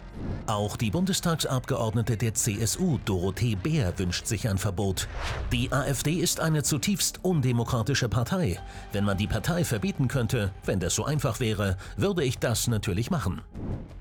Auch 0.47 0.77
die 0.77 0.91
Bundestagsabgeordnete 0.91 2.17
der 2.17 2.35
CSU, 2.35 2.99
Dorothee 3.05 3.55
Bär, 3.55 3.99
wünscht 3.99 4.27
sich 4.27 4.49
ein 4.49 4.59
Verbot. 4.59 5.09
Die 5.53 5.73
AfD 5.73 6.15
ist 6.15 6.41
eine 6.41 6.63
zutiefst 6.63 7.21
undemokratische 7.23 8.09
Partei. 8.09 8.61
Wenn 8.93 9.05
man 9.05 9.17
die 9.17 9.27
Partei 9.27 9.65
verbieten 9.65 10.09
könnte, 10.09 10.53
wenn 10.65 10.81
das 10.81 10.95
so 10.95 11.05
einfach 11.05 11.41
wäre, 11.41 11.77
würde 11.97 12.25
ich 12.25 12.39
das 12.39 12.67
natürlich 12.67 13.11
machen. 13.11 13.41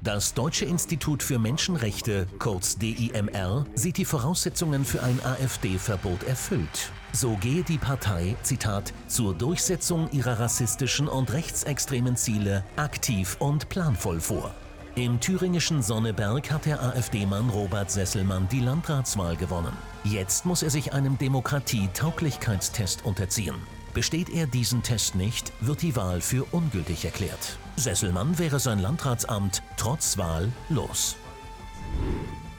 Das 0.01 0.33
Deutsche 0.33 0.65
Institut 0.65 1.21
für 1.21 1.37
Menschenrechte, 1.37 2.27
kurz 2.39 2.77
DIMR, 2.77 3.65
sieht 3.75 3.97
die 3.97 4.05
Voraussetzungen 4.05 4.83
für 4.83 5.03
ein 5.03 5.19
AfD-Verbot 5.23 6.23
erfüllt. 6.23 6.91
So 7.13 7.35
gehe 7.35 7.61
die 7.63 7.77
Partei, 7.77 8.35
Zitat, 8.41 8.93
zur 9.07 9.35
Durchsetzung 9.35 10.09
ihrer 10.11 10.39
rassistischen 10.39 11.07
und 11.07 11.33
rechtsextremen 11.33 12.15
Ziele 12.15 12.63
aktiv 12.77 13.35
und 13.39 13.69
planvoll 13.69 14.19
vor. 14.21 14.55
Im 14.95 15.21
thüringischen 15.21 15.81
Sonneberg 15.81 16.51
hat 16.51 16.65
der 16.65 16.81
AfD-Mann 16.83 17.49
Robert 17.49 17.89
Sesselmann 17.89 18.49
die 18.49 18.59
Landratswahl 18.59 19.37
gewonnen. 19.37 19.71
Jetzt 20.03 20.45
muss 20.45 20.63
er 20.63 20.69
sich 20.69 20.91
einem 20.91 21.17
Demokratie-Tauglichkeitstest 21.17 23.05
unterziehen. 23.05 23.55
Besteht 23.93 24.29
er 24.29 24.47
diesen 24.47 24.83
Test 24.83 25.15
nicht, 25.15 25.53
wird 25.61 25.81
die 25.81 25.95
Wahl 25.95 26.19
für 26.19 26.43
ungültig 26.51 27.05
erklärt. 27.05 27.57
Sesselmann 27.77 28.37
wäre 28.37 28.59
sein 28.59 28.79
Landratsamt 28.79 29.63
trotz 29.77 30.17
Wahl 30.17 30.51
los. 30.67 31.15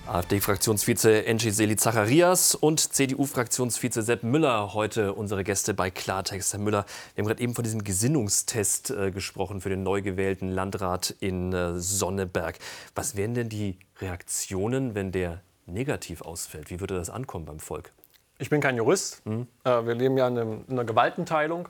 AfD-Fraktionsvize 0.06 1.26
Enchi 1.26 1.50
Seli 1.52 1.76
Zacharias 1.76 2.54
und 2.54 2.80
CDU-Fraktionsvize 2.80 4.02
Sepp 4.02 4.24
Müller 4.24 4.74
heute 4.74 5.14
unsere 5.14 5.44
Gäste 5.44 5.74
bei 5.74 5.90
Klartext. 5.90 6.52
Herr 6.52 6.60
Müller, 6.60 6.84
wir 7.14 7.22
haben 7.22 7.28
gerade 7.28 7.42
eben 7.42 7.54
von 7.54 7.62
diesem 7.62 7.84
Gesinnungstest 7.84 8.90
äh, 8.90 9.10
gesprochen 9.12 9.60
für 9.60 9.68
den 9.68 9.84
neu 9.84 10.02
gewählten 10.02 10.48
Landrat 10.50 11.14
in 11.20 11.52
äh, 11.52 11.78
Sonneberg. 11.78 12.58
Was 12.96 13.16
wären 13.16 13.34
denn 13.34 13.48
die 13.48 13.78
Reaktionen, 14.00 14.94
wenn 14.96 15.12
der 15.12 15.40
negativ 15.66 16.22
ausfällt? 16.22 16.70
Wie 16.70 16.80
würde 16.80 16.96
das 16.96 17.08
ankommen 17.08 17.44
beim 17.44 17.60
Volk? 17.60 17.92
Ich 18.38 18.50
bin 18.50 18.60
kein 18.60 18.76
Jurist. 18.76 19.22
Äh, 19.24 19.44
wir 19.64 19.94
leben 19.94 20.18
ja 20.18 20.26
in, 20.26 20.36
einem, 20.36 20.64
in 20.66 20.72
einer 20.72 20.84
Gewaltenteilung 20.84 21.68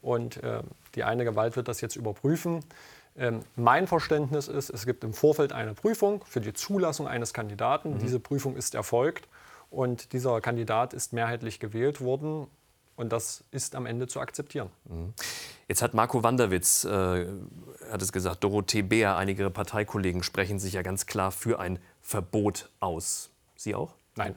und 0.00 0.42
äh, 0.42 0.62
die 0.94 1.04
eine 1.04 1.24
Gewalt 1.24 1.56
wird 1.56 1.68
das 1.68 1.82
jetzt 1.82 1.96
überprüfen. 1.96 2.60
Ähm, 3.16 3.40
mein 3.56 3.86
Verständnis 3.86 4.48
ist, 4.48 4.70
es 4.70 4.86
gibt 4.86 5.04
im 5.04 5.12
Vorfeld 5.12 5.52
eine 5.52 5.74
Prüfung 5.74 6.24
für 6.24 6.40
die 6.40 6.52
Zulassung 6.52 7.06
eines 7.06 7.32
Kandidaten. 7.32 7.98
Diese 7.98 8.18
Prüfung 8.18 8.56
ist 8.56 8.74
erfolgt 8.74 9.28
und 9.70 10.12
dieser 10.12 10.40
Kandidat 10.40 10.94
ist 10.94 11.12
mehrheitlich 11.12 11.60
gewählt 11.60 12.00
worden. 12.00 12.48
Und 12.96 13.12
das 13.12 13.42
ist 13.50 13.74
am 13.74 13.86
Ende 13.86 14.06
zu 14.06 14.20
akzeptieren. 14.20 14.70
Jetzt 15.66 15.82
hat 15.82 15.94
Marco 15.94 16.22
Wanderwitz, 16.22 16.84
äh, 16.84 17.26
hat 17.90 18.02
es 18.02 18.12
gesagt, 18.12 18.44
Dorothee 18.44 18.82
Beer, 18.82 19.16
einige 19.16 19.50
Parteikollegen 19.50 20.22
sprechen 20.22 20.60
sich 20.60 20.74
ja 20.74 20.82
ganz 20.82 21.06
klar 21.06 21.32
für 21.32 21.58
ein 21.58 21.80
Verbot 22.00 22.70
aus. 22.78 23.30
Sie 23.56 23.74
auch? 23.74 23.94
Nein. 24.14 24.36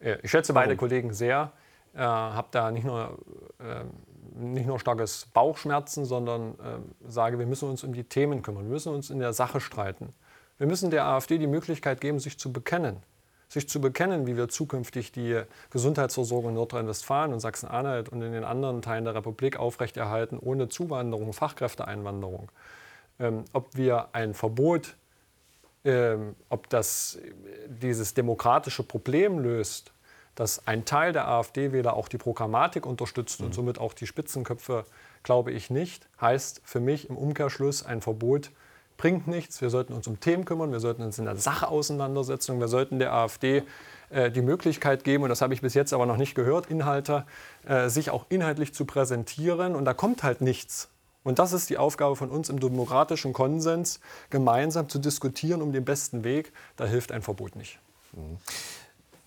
Äh, 0.00 0.18
ich 0.22 0.30
schätze 0.30 0.54
Warum? 0.54 0.68
beide 0.68 0.76
Kollegen 0.76 1.12
sehr. 1.12 1.52
Äh, 1.94 1.98
habe 1.98 2.48
da 2.50 2.70
nicht 2.70 2.84
nur, 2.84 3.18
äh, 3.58 3.84
nicht 4.34 4.66
nur 4.66 4.78
starkes 4.78 5.26
Bauchschmerzen, 5.32 6.04
sondern 6.04 6.52
äh, 6.52 7.10
sage, 7.10 7.38
wir 7.38 7.46
müssen 7.46 7.68
uns 7.68 7.84
um 7.84 7.92
die 7.92 8.04
Themen 8.04 8.42
kümmern. 8.42 8.64
Wir 8.64 8.72
müssen 8.72 8.92
uns 8.92 9.10
in 9.10 9.18
der 9.18 9.32
Sache 9.32 9.60
streiten. 9.60 10.12
Wir 10.58 10.66
müssen 10.66 10.90
der 10.90 11.06
AfD 11.06 11.38
die 11.38 11.46
Möglichkeit 11.46 12.00
geben, 12.00 12.18
sich 12.18 12.38
zu 12.38 12.52
bekennen 12.52 13.02
sich 13.52 13.68
zu 13.68 13.80
bekennen, 13.80 14.26
wie 14.26 14.36
wir 14.36 14.48
zukünftig 14.48 15.12
die 15.12 15.42
Gesundheitsversorgung 15.70 16.50
in 16.50 16.54
Nordrhein-Westfalen 16.54 17.32
und 17.32 17.40
Sachsen-Anhalt 17.40 18.08
und 18.08 18.22
in 18.22 18.32
den 18.32 18.44
anderen 18.44 18.80
Teilen 18.80 19.04
der 19.04 19.14
Republik 19.14 19.58
aufrechterhalten, 19.58 20.38
ohne 20.38 20.68
Zuwanderung, 20.68 21.32
Fachkräfteeinwanderung. 21.32 22.50
Ähm, 23.20 23.44
ob 23.52 23.76
wir 23.76 24.08
ein 24.14 24.32
Verbot, 24.32 24.96
ähm, 25.84 26.34
ob 26.48 26.70
das 26.70 27.18
dieses 27.68 28.14
demokratische 28.14 28.82
Problem 28.82 29.38
löst, 29.38 29.92
dass 30.34 30.66
ein 30.66 30.84
Teil 30.84 31.12
der 31.12 31.28
AfD-Wähler 31.28 31.94
auch 31.94 32.08
die 32.08 32.18
Programmatik 32.18 32.86
unterstützt 32.86 33.40
mhm. 33.40 33.46
und 33.46 33.54
somit 33.54 33.78
auch 33.78 33.94
die 33.94 34.06
Spitzenköpfe, 34.06 34.84
glaube 35.22 35.52
ich 35.52 35.70
nicht, 35.70 36.08
heißt 36.20 36.62
für 36.64 36.80
mich 36.80 37.08
im 37.08 37.16
Umkehrschluss 37.16 37.84
ein 37.84 38.00
Verbot 38.00 38.50
bringt 38.96 39.26
nichts. 39.26 39.60
Wir 39.60 39.70
sollten 39.70 39.94
uns 39.94 40.06
um 40.06 40.20
Themen 40.20 40.44
kümmern, 40.44 40.70
wir 40.70 40.78
sollten 40.78 41.02
uns 41.02 41.18
in 41.18 41.24
der 41.24 41.36
Sache 41.36 41.68
auseinandersetzen, 41.68 42.60
wir 42.60 42.68
sollten 42.68 43.00
der 43.00 43.12
AfD 43.12 43.64
äh, 44.10 44.30
die 44.30 44.42
Möglichkeit 44.42 45.02
geben, 45.02 45.24
und 45.24 45.28
das 45.28 45.40
habe 45.40 45.54
ich 45.54 45.60
bis 45.60 45.74
jetzt 45.74 45.92
aber 45.92 46.06
noch 46.06 46.16
nicht 46.16 46.34
gehört, 46.34 46.66
Inhalte, 46.66 47.26
äh, 47.66 47.88
sich 47.88 48.10
auch 48.10 48.26
inhaltlich 48.28 48.74
zu 48.74 48.84
präsentieren. 48.84 49.74
Und 49.74 49.86
da 49.86 49.94
kommt 49.94 50.22
halt 50.22 50.40
nichts. 50.40 50.88
Und 51.24 51.38
das 51.38 51.52
ist 51.52 51.70
die 51.70 51.78
Aufgabe 51.78 52.14
von 52.14 52.30
uns 52.30 52.48
im 52.48 52.60
demokratischen 52.60 53.32
Konsens, 53.32 54.00
gemeinsam 54.30 54.88
zu 54.88 54.98
diskutieren 54.98 55.62
um 55.62 55.72
den 55.72 55.84
besten 55.84 56.24
Weg. 56.24 56.52
Da 56.76 56.84
hilft 56.84 57.10
ein 57.10 57.22
Verbot 57.22 57.56
nicht. 57.56 57.78
Mhm. 58.12 58.38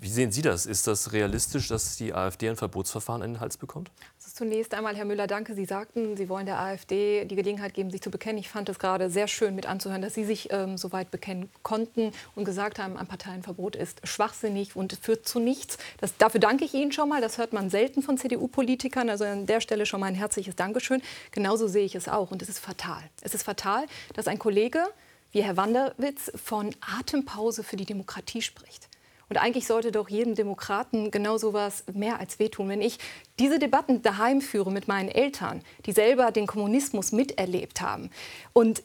Wie 0.05 0.09
sehen 0.09 0.31
Sie 0.31 0.43
das? 0.43 0.67
Ist 0.67 0.85
das 0.85 1.13
realistisch, 1.13 1.67
dass 1.67 1.97
die 1.97 2.13
AfD 2.13 2.47
ein 2.47 2.57
Verbotsverfahren 2.57 3.23
in 3.23 3.33
den 3.33 3.39
Hals 3.39 3.57
bekommt? 3.57 3.89
zunächst 4.35 4.73
einmal, 4.73 4.95
Herr 4.95 5.05
Müller, 5.05 5.25
danke. 5.25 5.55
Sie 5.55 5.65
sagten, 5.65 6.15
Sie 6.15 6.29
wollen 6.29 6.45
der 6.45 6.59
AfD 6.59 7.25
die 7.25 7.35
Gelegenheit 7.35 7.73
geben, 7.73 7.89
sich 7.89 8.01
zu 8.01 8.11
bekennen. 8.11 8.37
Ich 8.37 8.49
fand 8.49 8.69
es 8.69 8.77
gerade 8.77 9.09
sehr 9.09 9.27
schön 9.27 9.55
mit 9.55 9.65
anzuhören, 9.65 10.03
dass 10.03 10.13
Sie 10.13 10.25
sich 10.25 10.51
ähm, 10.51 10.77
so 10.77 10.91
weit 10.91 11.09
bekennen 11.09 11.49
konnten 11.63 12.11
und 12.35 12.45
gesagt 12.45 12.77
haben, 12.77 12.97
ein 12.97 13.07
Parteienverbot 13.07 13.75
ist 13.75 14.07
schwachsinnig 14.07 14.75
und 14.75 14.93
führt 15.01 15.27
zu 15.27 15.39
nichts. 15.39 15.79
Das, 15.99 16.15
dafür 16.17 16.39
danke 16.39 16.65
ich 16.65 16.75
Ihnen 16.75 16.91
schon 16.91 17.09
mal. 17.09 17.21
Das 17.21 17.39
hört 17.39 17.53
man 17.53 17.71
selten 17.71 18.03
von 18.03 18.19
CDU-Politikern. 18.19 19.09
Also 19.09 19.23
an 19.23 19.47
der 19.47 19.59
Stelle 19.59 19.87
schon 19.87 20.01
mal 20.01 20.07
ein 20.07 20.15
herzliches 20.15 20.55
Dankeschön. 20.55 21.01
Genauso 21.31 21.67
sehe 21.67 21.85
ich 21.85 21.95
es 21.95 22.07
auch. 22.07 22.29
Und 22.29 22.43
es 22.43 22.49
ist 22.49 22.59
fatal. 22.59 23.01
Es 23.21 23.33
ist 23.33 23.43
fatal, 23.43 23.85
dass 24.13 24.27
ein 24.27 24.37
Kollege 24.37 24.83
wie 25.31 25.41
Herr 25.41 25.57
Wanderwitz 25.57 26.31
von 26.35 26.75
Atempause 26.99 27.63
für 27.63 27.75
die 27.75 27.85
Demokratie 27.85 28.43
spricht. 28.43 28.87
Und 29.29 29.37
eigentlich 29.37 29.67
sollte 29.67 29.91
doch 29.91 30.09
jedem 30.09 30.35
Demokraten 30.35 31.11
genau 31.11 31.37
so 31.37 31.53
was 31.53 31.83
mehr 31.93 32.19
als 32.19 32.39
wehtun. 32.39 32.69
Wenn 32.69 32.81
ich 32.81 32.99
diese 33.39 33.59
Debatten 33.59 34.01
daheim 34.01 34.41
führe 34.41 34.71
mit 34.71 34.87
meinen 34.87 35.09
Eltern, 35.09 35.61
die 35.85 35.91
selber 35.91 36.31
den 36.31 36.47
Kommunismus 36.47 37.11
miterlebt 37.11 37.81
haben 37.81 38.09
und 38.53 38.83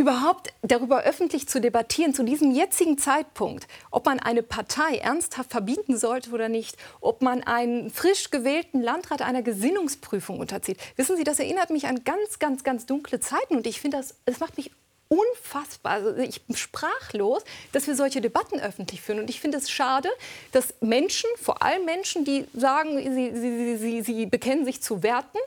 überhaupt 0.00 0.52
darüber 0.62 1.02
öffentlich 1.02 1.46
zu 1.46 1.60
debattieren, 1.60 2.14
zu 2.14 2.24
diesem 2.24 2.52
jetzigen 2.52 2.96
Zeitpunkt, 2.96 3.66
ob 3.90 4.06
man 4.06 4.18
eine 4.18 4.42
Partei 4.42 4.96
ernsthaft 4.96 5.50
verbieten 5.50 5.98
sollte 5.98 6.30
oder 6.30 6.48
nicht, 6.48 6.76
ob 7.00 7.20
man 7.20 7.42
einen 7.42 7.90
frisch 7.90 8.30
gewählten 8.30 8.80
Landrat 8.80 9.20
einer 9.20 9.42
Gesinnungsprüfung 9.42 10.38
unterzieht. 10.40 10.78
Wissen 10.96 11.16
Sie, 11.16 11.24
das 11.24 11.38
erinnert 11.38 11.70
mich 11.70 11.86
an 11.86 12.02
ganz, 12.02 12.38
ganz, 12.38 12.64
ganz 12.64 12.86
dunkle 12.86 13.20
Zeiten 13.20 13.56
und 13.56 13.66
ich 13.66 13.80
finde, 13.80 13.98
das, 13.98 14.14
das 14.24 14.40
macht 14.40 14.56
mich 14.56 14.70
unfassbar, 15.10 15.92
also 15.92 16.16
ich 16.16 16.40
bin 16.42 16.56
sprachlos, 16.56 17.42
dass 17.72 17.88
wir 17.88 17.96
solche 17.96 18.20
Debatten 18.20 18.60
öffentlich 18.60 19.00
führen. 19.00 19.18
Und 19.18 19.28
ich 19.28 19.40
finde 19.40 19.58
es 19.58 19.68
schade, 19.68 20.08
dass 20.52 20.74
Menschen, 20.80 21.28
vor 21.36 21.62
allem 21.62 21.84
Menschen, 21.84 22.24
die 22.24 22.46
sagen, 22.54 22.96
sie, 22.96 23.32
sie, 23.34 23.76
sie, 23.76 24.02
sie 24.02 24.26
bekennen 24.26 24.64
sich 24.64 24.80
zu 24.80 25.02
Werten, 25.02 25.38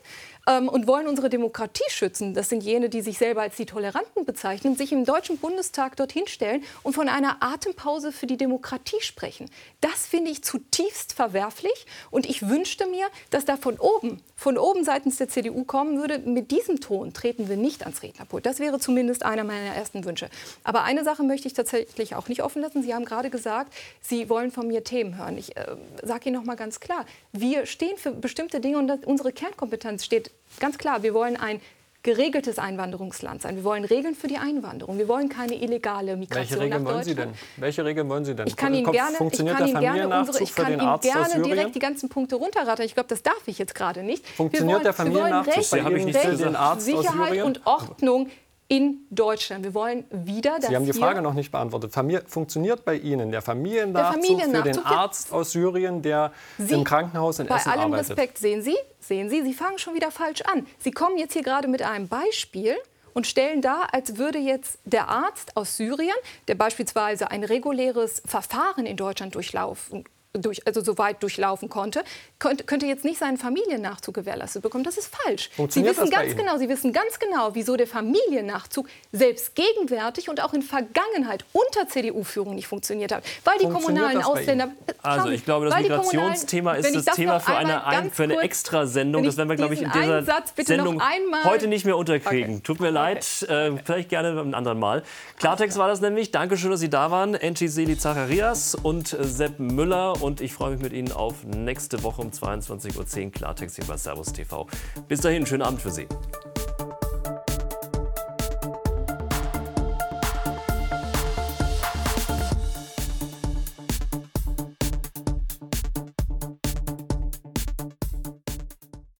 ähm, 0.47 0.67
und 0.67 0.87
wollen 0.87 1.07
unsere 1.07 1.29
Demokratie 1.29 1.89
schützen. 1.89 2.33
Das 2.33 2.49
sind 2.49 2.63
jene, 2.63 2.89
die 2.89 3.01
sich 3.01 3.17
selber 3.17 3.41
als 3.41 3.55
die 3.55 3.65
Toleranten 3.65 4.25
bezeichnen, 4.25 4.75
sich 4.75 4.91
im 4.91 5.05
Deutschen 5.05 5.37
Bundestag 5.37 5.95
dorthin 5.95 6.27
stellen 6.27 6.63
und 6.83 6.93
von 6.93 7.09
einer 7.09 7.37
Atempause 7.41 8.11
für 8.11 8.27
die 8.27 8.37
Demokratie 8.37 9.01
sprechen. 9.01 9.49
Das 9.81 10.05
finde 10.05 10.31
ich 10.31 10.43
zutiefst 10.43 11.13
verwerflich 11.13 11.85
und 12.11 12.25
ich 12.25 12.47
wünschte 12.47 12.87
mir, 12.87 13.07
dass 13.29 13.45
da 13.45 13.57
von 13.57 13.79
oben, 13.79 14.21
von 14.35 14.57
oben 14.57 14.83
seitens 14.83 15.17
der 15.17 15.29
CDU 15.29 15.63
kommen 15.63 15.97
würde, 15.99 16.19
mit 16.19 16.51
diesem 16.51 16.81
Ton 16.81 17.13
treten 17.13 17.47
wir 17.47 17.57
nicht 17.57 17.83
ans 17.83 18.03
Rednerpult. 18.03 18.45
Das 18.45 18.59
wäre 18.59 18.79
zumindest 18.79 19.23
einer 19.23 19.43
meiner 19.43 19.75
ersten 19.75 20.03
Wünsche. 20.05 20.29
Aber 20.63 20.83
eine 20.83 21.03
Sache 21.03 21.23
möchte 21.23 21.47
ich 21.47 21.53
tatsächlich 21.53 22.15
auch 22.15 22.27
nicht 22.27 22.43
offen 22.43 22.61
lassen. 22.61 22.83
Sie 22.83 22.93
haben 22.93 23.05
gerade 23.05 23.29
gesagt, 23.29 23.73
Sie 24.01 24.29
wollen 24.29 24.51
von 24.51 24.67
mir 24.67 24.83
Themen 24.83 25.17
hören. 25.17 25.37
Ich 25.37 25.55
äh, 25.55 25.75
sage 26.01 26.29
Ihnen 26.29 26.35
noch 26.35 26.45
mal 26.45 26.55
ganz 26.55 26.79
klar, 26.79 27.05
wir 27.31 27.65
stehen 27.65 27.97
für 27.97 28.11
bestimmte 28.11 28.59
Dinge 28.59 28.77
und 28.77 29.05
unsere 29.05 29.31
Kernkompetenz 29.31 30.03
steht 30.03 30.32
ganz 30.59 30.77
klar, 30.77 31.03
wir 31.03 31.13
wollen 31.13 31.37
ein 31.37 31.61
geregeltes 32.03 32.59
Einwanderungsland 32.59 33.41
sein. 33.41 33.55
Wir 33.55 33.63
wollen 33.63 33.85
Regeln 33.85 34.13
für 34.13 34.27
die 34.27 34.37
Einwanderung. 34.37 34.97
Wir 34.97 35.07
wollen 35.07 35.29
keine 35.29 35.55
illegale 35.55 36.17
Migration 36.17 36.59
Welche 36.59 36.63
Regeln 36.65 36.85
wollen 36.85 37.03
Sie 37.03 37.15
denn? 37.15 37.29
Welche 37.55 37.85
Regeln 37.85 38.09
wollen 38.09 38.25
Sie 38.25 38.35
denn? 38.35 38.45
Ich 38.45 38.57
kann 38.57 38.73
Ihnen 38.73 38.91
gerne, 38.91 39.15
funktioniert 39.15 39.59
ich 39.61 39.73
kann 39.73 39.81
der 39.81 39.81
Ihnen 39.81 39.95
gerne, 39.95 40.19
unsere, 40.19 40.43
ich 40.43 40.53
kann 40.53 40.73
Ihnen 40.73 40.99
gerne 40.99 41.41
direkt 41.41 41.75
die 41.75 41.79
ganzen 41.79 42.09
Punkte 42.09 42.35
runterrattern. 42.35 42.85
Ich 42.85 42.93
glaube, 42.93 43.07
das 43.07 43.23
darf 43.23 43.41
ich 43.45 43.57
jetzt 43.57 43.73
gerade 43.73 44.03
nicht. 44.03 44.27
Funktioniert 44.27 44.75
wollen, 44.75 44.83
der 44.83 44.93
Familiennachzug 44.93 45.79
Ihnen 45.79 46.05
nicht 46.05 46.19
für 46.19 46.35
den 46.35 46.55
Arzt 46.57 46.85
Sicherheit 46.85 47.41
und 47.41 47.65
Ordnung 47.65 48.29
in 48.73 49.05
Deutschland. 49.11 49.63
Wir 49.63 49.75
wollen 49.75 50.03
wieder, 50.09 50.57
dass 50.57 50.69
Sie 50.69 50.75
haben 50.75 50.85
die 50.87 50.93
Frage 50.93 51.21
noch 51.21 51.35
nicht 51.35 51.51
beantwortet. 51.51 51.93
Familie, 51.93 52.23
funktioniert 52.25 52.83
bei 52.83 52.95
Ihnen 52.95 53.31
der 53.31 53.43
Familiennachzug, 53.43 53.93
der 53.93 54.33
Familiennachzug 54.33 54.63
für 54.63 54.71
den 54.71 54.85
Arzt 54.85 55.31
aus 55.31 55.51
Syrien, 55.51 56.01
der 56.01 56.31
Sie, 56.57 56.73
im 56.73 56.83
Krankenhaus 56.83 57.37
in 57.37 57.45
Essen 57.45 57.53
arbeitet? 57.53 57.75
Bei 57.75 57.81
allem 57.83 57.93
Respekt 57.93 58.39
sehen 58.39 58.63
Sie, 58.63 58.75
sehen 58.99 59.29
Sie, 59.29 59.43
Sie 59.43 59.53
fangen 59.53 59.77
schon 59.77 59.93
wieder 59.93 60.09
falsch 60.09 60.41
an. 60.41 60.65
Sie 60.79 60.89
kommen 60.89 61.19
jetzt 61.19 61.33
hier 61.33 61.43
gerade 61.43 61.67
mit 61.67 61.83
einem 61.83 62.07
Beispiel 62.07 62.75
und 63.13 63.27
stellen 63.27 63.61
dar, 63.61 63.93
als 63.93 64.17
würde 64.17 64.39
jetzt 64.39 64.79
der 64.85 65.07
Arzt 65.07 65.55
aus 65.55 65.77
Syrien, 65.77 66.15
der 66.47 66.55
beispielsweise 66.55 67.29
ein 67.29 67.43
reguläres 67.43 68.23
Verfahren 68.25 68.87
in 68.87 68.97
Deutschland 68.97 69.35
durchlaufen 69.35 70.03
durch, 70.33 70.65
also 70.65 70.81
so 70.81 70.97
weit 70.97 71.21
durchlaufen 71.21 71.69
konnte, 71.69 72.03
könnte, 72.39 72.63
könnte 72.63 72.87
jetzt 72.87 73.05
nicht 73.05 73.19
seinen 73.19 73.37
Familiennachzug 73.37 74.15
gewährleistet 74.15 74.63
bekommen. 74.63 74.83
Das 74.83 74.97
ist 74.97 75.15
falsch. 75.15 75.51
Sie 75.69 75.85
wissen 75.85 76.09
ganz 76.09 76.35
genau, 76.35 76.57
Sie 76.57 76.67
wissen 76.67 76.91
ganz 76.91 77.19
genau, 77.19 77.53
wieso 77.53 77.75
der 77.75 77.85
Familiennachzug 77.85 78.89
selbst 79.11 79.53
gegenwärtig 79.53 80.29
und 80.29 80.41
auch 80.41 80.53
in 80.53 80.63
Vergangenheit 80.63 81.45
unter 81.53 81.87
CDU-Führung 81.87 82.55
nicht 82.55 82.67
funktioniert 82.67 83.11
hat, 83.11 83.23
weil 83.43 83.59
die 83.59 83.65
kommunalen 83.65 84.23
Ausländer. 84.23 84.69
Also 85.03 85.29
ich 85.29 85.45
glaube, 85.45 85.67
das 85.67 85.79
Migrationsthema 85.79 86.73
ist 86.73 86.95
das, 86.95 87.05
das 87.05 87.15
Thema 87.15 87.39
für 87.39 87.55
eine, 87.55 87.85
ein, 87.85 88.11
für 88.11 88.23
eine 88.23 88.41
Extrasendung. 88.41 89.23
Das 89.23 89.37
werden 89.37 89.49
wir, 89.49 89.55
glaube 89.55 89.75
ich, 89.75 89.83
in 89.83 89.91
dieser 89.91 90.23
Sendung 90.63 90.99
heute 91.43 91.67
nicht 91.67 91.85
mehr 91.85 91.97
unterkriegen. 91.97 92.55
Okay. 92.55 92.63
Tut 92.63 92.79
mir 92.79 92.89
leid, 92.89 93.45
äh, 93.49 93.71
vielleicht 93.83 94.09
gerne 94.09 94.41
ein 94.41 94.55
anderen 94.55 94.79
Mal. 94.79 95.03
Klartext 95.37 95.77
war 95.77 95.87
das 95.87 96.01
nämlich. 96.01 96.31
Dankeschön, 96.31 96.71
dass 96.71 96.79
Sie 96.79 96.89
da 96.89 97.11
waren. 97.11 97.35
Enchi 97.35 97.67
Seli 97.67 97.97
Zacharias 97.97 98.73
und 98.73 99.15
Sepp 99.19 99.59
Müller 99.59 100.22
und 100.23 100.39
ich 100.39 100.53
freue 100.53 100.71
mich 100.71 100.81
mit 100.81 100.93
Ihnen 100.93 101.11
auf 101.11 101.43
nächste 101.43 102.01
Woche 102.01 102.21
um 102.21 102.29
22.10 102.29 103.25
Uhr 103.25 103.31
Klartext 103.31 103.75
hier 103.75 103.85
bei 103.85 103.97
Servus 103.97 104.31
TV. 104.31 104.67
Bis 105.09 105.19
dahin, 105.19 105.45
schönen 105.45 105.63
Abend 105.63 105.81
für 105.81 105.91
Sie. 105.91 106.07